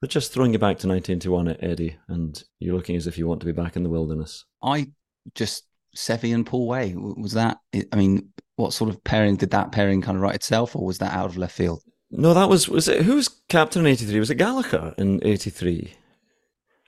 but 0.00 0.10
just 0.10 0.32
throwing 0.32 0.52
you 0.52 0.58
back 0.58 0.78
to 0.78 0.88
1921 0.88 1.56
Eddie, 1.60 1.96
and 2.08 2.42
you're 2.58 2.76
looking 2.76 2.96
as 2.96 3.06
if 3.06 3.16
you 3.16 3.26
want 3.26 3.40
to 3.40 3.46
be 3.46 3.52
back 3.52 3.76
in 3.76 3.82
the 3.82 3.88
wilderness. 3.88 4.44
I 4.62 4.88
just 5.34 5.64
Seve 5.96 6.34
and 6.34 6.46
Paul 6.46 6.66
Way 6.66 6.94
was 6.94 7.32
that. 7.32 7.58
I 7.92 7.96
mean, 7.96 8.30
what 8.56 8.72
sort 8.72 8.90
of 8.90 9.02
pairing 9.04 9.36
did 9.36 9.50
that 9.50 9.72
pairing 9.72 10.02
kind 10.02 10.16
of 10.16 10.22
write 10.22 10.34
itself, 10.34 10.76
or 10.76 10.84
was 10.84 10.98
that 10.98 11.12
out 11.12 11.26
of 11.26 11.36
left 11.36 11.56
field? 11.56 11.82
No, 12.10 12.34
that 12.34 12.48
was 12.48 12.68
was 12.68 12.88
it. 12.88 13.02
Who 13.02 13.16
was 13.16 13.28
captain 13.48 13.80
in 13.80 13.92
'83? 13.92 14.18
Was 14.20 14.30
it 14.30 14.38
Gallacher 14.38 14.94
in 14.98 15.24
'83? 15.24 15.94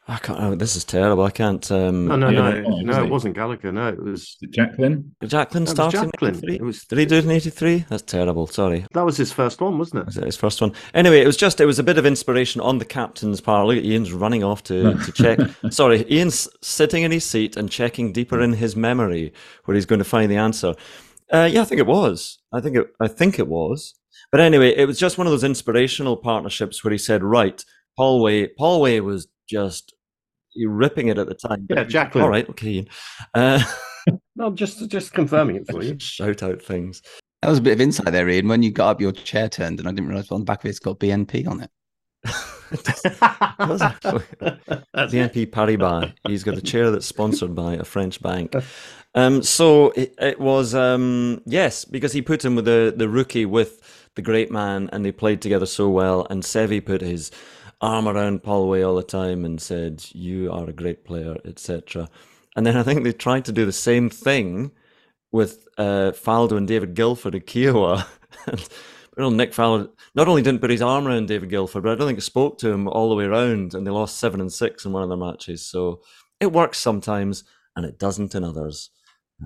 I 0.08 0.18
can't. 0.18 0.40
Oh, 0.40 0.54
this 0.54 0.76
is 0.76 0.84
terrible. 0.84 1.24
I 1.24 1.30
can't. 1.30 1.68
Um, 1.72 2.06
no, 2.06 2.14
no, 2.14 2.30
no, 2.30 2.60
no. 2.60 2.80
no 2.80 3.04
it 3.04 3.10
wasn't 3.10 3.36
Gallacher. 3.36 3.74
No, 3.74 3.88
it 3.88 4.00
was 4.00 4.36
Jacklin. 4.50 5.16
Jacklin 5.24 5.66
started 5.66 6.02
in 6.02 6.10
'83. 6.28 6.58
Was... 6.58 6.84
Did 6.84 6.98
he 7.00 7.06
do 7.06 7.16
it 7.16 7.24
in 7.24 7.30
'83? 7.32 7.86
That's 7.88 8.02
terrible. 8.02 8.46
Sorry. 8.46 8.86
That 8.92 9.04
was 9.04 9.16
his 9.16 9.32
first 9.32 9.60
one, 9.60 9.78
wasn't 9.78 10.02
it? 10.02 10.06
Was 10.06 10.16
it 10.16 10.24
his 10.24 10.36
first 10.36 10.60
one? 10.60 10.72
Anyway, 10.94 11.20
it 11.20 11.26
was 11.26 11.36
just. 11.36 11.60
It 11.60 11.66
was 11.66 11.80
a 11.80 11.82
bit 11.82 11.98
of 11.98 12.06
inspiration 12.06 12.60
on 12.60 12.78
the 12.78 12.84
captain's 12.84 13.40
part. 13.40 13.66
Look 13.66 13.78
at 13.78 13.84
Iain's 13.84 14.12
running 14.12 14.44
off 14.44 14.62
to 14.64 14.94
to 14.94 15.12
check. 15.12 15.40
Sorry, 15.70 16.04
Iain's 16.08 16.48
sitting 16.62 17.02
in 17.02 17.10
his 17.10 17.24
seat 17.24 17.56
and 17.56 17.68
checking 17.68 18.12
deeper 18.12 18.40
in 18.40 18.52
his 18.52 18.76
memory 18.76 19.32
where 19.64 19.74
he's 19.74 19.86
going 19.86 19.98
to 19.98 20.04
find 20.04 20.30
the 20.30 20.36
answer. 20.36 20.74
Uh, 21.32 21.48
yeah, 21.50 21.62
I 21.62 21.64
think 21.64 21.80
it 21.80 21.86
was. 21.86 22.38
I 22.52 22.60
think 22.60 22.76
it. 22.76 22.86
I 23.00 23.08
think 23.08 23.40
it 23.40 23.48
was. 23.48 23.94
But 24.30 24.40
anyway, 24.40 24.72
it 24.76 24.86
was 24.86 25.00
just 25.00 25.18
one 25.18 25.26
of 25.26 25.32
those 25.32 25.42
inspirational 25.42 26.16
partnerships 26.16 26.84
where 26.84 26.92
he 26.92 26.98
said, 26.98 27.24
"Right, 27.24 27.64
Paul 27.96 28.22
Way. 28.22 28.46
Paul 28.46 28.80
Way 28.80 29.00
was 29.00 29.26
just 29.48 29.95
ripping 30.64 31.08
it 31.08 31.18
at 31.18 31.26
the 31.26 31.34
time. 31.34 31.66
Yeah, 31.68 31.84
Jacklin. 31.84 32.24
All 32.24 32.30
right, 32.30 32.48
okay. 32.48 32.86
Uh, 33.34 33.62
no, 34.36 34.52
just 34.52 34.88
just 34.88 35.12
confirming 35.12 35.56
it 35.56 35.70
for 35.70 35.82
you. 35.82 35.96
Shout 36.00 36.42
out 36.42 36.62
things. 36.62 37.02
That 37.42 37.50
was 37.50 37.58
a 37.58 37.62
bit 37.62 37.74
of 37.74 37.80
insight 37.80 38.12
there, 38.12 38.28
Iain. 38.28 38.48
When 38.48 38.62
you 38.62 38.70
got 38.70 38.90
up, 38.90 39.00
your 39.00 39.12
chair 39.12 39.48
turned, 39.48 39.78
and 39.78 39.88
I 39.88 39.92
didn't 39.92 40.08
realize 40.08 40.30
on 40.30 40.40
the 40.40 40.44
back 40.44 40.64
of 40.64 40.70
it's 40.70 40.78
got 40.78 40.98
BNP 40.98 41.46
on 41.46 41.60
it. 41.60 41.70
does 43.58 43.82
actually. 43.82 44.24
BNP 44.94 45.50
Paribas. 45.50 46.12
He's 46.26 46.42
got 46.42 46.56
a 46.56 46.62
chair 46.62 46.90
that's 46.90 47.06
sponsored 47.06 47.54
by 47.54 47.74
a 47.74 47.84
French 47.84 48.20
bank. 48.20 48.54
Um, 49.14 49.42
so 49.42 49.90
it, 49.90 50.14
it 50.18 50.40
was 50.40 50.74
um, 50.74 51.42
yes, 51.46 51.84
because 51.84 52.12
he 52.12 52.22
put 52.22 52.44
him 52.44 52.56
with 52.56 52.64
the 52.64 52.92
the 52.96 53.08
rookie 53.08 53.46
with 53.46 54.08
the 54.14 54.22
great 54.22 54.50
man, 54.50 54.88
and 54.92 55.04
they 55.04 55.12
played 55.12 55.40
together 55.40 55.66
so 55.66 55.88
well. 55.88 56.26
And 56.30 56.42
Seve 56.42 56.84
put 56.84 57.00
his 57.00 57.30
arm 57.80 58.08
around 58.08 58.42
Paul 58.42 58.68
Way 58.68 58.82
all 58.82 58.96
the 58.96 59.02
time 59.02 59.44
and 59.44 59.60
said, 59.60 60.04
"You 60.12 60.52
are 60.52 60.68
a 60.68 60.72
great 60.72 61.04
player," 61.04 61.36
etc. 61.44 62.08
And 62.56 62.66
then 62.66 62.76
I 62.76 62.82
think 62.82 63.04
they 63.04 63.12
tried 63.12 63.44
to 63.46 63.52
do 63.52 63.66
the 63.66 63.72
same 63.72 64.08
thing 64.08 64.72
with 65.32 65.66
uh, 65.76 66.12
Faldo 66.12 66.56
and 66.56 66.66
David 66.66 66.94
Gilford 66.94 67.34
at 67.34 67.46
Kiawah. 67.46 68.06
well, 69.16 69.30
Nick 69.30 69.52
Faldo 69.52 69.90
not 70.14 70.28
only 70.28 70.42
didn't 70.42 70.62
put 70.62 70.70
his 70.70 70.80
arm 70.82 71.06
around 71.06 71.28
David 71.28 71.50
Gilford, 71.50 71.82
but 71.82 71.92
I 71.92 71.94
don't 71.94 72.06
think 72.06 72.18
it 72.18 72.22
spoke 72.22 72.58
to 72.58 72.70
him 72.70 72.88
all 72.88 73.10
the 73.10 73.14
way 73.14 73.24
around, 73.24 73.74
and 73.74 73.86
they 73.86 73.90
lost 73.90 74.18
seven 74.18 74.40
and 74.40 74.52
six 74.52 74.84
in 74.84 74.92
one 74.92 75.02
of 75.02 75.08
their 75.10 75.18
matches. 75.18 75.66
So 75.66 76.00
it 76.40 76.52
works 76.52 76.78
sometimes, 76.78 77.44
and 77.76 77.84
it 77.84 77.98
doesn't 77.98 78.34
in 78.34 78.44
others. 78.44 78.90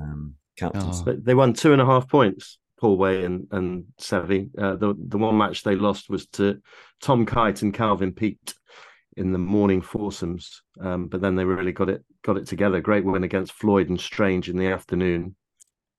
Um, 0.00 0.36
captains. 0.56 1.02
Oh. 1.06 1.16
They 1.20 1.34
won 1.34 1.52
two 1.52 1.72
and 1.72 1.82
a 1.82 1.86
half 1.86 2.08
points. 2.08 2.58
Paul 2.80 2.96
Way 2.96 3.24
and 3.24 3.46
and 3.50 3.84
Seve. 4.00 4.50
Uh, 4.58 4.76
the 4.76 4.94
the 5.08 5.18
one 5.18 5.36
match 5.36 5.62
they 5.62 5.76
lost 5.76 6.08
was 6.08 6.26
to 6.28 6.60
Tom 7.02 7.26
Kite 7.26 7.62
and 7.62 7.74
Calvin 7.74 8.12
Peete 8.12 8.54
in 9.16 9.32
the 9.32 9.38
morning 9.38 9.82
foursomes. 9.82 10.62
Um, 10.80 11.08
but 11.08 11.20
then 11.20 11.34
they 11.36 11.44
really 11.44 11.72
got 11.72 11.90
it 11.90 12.04
got 12.22 12.36
it 12.36 12.46
together. 12.46 12.80
Great 12.80 13.04
win 13.04 13.24
against 13.24 13.52
Floyd 13.52 13.88
and 13.88 14.00
Strange 14.00 14.48
in 14.48 14.56
the 14.56 14.68
afternoon. 14.68 15.36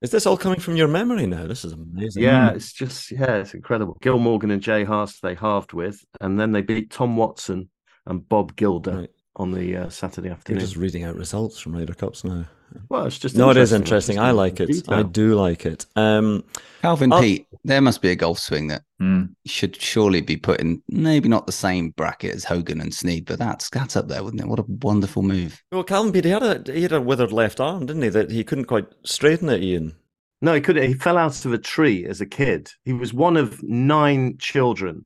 Is 0.02 0.10
this 0.10 0.26
all 0.26 0.38
coming 0.38 0.60
from 0.60 0.76
your 0.76 0.88
memory 0.88 1.28
now? 1.28 1.46
This 1.46 1.64
is 1.64 1.74
amazing. 1.74 2.24
Yeah, 2.24 2.50
it's 2.52 2.74
just 2.74 3.12
yeah, 3.12 3.36
it's 3.36 3.54
incredible. 3.54 3.98
Gil 4.02 4.18
Morgan 4.18 4.50
and 4.50 4.62
Jay 4.62 4.84
Haas 4.84 5.20
they 5.20 5.36
halved 5.36 5.74
with, 5.74 6.04
and 6.20 6.40
then 6.40 6.52
they 6.52 6.62
beat 6.62 6.90
Tom 6.90 7.16
Watson 7.16 7.70
and 8.08 8.28
Bob 8.28 8.56
Gilder 8.56 9.02
right. 9.02 9.10
on 9.36 9.52
the 9.52 9.78
uh, 9.78 9.90
Saturday 9.90 10.30
afternoon. 10.30 10.60
You're 10.60 10.68
just 10.68 10.78
reading 10.78 11.04
out 11.04 11.16
results 11.16 11.60
from 11.60 11.76
Ryder 11.76 11.94
Cups 11.94 12.24
now. 12.24 12.46
Well, 12.90 13.06
it's 13.06 13.20
just 13.20 13.36
no, 13.36 13.50
it 13.50 13.58
is 13.58 13.74
interesting. 13.74 14.20
I 14.20 14.32
like 14.32 14.60
it. 14.60 14.68
Detail. 14.68 15.00
I 15.00 15.04
do 15.04 15.36
like 15.36 15.66
it. 15.66 15.86
Um, 15.96 16.44
Calvin 16.82 17.12
I'll... 17.12 17.22
Peete, 17.22 17.48
there 17.64 17.82
must 17.82 18.02
be 18.02 18.10
a 18.10 18.16
golf 18.16 18.40
swing 18.40 18.68
that 18.68 18.84
mm. 19.02 19.30
should 19.46 19.80
surely 19.82 20.22
be 20.22 20.38
put 20.38 20.60
in 20.60 20.82
maybe 20.90 21.30
not 21.30 21.46
the 21.46 21.52
same 21.52 21.92
bracket 21.92 22.36
as 22.36 22.44
Hogan 22.44 22.82
and 22.82 22.94
Snead, 22.94 23.26
but 23.26 23.40
that's 23.40 23.70
that's 23.70 23.96
up 23.96 24.08
there, 24.08 24.24
wouldn't 24.24 24.42
it? 24.42 24.48
What 24.48 24.60
a 24.60 24.66
wonderful 24.68 25.24
move. 25.24 25.62
Well, 25.72 25.84
Calvin 25.84 26.12
Peete, 26.12 26.26
he 26.26 26.32
had 26.32 26.44
a 26.44 26.74
he 26.74 26.84
had 26.84 26.92
a 26.92 27.02
withered 27.02 27.32
left 27.32 27.60
arm, 27.60 27.86
didn't 27.86 28.04
he? 28.04 28.10
That 28.10 28.32
he 28.32 28.44
couldn't 28.44 28.66
quite 28.66 28.88
straighten 29.06 29.50
it, 29.50 29.62
Iain. 29.62 29.94
No, 30.42 30.54
he 30.54 30.62
couldn't. 30.62 30.88
He 30.88 30.94
fell 30.94 31.18
out 31.18 31.46
of 31.46 31.54
a 31.54 31.58
tree 31.58 32.06
as 32.06 32.20
a 32.20 32.26
kid. 32.26 32.72
He 32.84 32.94
was 32.94 33.14
one 33.14 33.38
of 33.38 33.62
nine 33.62 34.38
children 34.40 35.06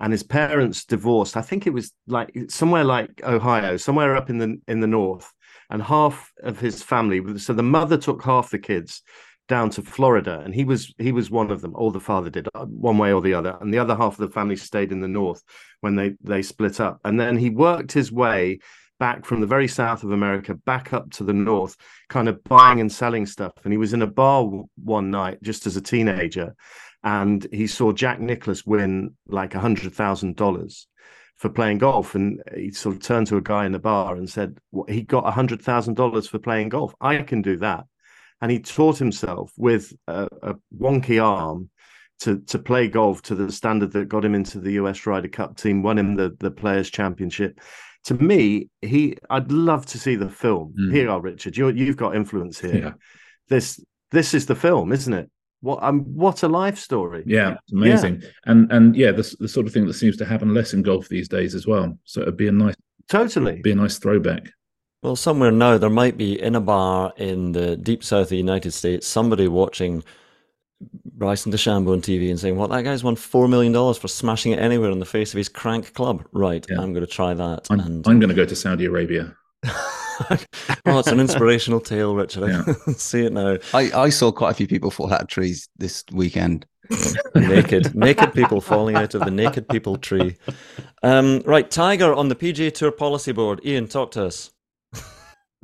and 0.00 0.12
his 0.12 0.22
parents 0.22 0.84
divorced. 0.84 1.36
I 1.36 1.42
think 1.42 1.66
it 1.66 1.72
was 1.72 1.92
like 2.06 2.36
somewhere 2.48 2.84
like 2.84 3.22
Ohio, 3.24 3.76
somewhere 3.76 4.16
up 4.16 4.28
in 4.28 4.38
the 4.38 4.60
in 4.68 4.80
the 4.80 4.86
north 4.86 5.32
and 5.70 5.82
half 5.82 6.32
of 6.42 6.60
his 6.60 6.82
family. 6.82 7.38
So 7.38 7.52
the 7.52 7.62
mother 7.62 7.96
took 7.96 8.22
half 8.22 8.50
the 8.50 8.58
kids 8.58 9.02
down 9.48 9.70
to 9.70 9.82
Florida, 9.82 10.42
and 10.44 10.54
he 10.54 10.64
was 10.64 10.92
he 10.98 11.12
was 11.12 11.30
one 11.30 11.50
of 11.50 11.60
them. 11.60 11.72
Or 11.74 11.92
the 11.92 12.00
father 12.00 12.30
did 12.30 12.48
uh, 12.54 12.66
one 12.66 12.98
way 12.98 13.12
or 13.12 13.20
the 13.20 13.34
other, 13.34 13.56
and 13.60 13.72
the 13.72 13.78
other 13.78 13.96
half 13.96 14.14
of 14.14 14.18
the 14.18 14.32
family 14.32 14.56
stayed 14.56 14.92
in 14.92 15.00
the 15.00 15.08
north 15.08 15.42
when 15.80 15.96
they 15.96 16.14
they 16.22 16.42
split 16.42 16.80
up. 16.80 17.00
And 17.04 17.18
then 17.18 17.36
he 17.36 17.50
worked 17.50 17.92
his 17.92 18.10
way 18.10 18.58
back 18.98 19.26
from 19.26 19.40
the 19.40 19.46
very 19.46 19.68
south 19.68 20.02
of 20.04 20.10
America 20.10 20.54
back 20.54 20.92
up 20.92 21.10
to 21.12 21.24
the 21.24 21.32
north, 21.32 21.76
kind 22.08 22.28
of 22.28 22.42
buying 22.44 22.80
and 22.80 22.90
selling 22.90 23.26
stuff. 23.26 23.52
And 23.64 23.72
he 23.72 23.78
was 23.78 23.92
in 23.92 24.02
a 24.02 24.06
bar 24.06 24.48
one 24.82 25.10
night 25.10 25.42
just 25.42 25.66
as 25.66 25.76
a 25.76 25.82
teenager, 25.82 26.54
and 27.04 27.46
he 27.52 27.66
saw 27.66 27.92
Jack 27.92 28.20
Nicklaus 28.20 28.66
win 28.66 29.14
like 29.28 29.54
a 29.54 29.60
hundred 29.60 29.92
thousand 29.92 30.36
dollars 30.36 30.88
for 31.36 31.48
playing 31.48 31.78
golf. 31.78 32.14
And 32.14 32.42
he 32.54 32.70
sort 32.70 32.96
of 32.96 33.02
turned 33.02 33.26
to 33.28 33.36
a 33.36 33.42
guy 33.42 33.66
in 33.66 33.72
the 33.72 33.78
bar 33.78 34.16
and 34.16 34.28
said, 34.28 34.58
well, 34.72 34.86
he 34.88 35.02
got 35.02 35.26
a 35.26 35.30
hundred 35.30 35.62
thousand 35.62 35.94
dollars 35.94 36.28
for 36.28 36.38
playing 36.38 36.70
golf. 36.70 36.94
I 37.00 37.18
can 37.22 37.42
do 37.42 37.56
that. 37.58 37.84
And 38.40 38.50
he 38.50 38.60
taught 38.60 38.98
himself 38.98 39.52
with 39.56 39.92
a, 40.06 40.28
a, 40.42 40.54
wonky 40.78 41.22
arm 41.22 41.70
to 42.18 42.40
to 42.40 42.58
play 42.58 42.88
golf 42.88 43.22
to 43.22 43.34
the 43.34 43.50
standard 43.50 43.92
that 43.92 44.08
got 44.08 44.24
him 44.24 44.34
into 44.34 44.58
the 44.60 44.72
US 44.72 45.06
Ryder 45.06 45.28
Cup 45.28 45.56
team, 45.56 45.82
won 45.82 45.98
him 45.98 46.16
the 46.16 46.36
the 46.38 46.50
Players 46.50 46.90
Championship. 46.90 47.60
To 48.04 48.14
me, 48.14 48.68
he 48.82 49.16
I'd 49.30 49.50
love 49.50 49.86
to 49.86 49.98
see 49.98 50.16
the 50.16 50.28
film. 50.28 50.74
Mm. 50.78 50.92
Here, 50.92 51.10
are 51.10 51.20
Richard. 51.20 51.56
You 51.56 51.68
you've 51.70 51.96
got 51.96 52.14
influence 52.14 52.60
here. 52.60 52.76
Yeah. 52.76 52.92
This 53.48 53.82
this 54.10 54.34
is 54.34 54.46
the 54.46 54.54
film, 54.54 54.92
isn't 54.92 55.12
it? 55.12 55.30
What 55.60 55.82
um, 55.82 56.00
what 56.14 56.42
a 56.42 56.48
life 56.48 56.78
story! 56.78 57.24
Yeah, 57.26 57.56
amazing, 57.72 58.20
yeah. 58.22 58.28
and 58.44 58.70
and 58.70 58.94
yeah, 58.94 59.12
the 59.12 59.36
the 59.40 59.48
sort 59.48 59.66
of 59.66 59.72
thing 59.72 59.86
that 59.86 59.94
seems 59.94 60.16
to 60.18 60.24
happen 60.24 60.54
less 60.54 60.74
in 60.74 60.82
golf 60.82 61.08
these 61.08 61.28
days 61.28 61.54
as 61.54 61.66
well. 61.66 61.98
So 62.04 62.20
it'd 62.20 62.36
be 62.36 62.48
a 62.48 62.52
nice, 62.52 62.74
totally, 63.08 63.62
be 63.62 63.72
a 63.72 63.74
nice 63.74 63.98
throwback. 63.98 64.50
Well, 65.02 65.16
somewhere 65.16 65.50
now 65.50 65.78
there 65.78 65.90
might 65.90 66.16
be 66.16 66.40
in 66.40 66.54
a 66.54 66.60
bar 66.60 67.12
in 67.16 67.52
the 67.52 67.76
deep 67.76 68.04
south 68.04 68.22
of 68.22 68.28
the 68.30 68.36
United 68.36 68.72
States 68.72 69.06
somebody 69.06 69.48
watching 69.48 70.02
Bryson 71.04 71.52
DeChambeau 71.52 71.92
on 71.92 72.02
TV 72.02 72.28
and 72.28 72.38
saying, 72.38 72.56
"What 72.56 72.70
well, 72.70 72.78
that 72.78 72.84
guy's 72.84 73.02
won 73.02 73.16
four 73.16 73.48
million 73.48 73.72
dollars 73.72 73.96
for 73.96 74.08
smashing 74.08 74.52
it 74.52 74.58
anywhere 74.58 74.90
in 74.90 74.98
the 74.98 75.06
face 75.06 75.32
of 75.32 75.38
his 75.38 75.48
crank 75.48 75.94
club." 75.94 76.24
Right, 76.32 76.66
yeah. 76.68 76.80
I'm 76.80 76.92
going 76.92 77.06
to 77.06 77.12
try 77.12 77.34
that. 77.34 77.66
I'm, 77.70 77.80
and 77.80 78.06
I'm 78.06 78.20
going 78.20 78.28
to 78.28 78.34
go 78.34 78.44
to 78.44 78.56
Saudi 78.56 78.84
Arabia. 78.84 79.34
oh, 80.86 80.98
it's 80.98 81.08
an 81.08 81.20
inspirational 81.20 81.80
tale, 81.80 82.14
Richard. 82.14 82.48
Yeah. 82.48 82.74
see 82.96 83.24
it 83.26 83.32
now. 83.32 83.58
I, 83.74 83.90
I 83.92 84.08
saw 84.08 84.32
quite 84.32 84.50
a 84.50 84.54
few 84.54 84.66
people 84.66 84.90
fall 84.90 85.12
out 85.12 85.22
of 85.22 85.28
trees 85.28 85.68
this 85.76 86.04
weekend. 86.12 86.66
naked, 87.34 87.94
naked 87.96 88.32
people 88.32 88.60
falling 88.60 88.94
out 88.94 89.14
of 89.14 89.24
the 89.24 89.30
naked 89.30 89.68
people 89.68 89.96
tree. 89.96 90.36
Um, 91.02 91.42
right, 91.44 91.68
Tiger 91.68 92.14
on 92.14 92.28
the 92.28 92.36
PGA 92.36 92.72
Tour 92.72 92.92
policy 92.92 93.32
board. 93.32 93.60
Iain, 93.66 93.88
talk 93.88 94.12
to 94.12 94.26
us. 94.26 94.52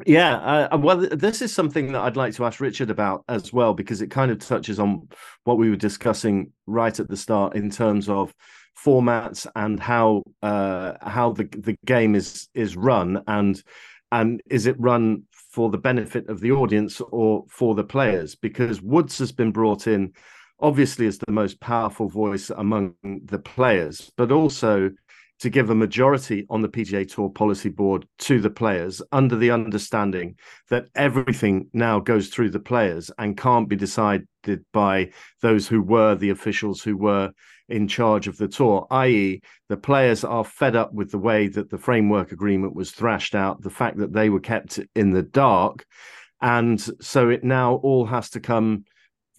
Yeah, 0.06 0.68
uh, 0.72 0.78
well, 0.78 0.96
this 0.96 1.42
is 1.42 1.54
something 1.54 1.92
that 1.92 2.00
I'd 2.00 2.16
like 2.16 2.34
to 2.34 2.44
ask 2.44 2.60
Richard 2.60 2.90
about 2.90 3.24
as 3.28 3.52
well 3.52 3.74
because 3.74 4.02
it 4.02 4.10
kind 4.10 4.30
of 4.30 4.38
touches 4.38 4.80
on 4.80 5.08
what 5.44 5.58
we 5.58 5.70
were 5.70 5.76
discussing 5.76 6.52
right 6.66 6.98
at 6.98 7.08
the 7.08 7.16
start 7.16 7.54
in 7.54 7.70
terms 7.70 8.08
of 8.08 8.34
formats 8.84 9.46
and 9.54 9.78
how 9.78 10.22
uh, 10.42 10.94
how 11.02 11.32
the 11.32 11.44
the 11.44 11.76
game 11.84 12.14
is 12.14 12.48
is 12.54 12.76
run 12.76 13.22
and 13.26 13.62
and 14.12 14.42
is 14.50 14.66
it 14.66 14.78
run 14.78 15.22
for 15.32 15.70
the 15.70 15.78
benefit 15.78 16.28
of 16.28 16.40
the 16.40 16.52
audience 16.52 17.00
or 17.00 17.44
for 17.48 17.74
the 17.74 17.82
players? 17.82 18.34
Because 18.34 18.82
Woods 18.82 19.18
has 19.18 19.32
been 19.32 19.50
brought 19.50 19.86
in, 19.86 20.12
obviously, 20.60 21.06
as 21.06 21.18
the 21.18 21.32
most 21.32 21.58
powerful 21.60 22.08
voice 22.08 22.50
among 22.50 22.94
the 23.02 23.38
players, 23.38 24.12
but 24.18 24.30
also 24.30 24.90
to 25.42 25.50
give 25.50 25.70
a 25.70 25.74
majority 25.74 26.46
on 26.50 26.62
the 26.62 26.68
PGA 26.68 27.12
Tour 27.12 27.28
policy 27.28 27.68
board 27.68 28.06
to 28.20 28.40
the 28.40 28.48
players 28.48 29.02
under 29.10 29.34
the 29.34 29.50
understanding 29.50 30.36
that 30.70 30.86
everything 30.94 31.68
now 31.72 31.98
goes 31.98 32.28
through 32.28 32.50
the 32.50 32.60
players 32.60 33.10
and 33.18 33.36
can't 33.36 33.68
be 33.68 33.74
decided 33.74 34.28
by 34.72 35.10
those 35.40 35.66
who 35.66 35.82
were 35.82 36.14
the 36.14 36.30
officials 36.30 36.80
who 36.80 36.96
were 36.96 37.32
in 37.68 37.88
charge 37.88 38.28
of 38.28 38.36
the 38.36 38.46
tour, 38.46 38.86
i.e., 38.92 39.40
the 39.68 39.76
players 39.76 40.22
are 40.22 40.44
fed 40.44 40.76
up 40.76 40.94
with 40.94 41.10
the 41.10 41.18
way 41.18 41.48
that 41.48 41.70
the 41.70 41.78
framework 41.78 42.30
agreement 42.30 42.76
was 42.76 42.92
thrashed 42.92 43.34
out, 43.34 43.62
the 43.62 43.70
fact 43.70 43.96
that 43.96 44.12
they 44.12 44.30
were 44.30 44.38
kept 44.38 44.78
in 44.94 45.10
the 45.10 45.22
dark. 45.22 45.84
And 46.40 46.80
so 47.04 47.30
it 47.30 47.42
now 47.42 47.74
all 47.76 48.06
has 48.06 48.30
to 48.30 48.40
come 48.40 48.84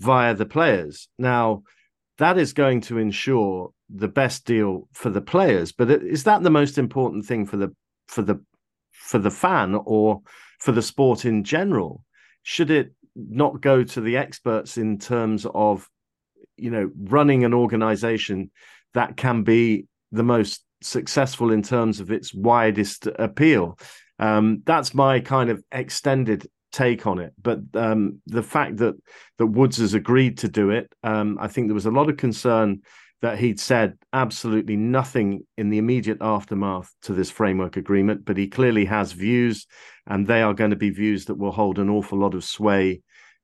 via 0.02 0.36
the 0.36 0.46
players. 0.46 1.08
Now, 1.18 1.64
that 2.18 2.38
is 2.38 2.52
going 2.52 2.82
to 2.82 2.98
ensure 2.98 3.72
the 3.94 4.08
best 4.08 4.46
deal 4.46 4.88
for 4.94 5.10
the 5.10 5.22
players. 5.22 5.72
But 5.72 5.90
is 5.90 6.24
that 6.24 6.44
the 6.44 6.50
most 6.50 6.78
important 6.78 7.26
thing 7.26 7.46
for 7.46 7.58
the 7.58 7.74
for 8.08 8.22
the 8.22 8.42
for 8.92 9.20
the 9.20 9.32
fan 9.32 9.76
or 9.86 10.22
for 10.60 10.72
the 10.72 10.82
sport 10.82 11.26
in 11.26 11.44
general? 11.44 12.04
Should 12.42 12.72
it 12.72 12.94
not 13.16 13.62
go 13.62 13.84
to 13.84 14.02
the 14.02 14.18
experts 14.18 14.78
in 14.78 14.98
terms 14.98 15.46
of 15.54 15.88
you 16.58 16.72
know 16.72 16.92
running 16.98 17.46
an 17.46 17.54
organization 17.54 18.52
that 18.94 19.16
can 19.18 19.44
be 19.44 19.86
the 20.12 20.24
most 20.24 20.64
successful 20.82 21.52
in 21.52 21.62
terms 21.62 22.00
of 22.00 22.12
its 22.12 22.34
widest 22.34 23.08
appeal? 23.08 23.78
Um, 24.20 24.64
that's 24.66 24.94
my 24.94 25.20
kind 25.20 25.50
of 25.50 25.64
extended 25.72 26.48
take 26.72 27.06
on 27.06 27.20
it. 27.20 27.34
But 27.42 27.60
um, 27.76 28.22
the 28.26 28.44
fact 28.44 28.78
that 28.78 28.96
that 29.38 29.48
Woods 29.48 29.78
has 29.78 29.94
agreed 29.94 30.40
to 30.40 30.48
do 30.48 30.72
it, 30.72 30.92
um, 31.04 31.38
I 31.40 31.48
think 31.48 31.68
there 31.68 31.76
was 31.76 31.86
a 31.86 31.92
lot 31.92 32.10
of 32.10 32.18
concern 32.18 32.82
that 33.24 33.40
he'd 33.40 33.58
said 33.58 33.98
absolutely 34.12 34.76
nothing 34.76 35.46
in 35.58 35.70
the 35.70 35.78
immediate 35.78 36.18
aftermath 36.20 36.94
to 37.02 37.14
this 37.14 37.32
framework 37.32 37.78
agreement, 37.78 38.26
but 38.26 38.36
he 38.36 38.50
clearly 38.50 38.84
has 38.84 39.14
views, 39.14 39.66
and 40.06 40.28
they 40.28 40.42
are 40.42 40.54
going 40.54 40.72
to 40.72 40.76
be 40.76 40.90
views 40.90 41.24
that 41.26 41.38
will 41.38 41.54
hold 41.54 41.80
an 41.80 41.90
awful 41.90 42.20
lot 42.20 42.36
of 42.36 42.44
sway 42.44 43.02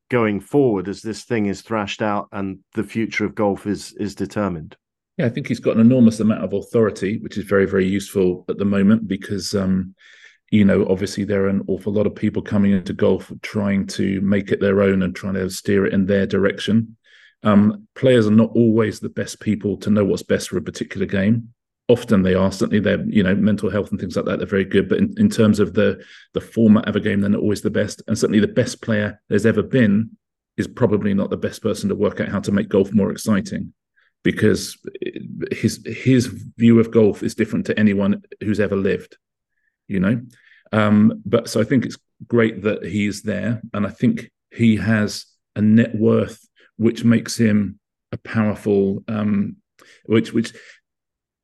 going 0.10 0.42
forward 0.42 0.90
as 0.90 1.02
this 1.02 1.24
thing 1.24 1.46
is 1.46 1.62
thrashed 1.62 2.02
out 2.02 2.28
and 2.34 2.60
the 2.74 2.84
future 2.84 3.24
of 3.24 3.36
golf 3.36 3.66
is 3.66 3.94
is 3.94 4.16
determined. 4.16 4.76
Yeah, 5.18 5.28
I 5.28 5.30
think 5.30 5.48
he's 5.48 5.62
got 5.62 5.76
an 5.76 5.82
enormous 5.82 6.20
amount 6.20 6.44
of 6.44 6.52
authority, 6.52 7.20
which 7.20 7.38
is 7.38 7.46
very, 7.46 7.66
very 7.66 7.88
useful 7.88 8.44
at 8.50 8.58
the 8.58 8.66
moment 8.66 9.08
because 9.08 9.56
um, 9.56 9.96
you 10.52 10.66
know, 10.66 10.86
obviously 10.90 11.24
there 11.24 11.46
are 11.46 11.50
an 11.50 11.64
awful 11.68 11.94
lot 11.94 12.08
of 12.08 12.16
people 12.16 12.42
coming 12.42 12.72
into 12.72 12.92
golf 12.92 13.32
trying 13.42 13.88
to 13.88 14.20
make 14.22 14.52
it 14.52 14.60
their 14.60 14.82
own 14.82 15.04
and 15.04 15.16
trying 15.16 15.36
to 15.36 15.50
steer 15.50 15.86
it 15.86 15.94
in 15.94 16.06
their 16.06 16.26
direction. 16.26 16.98
Um, 17.44 17.88
players 17.96 18.28
are 18.28 18.32
not 18.32 18.52
always 18.54 19.00
the 19.00 19.10
best 19.10 19.40
people 19.40 19.78
to 19.78 19.90
know 19.90 20.04
what's 20.04 20.24
best 20.24 20.50
for 20.50 20.58
a 20.58 20.62
particular 20.62 21.06
game. 21.06 21.54
often 21.88 22.22
they 22.22 22.36
are. 22.36 22.52
Certainly 22.52 22.82
their 22.82 23.02
you 23.08 23.24
know 23.24 23.36
mental 23.36 23.70
health 23.70 23.92
and 23.92 24.00
things 24.00 24.16
like 24.16 24.26
that 24.26 24.38
they're 24.38 24.48
very 24.48 24.66
good. 24.66 24.90
But 24.90 25.00
in, 25.00 25.14
in 25.18 25.30
terms 25.30 25.60
of 25.60 25.74
the 25.74 26.04
the 26.34 26.42
format 26.42 26.88
of 26.88 26.96
a 26.96 27.00
game 27.00 27.22
they're 27.22 27.30
not 27.30 27.42
always 27.42 27.62
the 27.62 27.70
best. 27.70 28.02
And 28.08 28.18
certainly 28.18 28.40
the 28.40 28.48
best 28.48 28.82
player 28.82 29.22
there's 29.30 29.46
ever 29.46 29.64
been 29.64 30.12
is 30.58 30.68
probably 30.68 31.14
not 31.14 31.30
the 31.30 31.38
best 31.38 31.62
person 31.62 31.90
to 31.90 31.96
work 31.96 32.20
out 32.20 32.30
how 32.30 32.42
to 32.42 32.52
make 32.52 32.70
golf 32.70 32.92
more 32.94 33.12
exciting. 33.12 33.74
Because 34.24 34.78
his 35.52 35.82
his 35.86 36.28
view 36.58 36.80
of 36.80 36.92
golf 36.92 37.24
is 37.24 37.36
different 37.36 37.66
to 37.68 37.80
anyone 37.80 38.22
who's 38.42 38.60
ever 38.60 38.76
lived 38.76 39.18
you 39.90 40.00
know? 40.00 40.22
Um, 40.72 41.22
but 41.26 41.50
so 41.50 41.60
i 41.60 41.64
think 41.64 41.86
it's 41.86 41.98
great 42.28 42.62
that 42.64 42.86
he's 42.86 43.24
there. 43.24 43.62
And 43.74 43.86
i 43.86 43.90
think 43.90 44.30
he 44.52 44.78
has 44.78 45.26
a 45.56 45.62
net 45.62 45.96
worth 45.96 46.48
which 46.80 47.04
makes 47.04 47.38
him 47.38 47.78
a 48.12 48.18
powerful 48.18 49.04
um, 49.08 49.58
which 50.06 50.34
which 50.34 50.54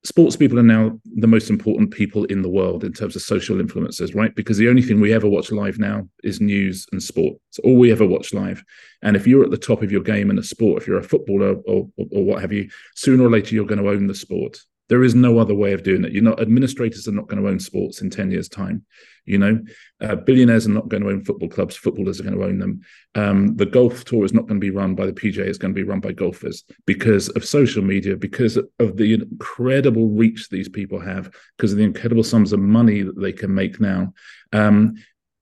sports 0.05 0.36
people 0.36 0.57
are 0.57 0.63
now 0.63 0.97
the 1.15 1.27
most 1.27 1.49
important 1.49 1.91
people 1.91 2.25
in 2.25 2.41
the 2.41 2.49
world 2.49 2.83
in 2.83 2.93
terms 2.93 3.15
of 3.15 3.21
social 3.21 3.57
influencers, 3.57 4.15
right? 4.15 4.33
Because 4.36 4.57
the 4.57 4.69
only 4.69 4.81
thing 4.81 5.01
we 5.01 5.11
ever 5.11 5.27
watch 5.27 5.51
live 5.51 5.79
now 5.79 6.07
is 6.23 6.39
news 6.39 6.86
and 6.91 7.01
sport. 7.01 7.38
It's 7.49 7.59
all 7.59 7.75
we 7.75 7.91
ever 7.91 8.05
watch 8.05 8.33
live. 8.33 8.63
And 9.01 9.15
if 9.15 9.25
you're 9.25 9.43
at 9.43 9.49
the 9.51 9.57
top 9.57 9.81
of 9.81 9.91
your 9.91 10.03
game 10.03 10.29
in 10.29 10.38
a 10.38 10.43
sport, 10.43 10.81
if 10.81 10.88
you're 10.88 10.99
a 10.99 11.03
footballer 11.03 11.55
or, 11.65 11.89
or, 11.97 12.05
or 12.11 12.23
what 12.23 12.41
have 12.41 12.53
you, 12.53 12.69
sooner 12.93 13.25
or 13.25 13.31
later 13.31 13.55
you're 13.55 13.65
going 13.65 13.81
to 13.81 13.89
own 13.89 14.07
the 14.07 14.15
sport. 14.15 14.59
There 14.88 15.03
is 15.03 15.15
no 15.15 15.39
other 15.39 15.55
way 15.55 15.73
of 15.73 15.81
doing 15.81 16.05
it. 16.05 16.11
You're 16.11 16.23
not 16.23 16.39
administrators 16.39 17.07
are 17.07 17.11
not 17.11 17.27
going 17.27 17.41
to 17.41 17.49
own 17.49 17.59
sports 17.59 18.01
in 18.01 18.11
10 18.11 18.29
years' 18.29 18.47
time. 18.47 18.86
You 19.26 19.38
know, 19.38 19.59
uh, 20.01 20.15
billionaires 20.15 20.67
are 20.67 20.71
not 20.71 20.88
going 20.88 21.03
to 21.03 21.09
own 21.09 21.23
football 21.23 21.49
clubs. 21.49 21.76
Footballers 21.76 22.19
are 22.19 22.23
going 22.23 22.38
to 22.38 22.45
own 22.45 22.59
them. 22.59 22.82
Um, 23.15 23.55
the 23.55 23.65
golf 23.65 24.05
tour 24.05 24.26
is 24.26 24.34
not 24.34 24.43
going 24.43 24.59
to 24.59 24.65
be 24.65 24.71
run 24.71 24.95
by 24.95 25.05
the 25.05 25.13
PGA. 25.13 25.39
It's 25.39 25.57
going 25.57 25.73
to 25.73 25.80
be 25.80 25.88
run 25.88 25.99
by 25.99 26.11
golfers 26.11 26.63
because 26.86 27.30
of 27.30 27.45
social 27.45 27.84
media, 27.84 28.15
because 28.15 28.57
of 28.57 28.97
the 28.97 29.13
incredible 29.13 30.09
reach 30.09 30.49
these 30.49 30.69
people 30.69 30.99
have, 30.99 31.34
because 31.57 31.71
of 31.71 31.78
the 31.78 31.84
incredible 31.84 32.23
sums 32.23 32.53
of 32.53 32.59
money 32.59 33.01
that 33.01 33.19
they 33.19 33.34
can 33.34 33.53
make 33.53 33.80
now. 33.80 34.13
Um, 34.53 34.95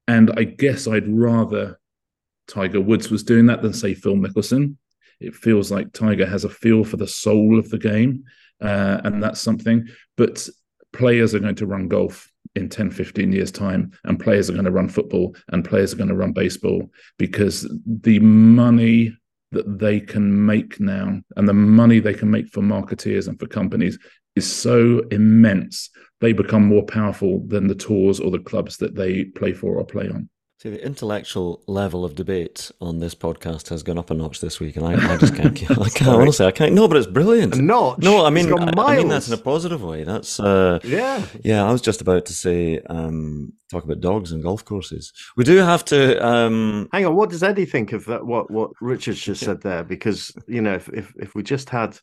and 0.08 0.32
I 0.38 0.44
guess 0.44 0.88
I'd 0.88 1.08
rather 1.08 1.80
Tiger 2.48 2.82
Woods 2.82 3.10
was 3.10 3.24
doing 3.24 3.48
that 3.48 3.62
than 3.62 3.74
say 3.74 3.94
Phil 3.94 4.16
Mickelson. 4.16 4.76
It 5.20 5.36
feels 5.36 5.72
like 5.72 5.94
Tiger 5.94 6.26
has 6.26 6.44
a 6.44 6.50
feel 6.50 6.84
for 6.84 6.98
the 6.98 7.08
soul 7.08 7.58
of 7.58 7.70
the 7.70 7.78
game 7.78 8.26
uh, 8.64 9.02
and 9.04 9.22
that's 9.22 9.42
something. 9.42 9.88
But 10.16 10.48
players 10.92 11.36
are 11.36 11.40
going 11.40 11.56
to 11.56 11.68
run 11.68 11.88
golf 11.88 12.32
in 12.56 12.70
10, 12.70 12.92
15 12.92 13.32
years' 13.32 13.52
time, 13.52 13.92
and 14.04 14.20
players 14.20 14.50
are 14.50 14.54
going 14.54 14.66
to 14.66 14.72
run 14.72 14.90
football, 14.90 15.36
and 15.50 15.66
players 15.66 15.94
are 15.94 15.98
going 15.98 16.10
to 16.10 16.16
run 16.16 16.32
baseball 16.32 16.90
because 17.18 17.68
the 17.86 18.20
money 18.20 19.18
that 19.52 19.80
they 19.80 20.00
can 20.00 20.46
make 20.46 20.80
now 20.80 21.22
and 21.36 21.48
the 21.48 21.54
money 21.54 22.00
they 22.00 22.14
can 22.14 22.30
make 22.30 22.48
for 22.50 22.62
marketeers 22.62 23.28
and 23.28 23.40
for 23.40 23.48
companies 23.48 23.98
is 24.36 24.52
so 24.52 25.00
immense. 25.12 25.90
They 26.22 26.34
become 26.34 26.66
more 26.66 26.84
powerful 26.84 27.46
than 27.48 27.68
the 27.68 27.76
tours 27.76 28.20
or 28.20 28.32
the 28.32 28.40
clubs 28.40 28.78
that 28.78 28.96
they 28.96 29.26
play 29.26 29.54
for 29.54 29.78
or 29.78 29.86
play 29.86 30.10
on. 30.10 30.30
See, 30.64 30.70
the 30.70 30.82
intellectual 30.82 31.62
level 31.68 32.06
of 32.06 32.16
debate 32.16 32.72
on 32.80 33.00
this 33.00 33.14
podcast 33.14 33.68
has 33.68 33.84
gone 33.84 33.98
up 33.98 34.12
a 34.12 34.14
notch 34.14 34.40
this 34.40 34.62
week, 34.62 34.78
and 34.78 34.86
I, 34.86 34.94
I 35.14 35.18
just 35.18 35.36
can't. 35.36 35.52
I 35.70 35.90
can't 35.90 36.10
honestly. 36.10 36.46
I 36.46 36.52
can't. 36.52 36.74
No, 36.74 36.88
but 36.88 36.96
it's 36.96 37.06
brilliant. 37.06 37.56
A 37.56 37.62
notch. 37.62 37.98
No, 37.98 38.26
I 38.26 38.30
mean, 38.30 38.48
I, 38.58 38.72
I 38.78 38.96
mean 38.96 39.10
that's 39.10 39.28
in 39.28 39.34
a 39.34 39.38
positive 39.38 39.84
way. 39.84 40.06
That's 40.06 40.40
uh, 40.40 40.80
Yeah. 40.86 41.26
yeah. 41.44 41.68
I 41.68 41.72
was 41.74 41.82
just 41.82 42.00
about 42.00 42.26
to 42.28 42.34
say 42.34 42.80
um, 42.90 43.52
talk 43.72 43.84
about 43.84 44.00
dogs 44.00 44.32
and 44.32 44.42
golf 44.42 44.64
courses. 44.64 45.12
We 45.36 45.44
do 45.44 45.58
have 45.58 45.84
to. 45.84 46.26
Um, 46.26 46.88
Hang 46.94 47.08
on, 47.08 47.16
what 47.18 47.30
does 47.30 47.44
Eddie 47.44 47.66
think 47.66 47.92
of 47.92 48.06
that? 48.06 48.26
What 48.26 48.50
what 48.50 48.72
Richard's 48.80 49.20
just 49.20 49.44
said 49.44 49.64
there? 49.64 49.84
Because 49.84 50.34
you 50.48 50.62
know, 50.62 50.76
if 50.76 50.88
if, 50.94 51.14
if 51.18 51.36
we 51.36 51.44
just 51.44 51.70
had 51.70 52.00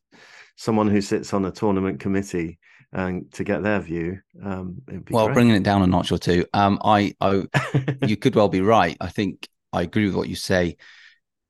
someone 0.57 0.89
who 0.89 1.01
sits 1.01 1.33
on 1.33 1.47
a 1.47 1.51
tournament 1.51 1.99
committee 1.99 2.59
and 2.93 3.31
to 3.33 3.45
get 3.45 3.63
their 3.63 3.81
view, 3.81 4.21
um, 4.43 4.83
it'd 4.89 5.05
be 5.05 5.15
Well, 5.15 5.27
great. 5.27 5.35
bringing 5.35 5.55
it 5.55 5.63
down 5.63 5.83
a 5.83 5.87
notch 5.87 6.11
or 6.13 6.19
two. 6.19 6.45
Um, 6.53 6.81
I, 6.85 7.15
I, 7.21 7.47
you 8.07 8.17
could 8.17 8.35
well 8.35 8.49
be 8.49 8.61
right. 8.61 8.97
I 9.01 9.09
think 9.09 9.49
I 9.73 9.83
agree 9.83 10.07
with 10.07 10.15
what 10.15 10.29
you 10.29 10.37
say, 10.37 10.77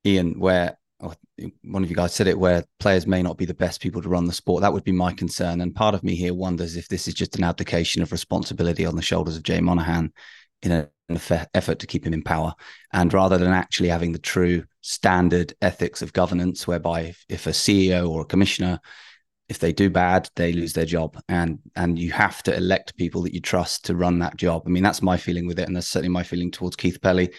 Iain. 0.07 0.39
Where 0.39 0.77
one 1.63 1.83
of 1.83 1.89
you 1.91 1.97
guys 1.97 2.13
said 2.13 2.27
it, 2.27 2.39
where 2.39 2.65
players 2.79 3.07
may 3.07 3.23
not 3.23 3.39
be 3.39 3.47
the 3.47 3.55
best 3.55 3.81
people 3.81 4.03
to 4.03 4.09
run 4.09 4.27
the 4.27 4.33
sport. 4.33 4.61
That 4.61 4.73
would 4.73 4.85
be 4.85 4.93
my 4.93 5.13
concern. 5.13 5.61
And 5.61 5.75
part 5.75 5.95
of 5.95 6.03
me 6.03 6.15
here 6.15 6.35
wonders 6.35 6.77
if 6.77 6.89
this 6.89 7.09
is 7.09 7.15
just 7.15 7.37
an 7.37 7.45
abdication 7.45 8.03
of 8.03 8.13
responsibility 8.13 8.85
on 8.85 8.97
the 8.97 9.03
shoulders 9.03 9.37
of 9.37 9.43
Jay 9.43 9.61
Monahan 9.61 10.13
in 10.63 10.73
an 10.73 10.89
effort 11.55 11.79
to 11.79 11.87
keep 11.87 12.07
him 12.07 12.13
in 12.13 12.23
power, 12.23 12.53
and 12.93 13.13
rather 13.15 13.39
than 13.39 13.53
actually 13.53 13.89
having 13.89 14.13
the 14.13 14.19
true 14.19 14.65
standard 14.83 15.55
ethics 15.63 16.03
of 16.03 16.13
governance, 16.13 16.67
whereby 16.67 17.01
if, 17.03 17.25
if 17.29 17.47
a 17.47 17.51
CEO 17.51 18.09
or 18.09 18.23
a 18.23 18.27
commissioner 18.27 18.79
if 19.51 19.59
they 19.59 19.73
do 19.73 19.91
bad, 19.91 20.31
they 20.37 20.53
lose 20.53 20.73
their 20.73 20.87
job, 20.87 21.21
and 21.29 21.59
and 21.75 21.99
you 21.99 22.13
have 22.13 22.41
to 22.45 22.57
elect 22.57 22.97
people 22.97 23.23
that 23.23 23.35
you 23.35 23.41
trust 23.41 23.85
to 23.87 23.97
run 23.97 24.21
that 24.21 24.37
job. 24.37 24.63
I 24.65 24.71
mean, 24.71 24.85
that's 24.85 25.03
my 25.03 25.17
feeling 25.17 25.49
with 25.49 25.59
it, 25.59 25.67
and 25.67 25.75
that's 25.77 25.89
certainly 25.89 26.09
my 26.09 26.23
feeling 26.23 26.53
towards 26.53 26.77
Keith 26.77 27.03
Pelley 27.03 27.35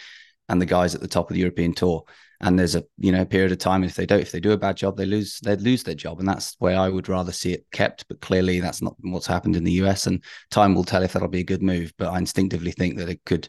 and 0.50 0.62
the 0.62 0.66
guys 0.66 0.94
at 0.94 1.00
the 1.00 1.08
top 1.08 1.30
of 1.30 1.36
the 1.36 1.40
European 1.40 1.74
Tour. 1.74 2.04
And 2.42 2.60
there's 2.60 2.76
a 2.76 2.84
you 2.98 3.14
know 3.14 3.24
period 3.24 3.54
of 3.54 3.60
time 3.60 3.86
if 3.86 3.96
they 3.96 4.06
don't 4.06 4.20
if 4.20 4.34
they 4.34 4.42
do 4.42 4.52
a 4.52 4.58
bad 4.58 4.76
job, 4.76 4.98
they 4.98 5.06
lose 5.06 5.40
they 5.40 5.56
lose 5.56 5.84
their 5.84 5.96
job, 5.96 6.20
and 6.20 6.28
that's 6.28 6.58
where 6.60 6.78
I 6.78 6.90
would 6.90 7.08
rather 7.08 7.32
see 7.32 7.54
it 7.54 7.66
kept. 7.72 8.06
But 8.10 8.20
clearly, 8.20 8.60
that's 8.60 8.82
not 8.82 8.96
what's 9.00 9.28
happened 9.28 9.56
in 9.56 9.64
the 9.64 9.80
US, 9.84 10.06
and 10.06 10.22
time 10.50 10.76
will 10.76 10.84
tell 10.84 11.04
if 11.04 11.14
that'll 11.14 11.30
be 11.30 11.40
a 11.40 11.46
good 11.46 11.64
move. 11.64 11.94
But 11.98 12.10
I 12.10 12.18
instinctively 12.18 12.72
think 12.72 12.98
that 12.98 13.10
it 13.10 13.24
could 13.26 13.48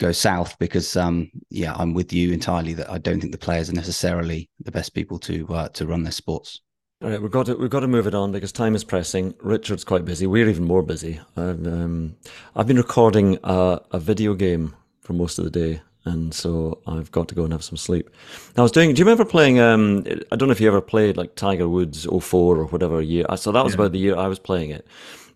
go 0.00 0.12
south 0.12 0.56
because 0.60 0.96
um 0.96 1.28
yeah 1.50 1.74
i'm 1.74 1.92
with 1.92 2.12
you 2.12 2.32
entirely 2.32 2.72
that 2.72 2.88
i 2.88 2.98
don't 2.98 3.18
think 3.18 3.32
the 3.32 3.36
players 3.36 3.68
are 3.68 3.72
necessarily 3.72 4.48
the 4.60 4.70
best 4.70 4.94
people 4.94 5.18
to 5.18 5.44
uh, 5.48 5.68
to 5.70 5.88
run 5.88 6.04
their 6.04 6.12
sports 6.12 6.60
all 7.00 7.10
right, 7.10 7.22
we've 7.22 7.30
got 7.30 7.46
to 7.46 7.54
we've 7.54 7.70
got 7.70 7.80
to 7.80 7.88
move 7.88 8.06
it 8.08 8.14
on 8.14 8.32
because 8.32 8.50
time 8.50 8.74
is 8.74 8.82
pressing. 8.82 9.34
Richard's 9.40 9.84
quite 9.84 10.04
busy. 10.04 10.26
We're 10.26 10.48
even 10.48 10.64
more 10.64 10.82
busy. 10.82 11.20
And, 11.36 11.66
um, 11.66 12.16
I've 12.56 12.66
been 12.66 12.76
recording 12.76 13.38
a, 13.44 13.80
a 13.92 14.00
video 14.00 14.34
game 14.34 14.74
for 15.02 15.12
most 15.12 15.38
of 15.38 15.44
the 15.44 15.50
day, 15.50 15.80
and 16.04 16.34
so 16.34 16.80
I've 16.88 17.12
got 17.12 17.28
to 17.28 17.36
go 17.36 17.44
and 17.44 17.52
have 17.52 17.62
some 17.62 17.76
sleep. 17.76 18.10
I 18.56 18.62
was 18.62 18.72
doing. 18.72 18.92
Do 18.94 18.98
you 18.98 19.04
remember 19.04 19.24
playing? 19.24 19.60
Um, 19.60 20.04
I 20.32 20.36
don't 20.36 20.48
know 20.48 20.52
if 20.52 20.60
you 20.60 20.66
ever 20.66 20.80
played 20.80 21.16
like 21.16 21.36
Tiger 21.36 21.68
Woods 21.68 22.04
04 22.04 22.56
or 22.56 22.64
whatever 22.66 23.00
year. 23.00 23.26
So 23.36 23.52
that 23.52 23.62
was 23.64 23.74
Yeah. 23.74 23.80
about 23.80 23.92
the 23.92 23.98
year 24.00 24.16
I 24.16 24.26
was 24.26 24.40
playing 24.40 24.70
it. 24.70 24.84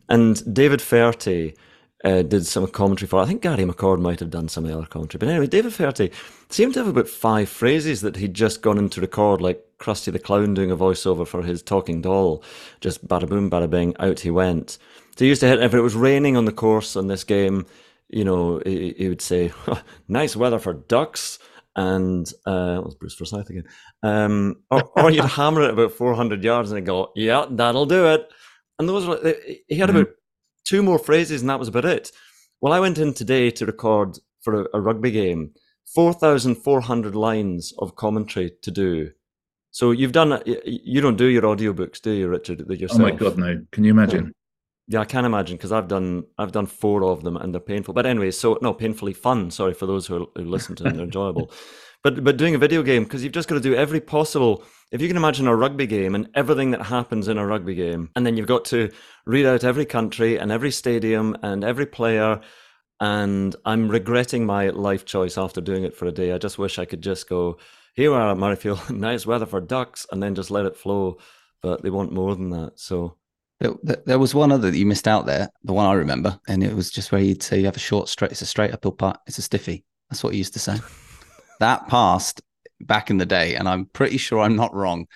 And 0.09 0.53
David 0.53 0.83
Feherty 0.83 1.55
uh, 2.05 2.23
did 2.23 2.45
some 2.45 2.67
commentary 2.67 3.07
for. 3.07 3.21
it. 3.21 3.23
I 3.23 3.27
think 3.27 3.41
Gary 3.43 3.63
McCord 3.65 4.01
might 4.01 4.19
have 4.19 4.31
done 4.31 4.49
some 4.49 4.65
of 4.65 4.71
the 4.71 4.77
other 4.77 4.87
commentary. 4.89 5.21
But 5.21 5.29
anyway, 5.29 5.47
David 5.47 5.73
Feherty 5.73 6.11
seemed 6.51 6.75
to 6.75 6.81
have 6.81 6.89
about 6.89 7.09
five 7.09 7.49
phrases 7.49 8.01
that 8.01 8.17
he'd 8.17 8.35
just 8.35 8.63
gone 8.63 8.79
into 8.79 9.01
record, 9.01 9.41
like 9.41 9.65
Krusty 9.83 10.13
the 10.13 10.19
Clown 10.19 10.55
doing 10.55 10.71
a 10.71 10.77
voiceover 10.77 11.27
for 11.27 11.43
his 11.43 11.63
talking 11.63 12.01
doll. 12.01 12.45
Just 12.81 13.07
bada 13.07 13.29
boom, 13.29 13.51
bada 13.51 13.69
bing, 13.69 13.95
out 13.99 14.21
he 14.21 14.31
went. 14.31 14.79
So 15.17 15.25
he 15.25 15.29
used 15.29 15.41
to 15.41 15.49
hit, 15.49 15.63
if 15.63 15.75
it 15.75 15.81
was 15.81 15.95
raining 15.95 16.37
on 16.37 16.45
the 16.45 16.53
course 16.53 16.97
on 16.97 17.09
this 17.09 17.25
game, 17.25 17.67
you 18.09 18.25
know, 18.25 18.63
he, 18.65 18.95
he 18.97 19.09
would 19.09 19.21
say, 19.23 19.53
nice 20.09 20.37
weather 20.37 20.59
for 20.59 20.73
ducks. 20.75 21.39
And 21.75 22.31
uh, 22.47 22.75
that 22.75 22.85
was 22.85 22.95
Bruce 22.95 23.15
Forsyth 23.15 23.49
again. 23.51 23.65
Um, 24.03 24.57
or, 24.71 24.85
or 24.97 25.11
you'd 25.11 25.25
hammer 25.41 25.63
it 25.63 25.71
about 25.71 25.93
400 25.93 26.45
yards 26.45 26.71
and 26.71 26.79
he'd 26.79 26.87
go, 26.87 27.11
yeah, 27.17 27.47
that'll 27.51 27.87
do 27.87 28.07
it. 28.09 28.29
And 28.79 28.89
those 28.89 29.07
were, 29.07 29.35
he 29.69 29.77
had 29.79 29.89
Mhm. 29.91 30.03
about 30.03 30.09
two 30.65 30.83
more 30.83 30.99
phrases 30.99 31.41
and 31.41 31.51
that 31.51 31.59
was 31.59 31.69
about 31.69 31.85
it. 31.87 32.13
Well, 32.61 32.73
I 32.73 32.81
went 32.81 32.99
in 32.99 33.15
today 33.15 33.51
to 33.53 33.67
record 33.67 34.19
for 34.43 34.63
a, 34.63 34.67
a 34.75 34.81
rugby 34.81 35.11
game, 35.11 35.53
4,400 35.95 37.15
lines 37.17 37.73
of 37.79 37.97
commentary 37.97 38.53
to 38.63 38.71
do. 38.71 39.11
So 39.73 39.91
you've 39.91 40.13
done, 40.13 40.43
you 40.45 41.01
don't 41.01 41.17
do 41.17 41.25
your 41.25 41.43
audiobooks, 41.43 42.01
do 42.01 42.11
you, 42.11 42.29
Richard, 42.29 42.59
that 42.59 42.93
Oh 42.93 42.99
my 42.99 43.11
god, 43.11 43.39
no! 43.39 43.65
Can 43.73 43.85
you 43.85 43.91
imagine? 43.91 44.33
Yeah, 44.87 45.01
I 45.01 45.07
can 45.07 45.25
imagine 45.25 45.57
because 45.57 45.73
I've 45.73 45.89
done 45.89 46.25
I've 46.37 46.53
done 46.53 46.67
four 46.67 47.05
of 47.05 47.23
them 47.23 47.39
and 47.39 47.55
they're 47.55 47.61
painful. 47.61 47.95
But 47.95 48.05
anyway, 48.05 48.33
so 48.33 48.59
no, 48.61 48.75
painfully 48.75 49.15
fun. 49.15 49.51
Sorry 49.51 49.73
for 49.73 49.87
those 49.87 50.07
who, 50.07 50.31
who 50.37 50.45
listen 50.45 50.77
to 50.77 50.83
them; 50.83 50.97
they're 50.97 51.05
enjoyable. 51.05 51.51
But 52.03 52.25
but 52.25 52.37
doing 52.37 52.57
a 52.57 52.59
video 52.59 52.83
game 52.83 53.05
because 53.05 53.23
you've 53.23 53.33
just 53.33 53.49
got 53.49 53.55
to 53.55 53.61
do 53.61 53.77
every 53.77 54.01
possible. 54.01 54.65
If 54.91 55.01
you 55.01 55.07
can 55.07 55.17
imagine 55.17 55.47
a 55.47 55.55
rugby 55.55 55.87
game 55.87 56.17
and 56.17 56.29
everything 56.35 56.73
that 56.73 56.83
happens 56.83 57.29
in 57.29 57.39
a 57.39 57.47
rugby 57.47 57.77
game, 57.77 58.11
and 58.17 58.27
then 58.27 58.37
you've 58.37 58.49
got 58.49 58.65
to 58.67 58.91
read 59.25 59.47
out 59.47 59.63
every 59.63 59.87
country 59.87 60.37
and 60.37 60.51
every 60.51 60.73
stadium 60.73 61.37
and 61.45 61.63
every 61.63 61.87
player. 61.87 62.41
And 62.99 63.55
I'm 63.65 63.89
regretting 63.89 64.45
my 64.45 64.71
life 64.71 65.05
choice 65.05 65.39
after 65.39 65.61
doing 65.61 65.85
it 65.85 65.95
for 65.95 66.07
a 66.07 66.13
day. 66.13 66.33
I 66.33 66.39
just 66.39 66.59
wish 66.59 66.81
I 66.81 66.85
could 66.85 67.03
just 67.03 67.29
go, 67.29 67.59
here 67.95 68.11
we 68.11 68.17
are 68.17 68.33
at 68.33 68.37
Murrayfield, 68.37 68.91
nice 68.97 69.27
weather 69.27 69.47
for 69.47 69.61
ducks, 69.61 70.07
and 70.11 70.23
then 70.23 70.35
just 70.35 70.51
let 70.51 70.67
it 70.67 70.77
flow. 70.77 71.19
But 71.61 71.83
they 71.83 71.91
want 71.91 72.13
more 72.13 72.35
than 72.35 72.51
that. 72.51 72.73
So 72.77 73.17
There, 73.61 74.19
was 74.19 74.35
one 74.35 74.51
other 74.51 74.71
that 74.71 74.77
you 74.77 74.87
missed 74.87 75.07
out 75.07 75.27
there, 75.27 75.49
the 75.63 75.73
one 75.73 75.87
I 75.87 75.93
remember, 75.93 76.41
and 76.49 76.65
it 76.65 76.75
was 76.75 76.91
just 76.91 77.13
where 77.13 77.21
you'd 77.21 77.43
say 77.43 77.61
you 77.61 77.67
have 77.67 77.77
a 77.77 77.81
short 77.81 78.09
straight, 78.09 78.33
it's 78.33 78.43
a 78.43 78.47
straight 78.47 78.73
uphill 78.73 78.93
putt, 78.93 79.21
it's 79.27 79.39
a 79.39 79.43
stiffy. 79.43 79.85
That's 80.11 80.25
what 80.25 80.33
you 80.33 80.39
used 80.39 80.55
to 80.55 80.59
say. 80.59 80.79
that 81.61 81.87
passed 81.87 82.43
back 82.81 83.11
in 83.11 83.19
the 83.19 83.27
day, 83.27 83.55
and 83.55 83.69
I'm 83.69 83.87
pretty 83.87 84.17
sure 84.17 84.41
I'm 84.41 84.57
not 84.57 84.75
wrong, 84.75 85.07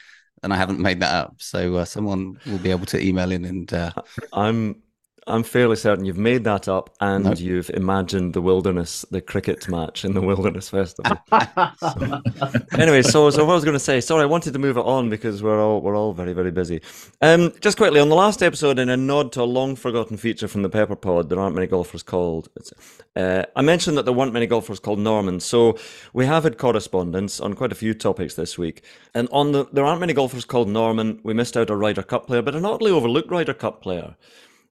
and 0.43 0.53
I 0.53 0.57
haven't 0.57 0.79
made 0.79 1.01
that 1.01 1.13
up. 1.13 1.35
So 1.39 1.77
uh, 1.77 1.85
someone 1.85 2.39
will 2.47 2.59
be 2.59 2.71
able 2.71 2.87
to 2.87 3.05
email 3.05 3.33
in 3.33 3.45
and 3.45 3.73
uh, 3.73 3.91
I'm 4.33 4.83
I'm 5.29 5.43
fairly 5.43 5.75
certain 5.75 6.05
you've 6.05 6.17
made 6.19 6.45
that 6.45 6.69
up 6.69 6.95
and 7.01 7.25
Nope. 7.25 7.41
you've 7.41 7.71
imagined 7.71 8.33
the 8.33 8.41
wilderness, 8.41 9.05
the 9.11 9.21
cricket 9.21 9.69
match 9.69 10.05
in 10.05 10.15
the 10.15 10.21
Wilderness 10.21 10.69
Festival. 10.69 11.19
anyway, 12.79 13.03
so 13.03 13.29
so 13.31 13.45
what 13.45 13.53
I 13.53 13.55
was 13.57 13.65
going 13.65 13.75
to 13.75 13.81
say. 13.81 14.01
Sorry, 14.01 14.23
I 14.23 14.27
wanted 14.27 14.53
to 14.53 14.59
move 14.61 14.77
it 14.77 14.85
on 14.85 15.11
because 15.11 15.43
we're 15.43 15.61
all 15.61 15.81
we're 15.81 15.97
all 15.97 16.13
very 16.13 16.33
very 16.33 16.53
busy. 16.53 16.81
Um, 17.23 17.53
just 17.61 17.77
quickly 17.77 17.99
on 17.99 18.09
the 18.09 18.15
last 18.15 18.41
episode, 18.43 18.79
in 18.79 18.89
a 18.89 18.97
nod 18.97 19.33
to 19.33 19.43
a 19.43 19.45
long 19.45 19.75
forgotten 19.75 20.17
feature 20.17 20.47
from 20.47 20.63
the 20.63 20.69
Pepper 20.69 20.97
Pod, 20.97 21.29
there 21.29 21.41
aren't 21.41 21.57
many 21.57 21.67
golfers 21.67 22.05
called. 22.05 22.49
It's, 22.57 22.73
uh, 23.17 23.45
I 23.57 23.63
mentioned 23.63 23.97
that 23.99 24.05
there 24.05 24.15
weren't 24.15 24.33
many 24.33 24.47
golfers 24.47 24.79
called 24.79 25.01
Norman, 25.01 25.41
so 25.41 25.77
we 26.13 26.27
have 26.27 26.45
had 26.45 26.57
correspondence 26.57 27.41
on 27.41 27.55
quite 27.55 27.73
a 27.73 27.77
few 27.77 27.95
topics 27.95 28.35
this 28.35 28.57
week. 28.57 28.85
And 29.13 29.29
on 29.33 29.51
the 29.51 29.67
there 29.73 29.85
aren't 29.85 30.01
many 30.01 30.13
golfers 30.13 30.45
called 30.45 30.69
Norman. 30.69 31.19
We 31.25 31.35
missed 31.35 31.57
out 31.57 31.71
a 31.71 31.77
Ryder 31.77 32.05
Cup 32.05 32.29
player, 32.29 32.43
but 32.43 32.55
an 32.55 32.65
oddly 32.65 32.93
overlooked 32.93 33.31
Ryder 33.31 33.55
Cup 33.55 33.83
player. 33.83 34.15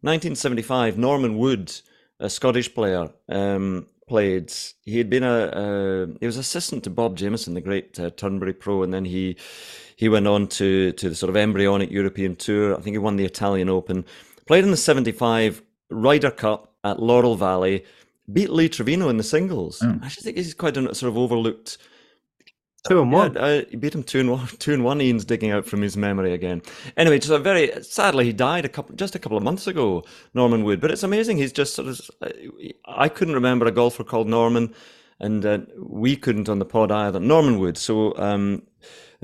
1975, 0.06 0.98
Norman 0.98 1.38
Wood, 1.38 1.74
a 2.20 2.30
Scottish 2.30 2.74
player, 2.74 3.10
um, 3.28 3.88
played. 4.08 4.54
He 4.84 4.98
had 4.98 5.10
been 5.10 5.24
a, 5.24 5.50
a 5.54 6.08
he 6.20 6.26
was 6.26 6.38
assistant 6.38 6.84
to 6.84 6.90
Bob 6.90 7.18
Jameson, 7.18 7.56
the 7.56 7.62
great 7.62 8.00
uh, 8.00 8.12
Turnberry 8.12 8.54
pro, 8.54 8.84
and 8.84 8.94
then 8.94 9.06
he 9.06 9.38
he 9.96 10.08
went 10.08 10.28
on 10.28 10.48
to 10.48 10.92
to 10.94 11.10
the 11.10 11.16
sort 11.16 11.30
of 11.30 11.38
embryonic 11.38 11.92
European 11.92 12.36
tour. 12.36 12.78
I 12.78 12.82
think 12.82 12.94
he 12.94 13.00
won 13.00 13.16
the 13.16 13.26
Italian 13.26 13.70
Open. 13.70 14.06
Played 14.46 14.64
in 14.64 14.72
the 14.72 14.78
75 14.78 15.64
Ryder 15.90 16.32
Cup 16.32 16.74
at 16.84 17.02
Laurel 17.02 17.36
Valley. 17.36 17.84
Beat 18.32 18.50
Lee 18.50 18.70
Trevino 18.70 19.10
in 19.10 19.18
the 19.18 19.24
singles. 19.24 19.82
Oh. 19.84 20.00
I 20.02 20.06
actually 20.06 20.24
think 20.24 20.38
he's 20.38 20.54
quite 20.54 20.78
a 20.78 20.96
sort 20.96 21.10
of 21.10 21.18
overlooked 21.18 21.78
Two 22.88 23.02
and 23.02 23.12
one. 23.12 23.34
yeah, 23.34 23.62
he 23.70 23.78
beat 23.78 23.96
him 23.96 24.04
two 24.04 24.20
and 24.20 24.32
one. 24.32 24.48
Two 24.60 24.74
and 24.74 24.84
one. 24.84 25.02
Ian's 25.02 25.26
digging 25.26 25.52
out 25.52 25.66
from 25.66 25.82
his 25.82 25.98
memory 25.98 26.34
again. 26.34 26.62
Anyway, 26.98 27.18
just 27.20 27.32
a 27.32 27.40
very 27.40 27.72
sadly 27.84 28.26
he 28.26 28.34
died 28.34 28.66
a 28.66 28.70
couple 28.70 28.96
just 28.96 29.16
a 29.16 29.20
couple 29.20 29.38
of 29.38 29.44
months 29.44 29.68
ago. 29.68 30.04
Norman 30.34 30.64
Wood, 30.64 30.82
but 30.82 30.92
it's 30.92 31.04
amazing. 31.04 31.38
He's 31.38 31.52
just 31.52 31.74
sort 31.74 31.88
of. 31.88 32.02
I 32.86 33.10
couldn't 33.10 33.34
remember 33.34 33.66
a 33.66 33.72
golfer 33.72 34.04
called 34.04 34.28
Norman, 34.28 34.74
and 35.20 35.46
uh, 35.46 35.60
we 35.78 36.16
couldn't 36.16 36.48
on 36.48 36.60
the 36.60 36.66
pod 36.66 36.92
either. 36.92 37.20
Norman 37.20 37.60
Wood. 37.60 37.78
So. 37.78 38.16
Um, 38.18 38.64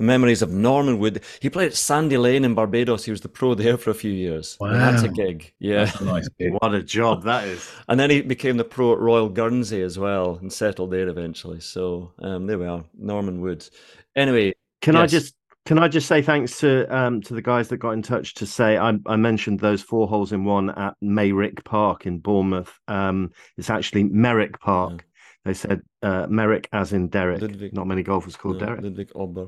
Memories 0.01 0.41
of 0.41 0.51
Norman 0.51 0.99
Wood. 0.99 1.23
He 1.39 1.49
played 1.49 1.67
at 1.67 1.75
Sandy 1.75 2.17
Lane 2.17 2.43
in 2.43 2.53
Barbados. 2.53 3.05
He 3.05 3.11
was 3.11 3.21
the 3.21 3.29
pro 3.29 3.53
there 3.53 3.77
for 3.77 3.89
a 3.91 3.95
few 3.95 4.11
years. 4.11 4.57
Wow, 4.59 4.73
That's 4.73 5.03
a 5.03 5.09
gig. 5.09 5.53
Yeah. 5.59 5.85
That's 5.85 6.01
a 6.01 6.05
nice 6.05 6.29
gig. 6.39 6.53
What 6.53 6.73
a 6.73 6.83
job 6.83 7.23
that 7.23 7.47
is. 7.47 7.69
And 7.87 7.99
then 7.99 8.09
he 8.09 8.21
became 8.21 8.57
the 8.57 8.63
pro 8.63 8.93
at 8.93 8.99
Royal 8.99 9.27
Guernsey 9.27 9.81
as 9.81 9.99
well 9.99 10.37
and 10.41 10.51
settled 10.51 10.91
there 10.91 11.09
eventually. 11.09 11.59
So 11.59 12.13
um, 12.19 12.47
there 12.47 12.57
we 12.57 12.65
are, 12.65 12.83
Norman 12.97 13.41
Wood. 13.41 13.67
Anyway, 14.15 14.53
Can 14.81 14.95
I 14.95 15.07
just 15.07 15.35
can 15.65 15.77
I 15.77 15.87
just 15.87 16.07
say 16.07 16.21
thanks 16.21 16.59
to 16.59 16.85
um 16.95 17.21
to 17.21 17.33
the 17.33 17.41
guys 17.41 17.67
that 17.69 17.77
got 17.77 17.91
in 17.91 18.01
touch 18.01 18.33
to 18.35 18.45
say 18.45 18.77
I, 18.77 18.93
I 19.05 19.15
mentioned 19.15 19.59
those 19.59 19.81
four 19.81 20.07
holes 20.07 20.31
in 20.31 20.43
one 20.43 20.71
at 20.71 20.95
Mayrick 21.03 21.63
Park 21.63 22.05
in 22.05 22.19
Bournemouth. 22.19 22.79
Um, 22.87 23.31
it's 23.57 23.69
actually 23.69 24.03
Merrick 24.05 24.59
Park. 24.59 25.05
They 25.45 25.53
said 25.53 25.81
uh, 26.03 26.27
Merrick 26.29 26.67
as 26.71 26.93
in 26.93 27.07
Derek. 27.07 27.41
Ludwig. 27.41 27.73
Not 27.73 27.87
many 27.87 28.03
golfers 28.03 28.35
called 28.35 28.59
no, 28.59 28.65
Derek. 28.65 28.81
Ludwig 28.81 29.11
Ober. 29.15 29.47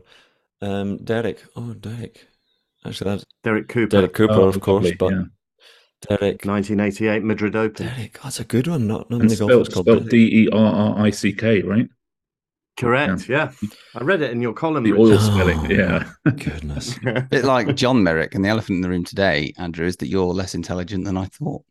Um, 0.63 0.97
Derek. 0.97 1.43
Oh, 1.55 1.73
Derek. 1.73 2.25
Actually, 2.85 3.11
that's 3.11 3.25
Derrick 3.43 3.67
Cooper, 3.69 3.89
Derrick 3.97 4.13
Cooper, 4.13 4.33
Oh, 4.33 4.47
of 4.47 4.59
course, 4.59 4.83
lovely, 4.83 4.95
but 4.95 5.11
yeah. 5.11 5.23
Derek. 6.09 6.45
1988 6.45 7.23
Madrid 7.23 7.55
Open. 7.55 7.87
Derek. 7.87 8.19
That's 8.21 8.39
a 8.39 8.43
good 8.43 8.67
one. 8.67 8.87
Not, 8.87 9.09
not 9.09 9.21
And 9.21 9.29
many 9.29 9.35
golfers 9.37 9.67
spelled, 9.69 9.85
called 9.87 9.97
spelled 9.97 10.09
D 10.09 10.43
E 10.45 10.49
R 10.51 10.73
R 10.97 11.05
I 11.05 11.09
C 11.09 11.31
K, 11.33 11.61
right? 11.61 11.87
Correct. 12.77 13.29
Yeah. 13.29 13.51
I 13.95 14.03
read 14.03 14.21
it 14.21 14.31
in 14.31 14.41
your 14.41 14.53
column. 14.53 14.83
The 14.83 14.93
Richard. 14.93 15.03
oil 15.03 15.13
Oh. 15.13 15.17
spelling. 15.17 15.69
Yeah. 15.69 16.09
Goodness. 16.25 16.97
A 17.05 17.21
bit 17.21 17.45
like 17.45 17.75
John 17.75 18.03
Merrick 18.03 18.33
and 18.35 18.43
the 18.43 18.49
elephant 18.49 18.77
in 18.77 18.81
the 18.81 18.89
room 18.89 19.03
today, 19.03 19.53
Andrew, 19.57 19.85
is 19.85 19.97
that 19.97 20.07
you're 20.07 20.25
less 20.33 20.55
intelligent 20.55 21.05
than 21.05 21.15
I 21.17 21.25
thought. 21.25 21.63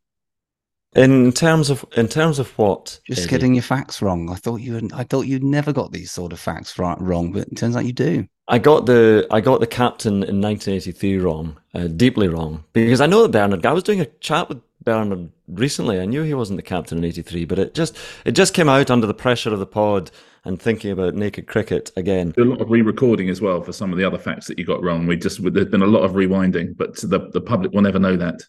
In 0.94 1.32
terms 1.32 1.70
of 1.70 1.84
in 1.96 2.06
terms 2.06 2.38
of 2.38 2.48
what? 2.58 3.00
Just 3.06 3.22
Eddie? 3.22 3.30
getting 3.30 3.54
your 3.54 3.62
facts 3.62 4.00
wrong. 4.02 4.30
I 4.30 4.34
thought 4.36 4.60
you 4.60 4.74
had, 4.74 4.92
I 4.92 5.04
thought 5.04 5.26
you'd 5.26 5.42
never 5.42 5.72
got 5.72 5.90
these 5.90 6.12
sort 6.12 6.32
of 6.32 6.38
facts 6.38 6.78
right, 6.78 7.00
wrong, 7.00 7.32
but 7.32 7.48
it 7.48 7.56
turns 7.56 7.76
out 7.76 7.86
you 7.86 7.92
do. 7.94 8.26
I 8.48 8.58
got 8.58 8.86
the 8.86 9.26
I 9.30 9.40
got 9.40 9.60
the 9.60 9.66
captain 9.66 10.14
in 10.24 10.40
1983 10.40 11.18
wrong, 11.18 11.56
uh, 11.74 11.86
deeply 11.86 12.28
wrong, 12.28 12.64
because 12.72 13.00
I 13.00 13.06
know 13.06 13.22
that 13.22 13.32
Bernard. 13.32 13.64
I 13.64 13.72
was 13.72 13.84
doing 13.84 14.00
a 14.00 14.06
chat 14.06 14.48
with 14.48 14.60
Bernard 14.84 15.30
recently. 15.48 16.00
I 16.00 16.06
knew 16.06 16.22
he 16.22 16.34
wasn't 16.34 16.56
the 16.58 16.62
captain 16.62 16.98
in 16.98 17.04
'83, 17.04 17.44
but 17.44 17.58
it 17.58 17.74
just 17.74 17.96
it 18.24 18.32
just 18.32 18.52
came 18.52 18.68
out 18.68 18.90
under 18.90 19.06
the 19.06 19.14
pressure 19.14 19.52
of 19.52 19.60
the 19.60 19.66
pod 19.66 20.10
and 20.44 20.60
thinking 20.60 20.90
about 20.90 21.14
naked 21.14 21.46
cricket 21.46 21.92
again. 21.96 22.34
A 22.36 22.42
lot 22.42 22.60
of 22.60 22.68
re-recording 22.68 23.30
as 23.30 23.40
well 23.40 23.62
for 23.62 23.72
some 23.72 23.92
of 23.92 23.98
the 23.98 24.04
other 24.04 24.18
facts 24.18 24.48
that 24.48 24.58
you 24.58 24.64
got 24.64 24.82
wrong. 24.82 25.06
We 25.06 25.16
just 25.16 25.40
there's 25.52 25.66
been 25.68 25.82
a 25.82 25.86
lot 25.86 26.02
of 26.02 26.12
rewinding, 26.12 26.76
but 26.76 26.96
the 26.96 27.30
the 27.32 27.40
public 27.40 27.72
will 27.72 27.82
never 27.82 28.00
know 28.00 28.16
that. 28.16 28.42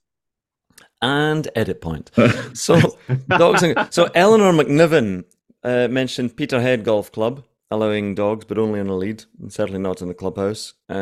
and 1.02 1.48
edit 1.56 1.82
point. 1.82 2.10
So 2.56 2.98
dogs. 3.28 3.62
And, 3.62 3.88
so 3.94 4.10
Eleanor 4.16 4.52
McNiven 4.54 5.26
uh, 5.64 5.88
mentioned 5.88 6.36
Peterhead 6.36 6.84
Golf 6.84 7.12
Club 7.12 7.44
allowing 7.74 8.16
dogs, 8.16 8.46
but 8.46 8.58
only 8.58 8.80
in 8.80 8.88
a 8.88 8.96
lead, 8.96 9.26
and 9.42 9.52
certainly 9.52 9.80
not 9.82 10.02
in 10.02 10.08
the 10.08 10.14
clubhouse. 10.14 10.74
Uh, 10.90 10.94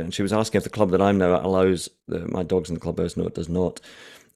and 0.00 0.14
she 0.14 0.22
was 0.22 0.32
asking 0.32 0.58
if 0.58 0.64
the 0.64 0.70
club 0.70 0.90
that 0.90 1.02
I'm 1.02 1.18
now 1.18 1.34
at 1.36 1.44
allows 1.44 1.88
uh, 2.12 2.18
my 2.28 2.42
dogs 2.42 2.68
in 2.70 2.74
the 2.74 2.80
clubhouse. 2.80 3.16
No, 3.16 3.26
it 3.26 3.34
does 3.34 3.48
not. 3.48 3.80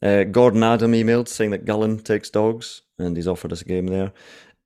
Uh, 0.02 0.24
Gordon 0.24 0.62
Adam 0.62 0.92
emailed 0.92 1.28
saying 1.28 1.50
that 1.52 1.64
Gullane 1.64 1.98
takes 2.00 2.30
dogs, 2.30 2.82
and 2.98 3.16
he's 3.16 3.28
offered 3.28 3.52
us 3.52 3.62
a 3.62 3.64
game 3.64 3.86
there. 3.86 4.12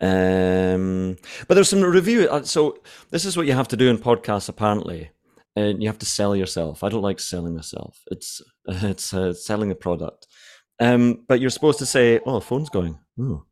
Um, 0.03 1.17
but 1.47 1.55
there's 1.55 1.69
some 1.69 1.83
review. 1.83 2.29
uh, 2.29 2.43
So 2.43 2.79
this 3.11 3.25
is 3.25 3.37
what 3.37 3.47
you 3.47 3.53
have 3.53 3.69
to 3.69 3.77
do 3.77 3.89
in 3.89 3.99
podcasts, 3.99 4.49
apparently. 4.49 5.11
And 5.57 5.83
you 5.83 5.89
have 5.89 5.99
to 5.99 6.07
sell 6.07 6.35
yourself. 6.37 6.83
I 6.85 6.89
don't 6.89 7.03
like 7.03 7.21
selling 7.21 7.55
myself. 7.55 7.99
It's 8.11 8.41
it's 8.69 9.13
uh, 9.13 9.33
selling 9.33 9.71
a 9.71 9.75
product. 9.75 10.27
Um, 10.79 11.25
but 11.29 11.41
you're 11.41 11.51
supposed 11.51 11.79
to 11.81 11.87
say, 11.87 12.21
"Oh, 12.25 12.41
phone's 12.41 12.71
going." 12.71 12.99
Ooh, 13.21 13.45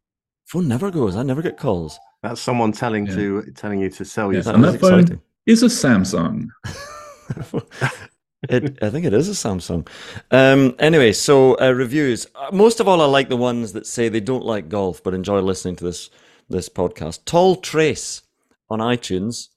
phone 0.47 0.69
never 0.69 0.91
goes. 0.91 1.17
I 1.17 1.23
never 1.25 1.43
get 1.43 1.59
calls. 1.59 1.99
That's 2.23 2.41
someone 2.41 2.73
telling 2.73 3.07
Yeah. 3.07 3.15
to 3.15 3.53
telling 3.55 3.81
you 3.81 3.91
to 3.91 4.05
sell 4.05 4.33
Yeah, 4.33 4.39
yourself. 4.39 4.55
and 4.57 4.65
that 4.65 4.81
phone 4.81 5.01
exciting. 5.01 5.21
is 5.47 5.63
a 5.63 5.67
Samsung. 5.67 6.49
it, 8.49 8.79
I 8.83 8.91
think 8.91 9.05
it 9.05 9.13
is 9.15 9.29
a 9.29 9.33
Samsung. 9.33 9.87
Um, 10.31 10.75
anyway, 10.79 11.13
so 11.13 11.59
uh, 11.61 11.71
reviews. 11.73 12.27
Uh, 12.35 12.51
most 12.53 12.81
of 12.81 12.89
all, 12.89 13.01
I 13.01 13.07
like 13.07 13.29
the 13.29 13.37
ones 13.37 13.73
that 13.73 13.87
say 13.87 14.09
they 14.09 14.21
don't 14.21 14.45
like 14.45 14.69
golf 14.69 15.03
but 15.03 15.15
enjoy 15.15 15.41
listening 15.41 15.77
to 15.77 15.85
this 15.85 16.11
this 16.49 16.69
podcast. 16.69 17.25
Tall 17.25 17.57
Trace 17.57 18.23
on 18.71 18.79
iTunes. 18.81 19.49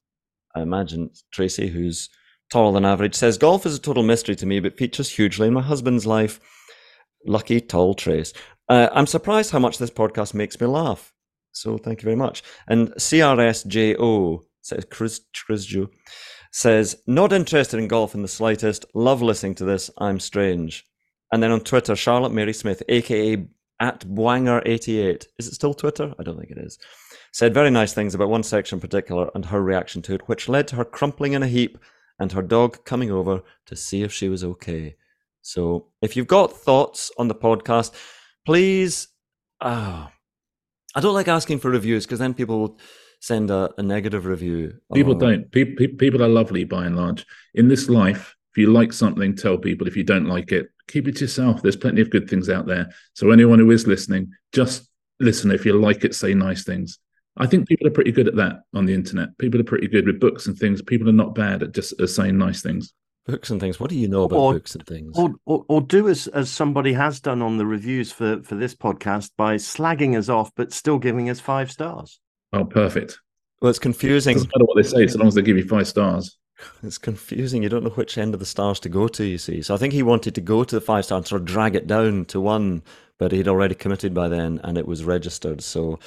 I 0.55 0.61
imagine 0.61 1.09
Tracy, 1.31 1.67
who's 1.69 2.09
taller 2.51 2.73
than 2.73 2.83
average, 2.85 3.15
says 3.15 3.37
golf 3.37 3.65
is 3.65 3.75
a 3.77 3.79
total 3.79 4.03
mystery 4.03 4.35
to 4.35 4.45
me, 4.45 4.59
but 4.59 4.77
features 4.77 5.09
hugely 5.09 5.47
in 5.47 5.53
my 5.53 5.61
husband's 5.61 6.05
life. 6.05 6.39
Lucky 7.25 7.61
Tall 7.61 7.93
Trace. 7.93 8.33
Uh, 8.67 8.89
I'm 8.91 9.05
surprised 9.07 9.51
how 9.51 9.59
much 9.59 9.77
this 9.77 9.91
podcast 9.91 10.33
makes 10.33 10.59
me 10.59 10.67
laugh. 10.67 11.13
So 11.51 11.77
thank 11.77 12.01
you 12.01 12.05
very 12.05 12.15
much. 12.15 12.43
And 12.67 12.89
CRSJO 12.93 14.43
says 14.61 14.85
Chris 14.89 15.21
Chrisjo 15.33 15.89
says 16.51 16.97
not 17.07 17.33
interested 17.33 17.79
in 17.79 17.87
golf 17.87 18.13
in 18.15 18.21
the 18.21 18.27
slightest. 18.27 18.85
Love 18.93 19.21
listening 19.21 19.55
to 19.55 19.65
this. 19.65 19.89
I'm 19.97 20.19
strange. 20.19 20.85
And 21.31 21.41
then 21.41 21.51
on 21.51 21.61
Twitter, 21.61 21.95
Charlotte 21.95 22.33
Mary 22.33 22.53
Smith, 22.53 22.83
aka 22.89 23.45
at 23.79 24.01
Bwanger88. 24.01 25.25
Is 25.39 25.47
it 25.47 25.53
still 25.55 25.73
Twitter? 25.73 26.13
I 26.19 26.23
don't 26.23 26.37
think 26.37 26.51
it 26.51 26.57
is. 26.57 26.77
Said 27.33 27.53
very 27.53 27.71
nice 27.71 27.93
things 27.93 28.13
about 28.13 28.29
one 28.29 28.43
section 28.43 28.77
in 28.77 28.81
particular 28.81 29.31
and 29.33 29.45
her 29.45 29.61
reaction 29.61 30.01
to 30.03 30.13
it, 30.13 30.27
which 30.27 30.49
led 30.49 30.67
to 30.67 30.75
her 30.75 30.85
crumpling 30.85 31.33
in 31.33 31.41
a 31.41 31.47
heap 31.47 31.77
and 32.19 32.31
her 32.33 32.41
dog 32.41 32.83
coming 32.85 33.09
over 33.09 33.41
to 33.65 33.75
see 33.75 34.03
if 34.03 34.11
she 34.11 34.29
was 34.29 34.43
okay. 34.43 34.95
So 35.41 35.87
if 36.01 36.15
you've 36.15 36.27
got 36.27 36.53
thoughts 36.53 37.11
on 37.17 37.27
the 37.27 37.35
podcast, 37.35 37.93
please. 38.45 39.07
ah, 39.61 40.11
I 40.95 40.99
don't 40.99 41.13
like 41.13 41.27
asking 41.27 41.59
for 41.59 41.69
reviews 41.69 42.05
because 42.05 42.19
then 42.19 42.33
people 42.33 42.59
will 42.59 42.79
send 43.19 43.49
a, 43.51 43.71
a 43.77 43.83
negative 43.83 44.25
review. 44.25 44.73
People 44.93 45.15
don't. 45.15 45.49
People, 45.51 45.87
people 45.97 46.23
are 46.23 46.27
lovely 46.27 46.63
by 46.63 46.85
and 46.85 46.95
large. 46.95 47.25
In 47.53 47.67
this 47.67 47.87
life, 47.87 48.35
if 48.51 48.57
you 48.57 48.71
like 48.71 48.91
something, 48.91 49.35
tell 49.35 49.57
people. 49.57 49.87
If 49.87 49.95
you 49.95 50.03
don't 50.03 50.25
like 50.25 50.51
it, 50.51 50.69
keep 50.87 51.07
it 51.07 51.15
to 51.17 51.21
yourself. 51.21 51.61
There's 51.61 51.77
plenty 51.77 52.01
of 52.01 52.09
good 52.09 52.29
things 52.29 52.49
out 52.49 52.65
there. 52.65 52.89
So 53.13 53.31
anyone 53.31 53.59
who 53.59 53.71
is 53.71 53.87
listening, 53.87 54.31
just 54.51 54.89
listen. 55.19 55.51
If 55.51 55.65
you 55.65 55.79
like 55.79 56.03
it, 56.03 56.15
say 56.15 56.33
nice 56.33 56.65
things. 56.65 56.99
I 57.37 57.47
think 57.47 57.67
people 57.67 57.87
are 57.87 57.91
pretty 57.91 58.11
good 58.11 58.27
at 58.27 58.35
that 58.35 58.63
on 58.73 58.85
the 58.85 58.93
internet. 58.93 59.37
People 59.37 59.61
are 59.61 59.65
pretty 59.65 59.87
good 59.87 60.05
with 60.05 60.19
books 60.19 60.47
and 60.47 60.57
things. 60.57 60.81
People 60.81 61.07
are 61.07 61.13
not 61.13 61.33
bad 61.33 61.63
at 61.63 61.73
just 61.73 61.99
uh, 62.01 62.07
saying 62.07 62.37
nice 62.37 62.61
things. 62.61 62.93
Books 63.25 63.49
and 63.49 63.59
things. 63.59 63.79
What 63.79 63.89
do 63.89 63.97
you 63.97 64.07
know 64.07 64.23
about 64.23 64.37
Or- 64.37 64.53
books 64.53 64.75
and 64.75 64.85
things? 64.85 65.17
Or, 65.17 65.33
or 65.45 65.65
or 65.67 65.81
do 65.81 66.07
as 66.09 66.27
as 66.27 66.49
somebody 66.49 66.93
has 66.93 67.19
done 67.19 67.41
on 67.41 67.57
the 67.57 67.65
reviews 67.65 68.11
for 68.11 68.41
for 68.43 68.55
this 68.55 68.75
podcast 68.75 69.31
by 69.37 69.55
slagging 69.55 70.17
us 70.17 70.29
off 70.29 70.51
but 70.55 70.73
still 70.73 70.97
giving 70.99 71.29
us 71.29 71.39
five 71.39 71.71
stars. 71.71 72.19
Oh, 72.53 72.65
perfect. 72.65 73.19
well, 73.61 73.69
it's 73.69 73.79
confusing. 73.79 74.35
Doesn't 74.35 74.49
matter 74.55 74.65
what 74.65 74.75
they 74.75 74.83
say, 74.87 75.07
so 75.07 75.19
long 75.19 75.27
as 75.29 75.35
they 75.35 75.41
give 75.41 75.57
you 75.57 75.67
five 75.67 75.87
stars. 75.87 76.37
It's 76.83 76.97
confusing. 76.99 77.63
You 77.63 77.69
don't 77.69 77.83
know 77.83 77.89
which 77.91 78.17
end 78.17 78.33
of 78.35 78.39
the 78.39 78.45
stars 78.45 78.79
to 78.81 78.89
go 78.89 79.07
to. 79.07 79.23
You 79.23 79.37
see, 79.39 79.61
so 79.63 79.73
I 79.73 79.77
think 79.77 79.93
he 79.93 80.03
wanted 80.03 80.35
to 80.35 80.41
go 80.41 80.63
to 80.63 80.75
the 80.75 80.81
five 80.81 81.05
star 81.05 81.17
and 81.17 81.25
sort 81.27 81.41
of 81.41 81.47
drag 81.47 81.75
it 81.75 81.87
down 81.87 82.25
to 82.25 82.39
one, 82.41 82.83
but 83.17 83.31
he'd 83.31 83.47
already 83.47 83.73
committed 83.73 84.13
by 84.13 84.27
then, 84.27 84.59
and 84.63 84.77
it 84.77 84.85
was 84.87 85.03
registered. 85.03 85.61
So 85.63 85.97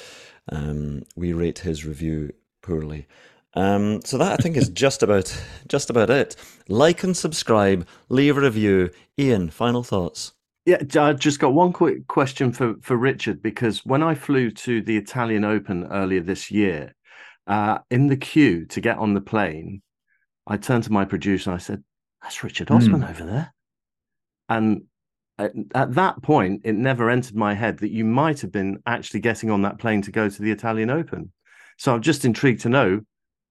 um, 0.49 1.03
we 1.15 1.33
rate 1.33 1.59
his 1.59 1.83
review 1.85 2.31
poorly. 2.61 3.07
Um, 3.55 4.01
so 4.03 4.17
that 4.17 4.33
I 4.33 4.35
think 4.41 4.57
is 4.57 4.69
just 4.69 5.01
about 5.01 5.35
just 5.67 5.89
about 5.89 6.09
it. 6.09 6.35
Like 6.67 7.03
and 7.03 7.15
subscribe. 7.15 7.87
Leave 8.09 8.37
a 8.37 8.41
review. 8.41 8.91
Iain, 9.19 9.49
final 9.49 9.83
thoughts. 9.83 10.33
Yeah, 10.65 10.81
I 10.99 11.13
just 11.13 11.39
got 11.39 11.53
one 11.53 11.71
quick 11.71 12.07
question 12.07 12.51
for 12.51 12.75
for 12.81 12.97
Richard 12.97 13.41
because 13.41 13.85
when 13.85 14.03
I 14.03 14.15
flew 14.15 14.51
to 14.51 14.81
the 14.81 14.97
Italian 14.97 15.45
Open 15.45 15.85
earlier 15.91 16.21
this 16.21 16.51
year, 16.51 16.93
uh, 17.47 17.79
in 17.91 18.07
the 18.07 18.17
queue 18.17 18.65
to 18.67 18.81
get 18.81 18.97
on 18.97 19.13
the 19.13 19.21
plane, 19.21 19.81
I 20.47 20.57
turned 20.57 20.83
to 20.85 20.91
my 20.91 21.05
producer 21.05 21.51
and 21.51 21.55
I 21.55 21.59
said, 21.59 21.83
"That's 22.23 22.43
Richard 22.43 22.71
Osman 22.71 23.01
mm. 23.01 23.09
over 23.09 23.23
there," 23.23 23.53
and 24.49 24.83
at, 25.37 25.53
at, 25.73 25.93
that 25.93 26.21
point, 26.21 26.61
it 26.63 26.75
never 26.75 27.09
entered 27.09 27.35
my 27.35 27.53
head 27.53 27.79
that 27.79 27.91
you 27.91 28.05
might 28.05 28.41
have 28.41 28.51
been 28.51 28.81
actually 28.85 29.19
getting 29.19 29.51
on 29.51 29.61
that 29.63 29.79
plane 29.79 30.01
to 30.03 30.11
go 30.11 30.29
to 30.29 30.41
the 30.41 30.51
Italian 30.51 30.89
Open. 30.89 31.31
So 31.77 31.93
I'm 31.93 32.01
just 32.01 32.25
intrigued 32.25 32.61
to 32.61 32.69
know, 32.69 33.01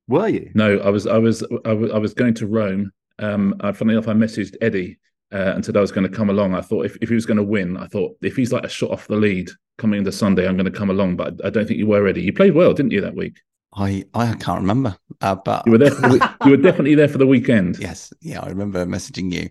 were 0.09 0.29
you? 0.29 0.51
No, 0.55 0.79
I 0.79 0.91
was, 0.91 1.07
I 1.07 1.19
was, 1.19 1.45
I 1.65 1.73
was, 1.73 1.91
I 1.91 1.99
was 1.99 2.15
going 2.15 2.35
to 2.35 2.47
Rome. 2.47 2.93
Um, 3.19 3.55
I, 3.61 3.73
funny 3.73 3.93
enough, 3.95 4.09
I 4.09 4.13
messaged 4.13 4.57
Eddie 4.61 4.99
uh, 5.33 5.53
and 5.55 5.65
said 5.65 5.77
I 5.77 5.81
was 5.81 5.93
going 5.93 6.09
to 6.09 6.15
come 6.15 6.31
along. 6.31 6.55
I 6.55 6.61
thought 6.61 6.87
if, 6.87 6.97
if 7.01 7.09
he 7.09 7.15
was 7.15 7.27
going 7.27 7.37
to 7.37 7.43
win, 7.43 7.77
I 7.77 7.87
thought 7.87 8.17
if 8.23 8.37
he's 8.37 8.53
like 8.53 8.65
a 8.65 8.69
shot 8.69 8.91
off 8.91 9.07
the 9.07 9.17
lead 9.17 9.51
coming 9.79 9.99
into 9.99 10.13
Sunday, 10.13 10.47
I'm 10.47 10.57
going 10.57 10.71
to 10.71 10.79
come 10.79 10.91
along. 10.91 11.17
But 11.17 11.45
I 11.45 11.51
don't 11.51 11.67
think 11.67 11.79
you 11.79 11.87
were 11.87 12.03
ready. 12.03 12.23
You 12.23 12.33
played 12.33 12.55
well, 12.55 12.73
didn't 12.73 12.93
you, 12.93 13.01
that 13.01 13.17
week? 13.17 13.39
I 13.77 14.05
I 14.15 14.35
can't 14.35 14.61
remember, 14.61 14.97
uh, 15.21 15.35
but 15.35 15.65
you 15.67 15.73
were 15.73 15.79
there. 15.79 15.91
The, 15.91 16.37
you 16.45 16.53
were 16.53 16.57
definitely 16.57 16.95
there 16.95 17.09
for 17.09 17.19
the 17.19 17.27
weekend. 17.27 17.79
Yes, 17.79 18.13
yeah, 18.21 18.41
I 18.41 18.49
remember 18.49 18.87
messaging 18.87 19.33
you. 19.33 19.51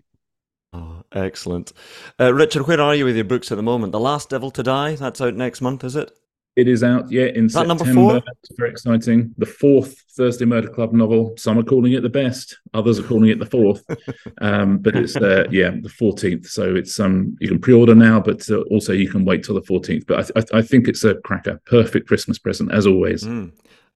Oh, 0.72 1.02
excellent, 1.12 1.72
uh, 2.18 2.32
Richard. 2.32 2.66
Where 2.66 2.80
are 2.80 2.94
you 2.94 3.04
with 3.04 3.16
your 3.16 3.26
books 3.26 3.52
at 3.52 3.56
the 3.56 3.62
moment? 3.62 3.92
The 3.92 4.00
Last 4.00 4.30
Devil 4.30 4.50
to 4.52 4.62
Die. 4.62 4.96
That's 4.96 5.20
out 5.20 5.34
next 5.34 5.60
month, 5.60 5.84
is 5.84 5.94
it? 5.94 6.10
It 6.56 6.68
is 6.68 6.84
out, 6.84 7.10
yet 7.10 7.34
in 7.34 7.46
that 7.48 7.52
September. 7.52 7.84
Number 7.84 7.92
four? 7.92 8.22
It's 8.42 8.56
very 8.56 8.70
exciting. 8.70 9.34
The 9.38 9.46
fourth 9.46 9.98
Thursday 10.12 10.44
Murder 10.44 10.68
Club 10.68 10.92
novel. 10.92 11.34
Some 11.36 11.58
are 11.58 11.64
calling 11.64 11.94
it 11.94 12.02
the 12.02 12.08
best, 12.08 12.58
others 12.74 13.00
are 13.00 13.02
calling 13.02 13.30
it 13.30 13.40
the 13.40 13.46
fourth. 13.46 13.84
um, 14.40 14.78
but 14.78 14.94
it's 14.94 15.16
uh, 15.16 15.44
yeah, 15.50 15.70
the 15.82 15.88
fourteenth. 15.88 16.46
So 16.46 16.76
it's 16.76 17.00
um 17.00 17.36
you 17.40 17.48
can 17.48 17.60
pre-order 17.60 17.96
now, 17.96 18.20
but 18.20 18.48
uh, 18.50 18.60
also 18.70 18.92
you 18.92 19.08
can 19.08 19.24
wait 19.24 19.42
till 19.42 19.56
the 19.56 19.62
fourteenth. 19.62 20.06
But 20.06 20.18
I, 20.36 20.40
th- 20.40 20.54
I, 20.54 20.62
think 20.62 20.86
it's 20.86 21.02
a 21.02 21.16
cracker, 21.16 21.60
perfect 21.66 22.06
Christmas 22.06 22.38
present 22.38 22.72
as 22.72 22.86
always. 22.86 23.24
Mm. 23.24 23.52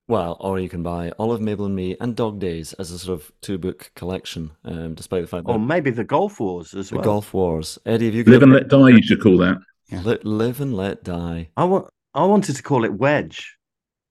Well, 0.09 0.39
or 0.41 0.59
you 0.59 0.71
can 0.71 0.83
buy 0.83 1.13
Olive, 1.19 1.43
Mabel, 1.43 1.67
and 1.67 1.77
Me 1.77 1.95
and 2.01 2.17
Dog 2.17 2.41
Days 2.41 2.73
as 2.75 2.91
a 2.91 2.99
sort 2.99 3.21
of 3.21 3.31
two 3.43 3.59
book 3.59 3.93
collection, 3.95 4.51
um, 4.65 4.95
despite 4.95 5.21
the 5.21 5.29
fact 5.29 5.47
that. 5.47 5.53
Or 5.53 5.59
maybe 5.59 5.91
the 5.91 6.03
Golf 6.03 6.41
Wars 6.41 6.73
as 6.75 6.89
the 6.89 6.97
well. 6.97 7.03
The 7.03 7.07
Golf 7.09 7.35
Wars. 7.35 7.79
Eddie, 7.85 8.07
have 8.07 8.15
you 8.15 8.25
Live 8.25 8.43
and 8.43 8.53
Let 8.53 8.69
Die, 8.69 8.89
you 8.89 9.03
should 9.03 9.23
call 9.23 9.37
that. 9.39 9.59
Yeah. 9.91 10.03
Li- 10.03 10.19
live 10.23 10.63
and 10.63 10.75
Let 10.75 11.05
Die. 11.05 11.49
I, 11.57 11.65
want, 11.65 11.89
I 12.15 12.25
wanted 12.25 12.57
to 12.57 12.63
call 12.63 12.85
it 12.85 12.93
Wedge, 12.93 13.57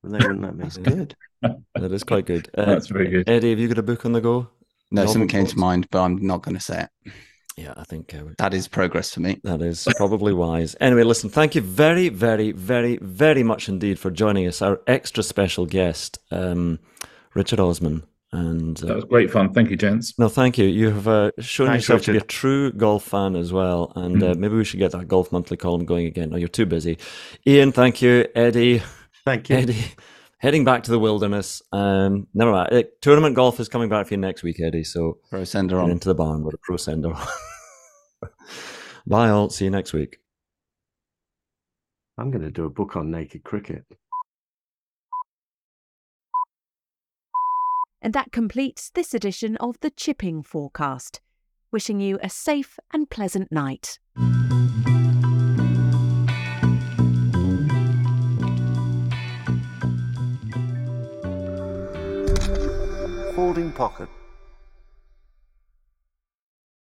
but 0.02 0.12
they 0.12 0.18
wouldn't 0.20 0.42
let 0.42 0.56
me. 0.56 0.64
That's 0.64 0.78
good. 0.78 1.16
that 1.42 1.92
is 1.92 2.04
quite 2.04 2.26
good. 2.26 2.50
Uh, 2.58 2.66
That's 2.66 2.88
very 2.88 3.10
good. 3.10 3.30
Eddie, 3.30 3.52
have 3.52 3.60
you 3.60 3.68
got 3.68 3.78
a 3.78 3.84
book 3.84 4.06
on 4.06 4.12
the 4.12 4.22
go? 4.22 4.50
No, 4.90 5.02
Novel 5.02 5.14
something 5.14 5.28
came 5.28 5.46
to 5.46 5.58
mind, 5.58 5.88
but 5.92 6.02
I'm 6.02 6.26
not 6.26 6.42
going 6.44 6.56
to 6.56 6.62
say 6.62 6.84
it. 6.84 7.14
Yeah, 7.58 7.74
I 7.76 7.84
think 7.84 8.14
uh, 8.14 8.24
that 8.38 8.54
is 8.54 8.68
progress 8.68 9.14
for 9.14 9.20
me. 9.20 9.40
That 9.44 9.62
is 9.62 9.88
probably 9.98 10.32
wise. 10.32 10.76
Anyway, 10.80 11.04
listen, 11.04 11.30
thank 11.30 11.56
you 11.56 11.62
very, 11.62 12.10
very, 12.10 12.52
very, 12.52 12.98
very 13.02 13.42
much 13.44 13.68
indeed 13.68 13.98
for 13.98 14.12
joining 14.12 14.48
us, 14.48 14.62
our 14.62 14.80
extra 14.86 15.24
special 15.24 15.66
guest, 15.66 16.20
um, 16.30 16.80
Richard 17.34 17.60
Osman. 17.60 18.04
And 18.34 18.82
uh, 18.84 18.88
that 18.88 18.96
was 18.96 19.06
great 19.06 19.32
fun. 19.32 19.54
Thank 19.54 19.70
you, 19.70 19.78
gents. 19.78 20.18
No, 20.20 20.28
thank 20.28 20.58
you. 20.58 20.66
You 20.66 20.92
have 20.92 21.08
uh, 21.08 21.32
shown 21.40 21.68
Thanks, 21.68 21.84
yourself 21.84 22.02
Richard. 22.02 22.06
to 22.06 22.20
be 22.20 22.24
a 22.24 22.28
true 22.28 22.72
golf 22.74 23.04
fan 23.04 23.36
as 23.36 23.54
well. 23.54 23.94
And 23.96 24.22
mm. 24.22 24.38
maybe 24.38 24.56
we 24.56 24.66
should 24.66 24.80
get 24.80 24.92
that 24.92 25.08
golf 25.08 25.32
monthly 25.32 25.56
column 25.56 25.86
going 25.86 26.08
again. 26.08 26.32
No, 26.32 26.38
you're 26.38 26.50
too 26.50 26.66
busy. 26.66 26.98
Iain, 27.48 27.72
thank 27.72 28.02
you. 28.02 28.28
Eddie, 28.36 28.82
thank 29.24 29.50
you. 29.50 29.56
Eddie, 29.56 29.86
heading 30.40 30.66
back 30.66 30.84
to 30.84 30.92
the 30.92 31.00
wilderness. 31.00 31.62
Um, 31.72 32.28
never 32.34 32.52
mind. 32.52 32.74
Uh, 32.74 32.84
tournament 33.02 33.36
golf 33.36 33.62
is 33.62 33.70
coming 33.70 33.88
back 33.88 34.08
for 34.08 34.14
you 34.14 34.20
next 34.20 34.44
week, 34.44 34.60
Eddie. 34.60 34.84
So 34.84 35.20
pro 35.30 35.46
sender 35.46 35.80
on 35.80 35.90
into 35.90 36.10
the 36.10 36.16
barn 36.16 36.44
with 36.44 36.54
a 36.54 36.60
pro 36.62 36.76
sender. 36.76 37.14
Bye, 39.08 39.30
all. 39.30 39.50
See 39.50 39.66
you 39.66 39.72
next 39.72 39.94
week. 39.94 40.18
I'm 42.18 42.30
going 42.30 42.44
to 42.44 42.52
do 42.52 42.66
a 42.66 42.70
book 42.70 42.98
on 42.98 43.10
naked 43.12 43.44
cricket. 43.44 43.86
And 48.08 48.14
that 48.14 48.32
completes 48.32 48.90
this 48.90 49.14
edition 49.14 49.58
of 49.58 49.82
the 49.82 49.90
Chipping 49.90 50.42
Forecast. 50.42 51.20
Wishing 51.74 52.00
you 52.00 52.18
a 52.24 52.30
safe 52.30 52.80
and 52.94 53.10
pleasant 53.10 53.52
night. 53.52 54.00
Folding 63.36 63.74
pocket. 63.74 64.08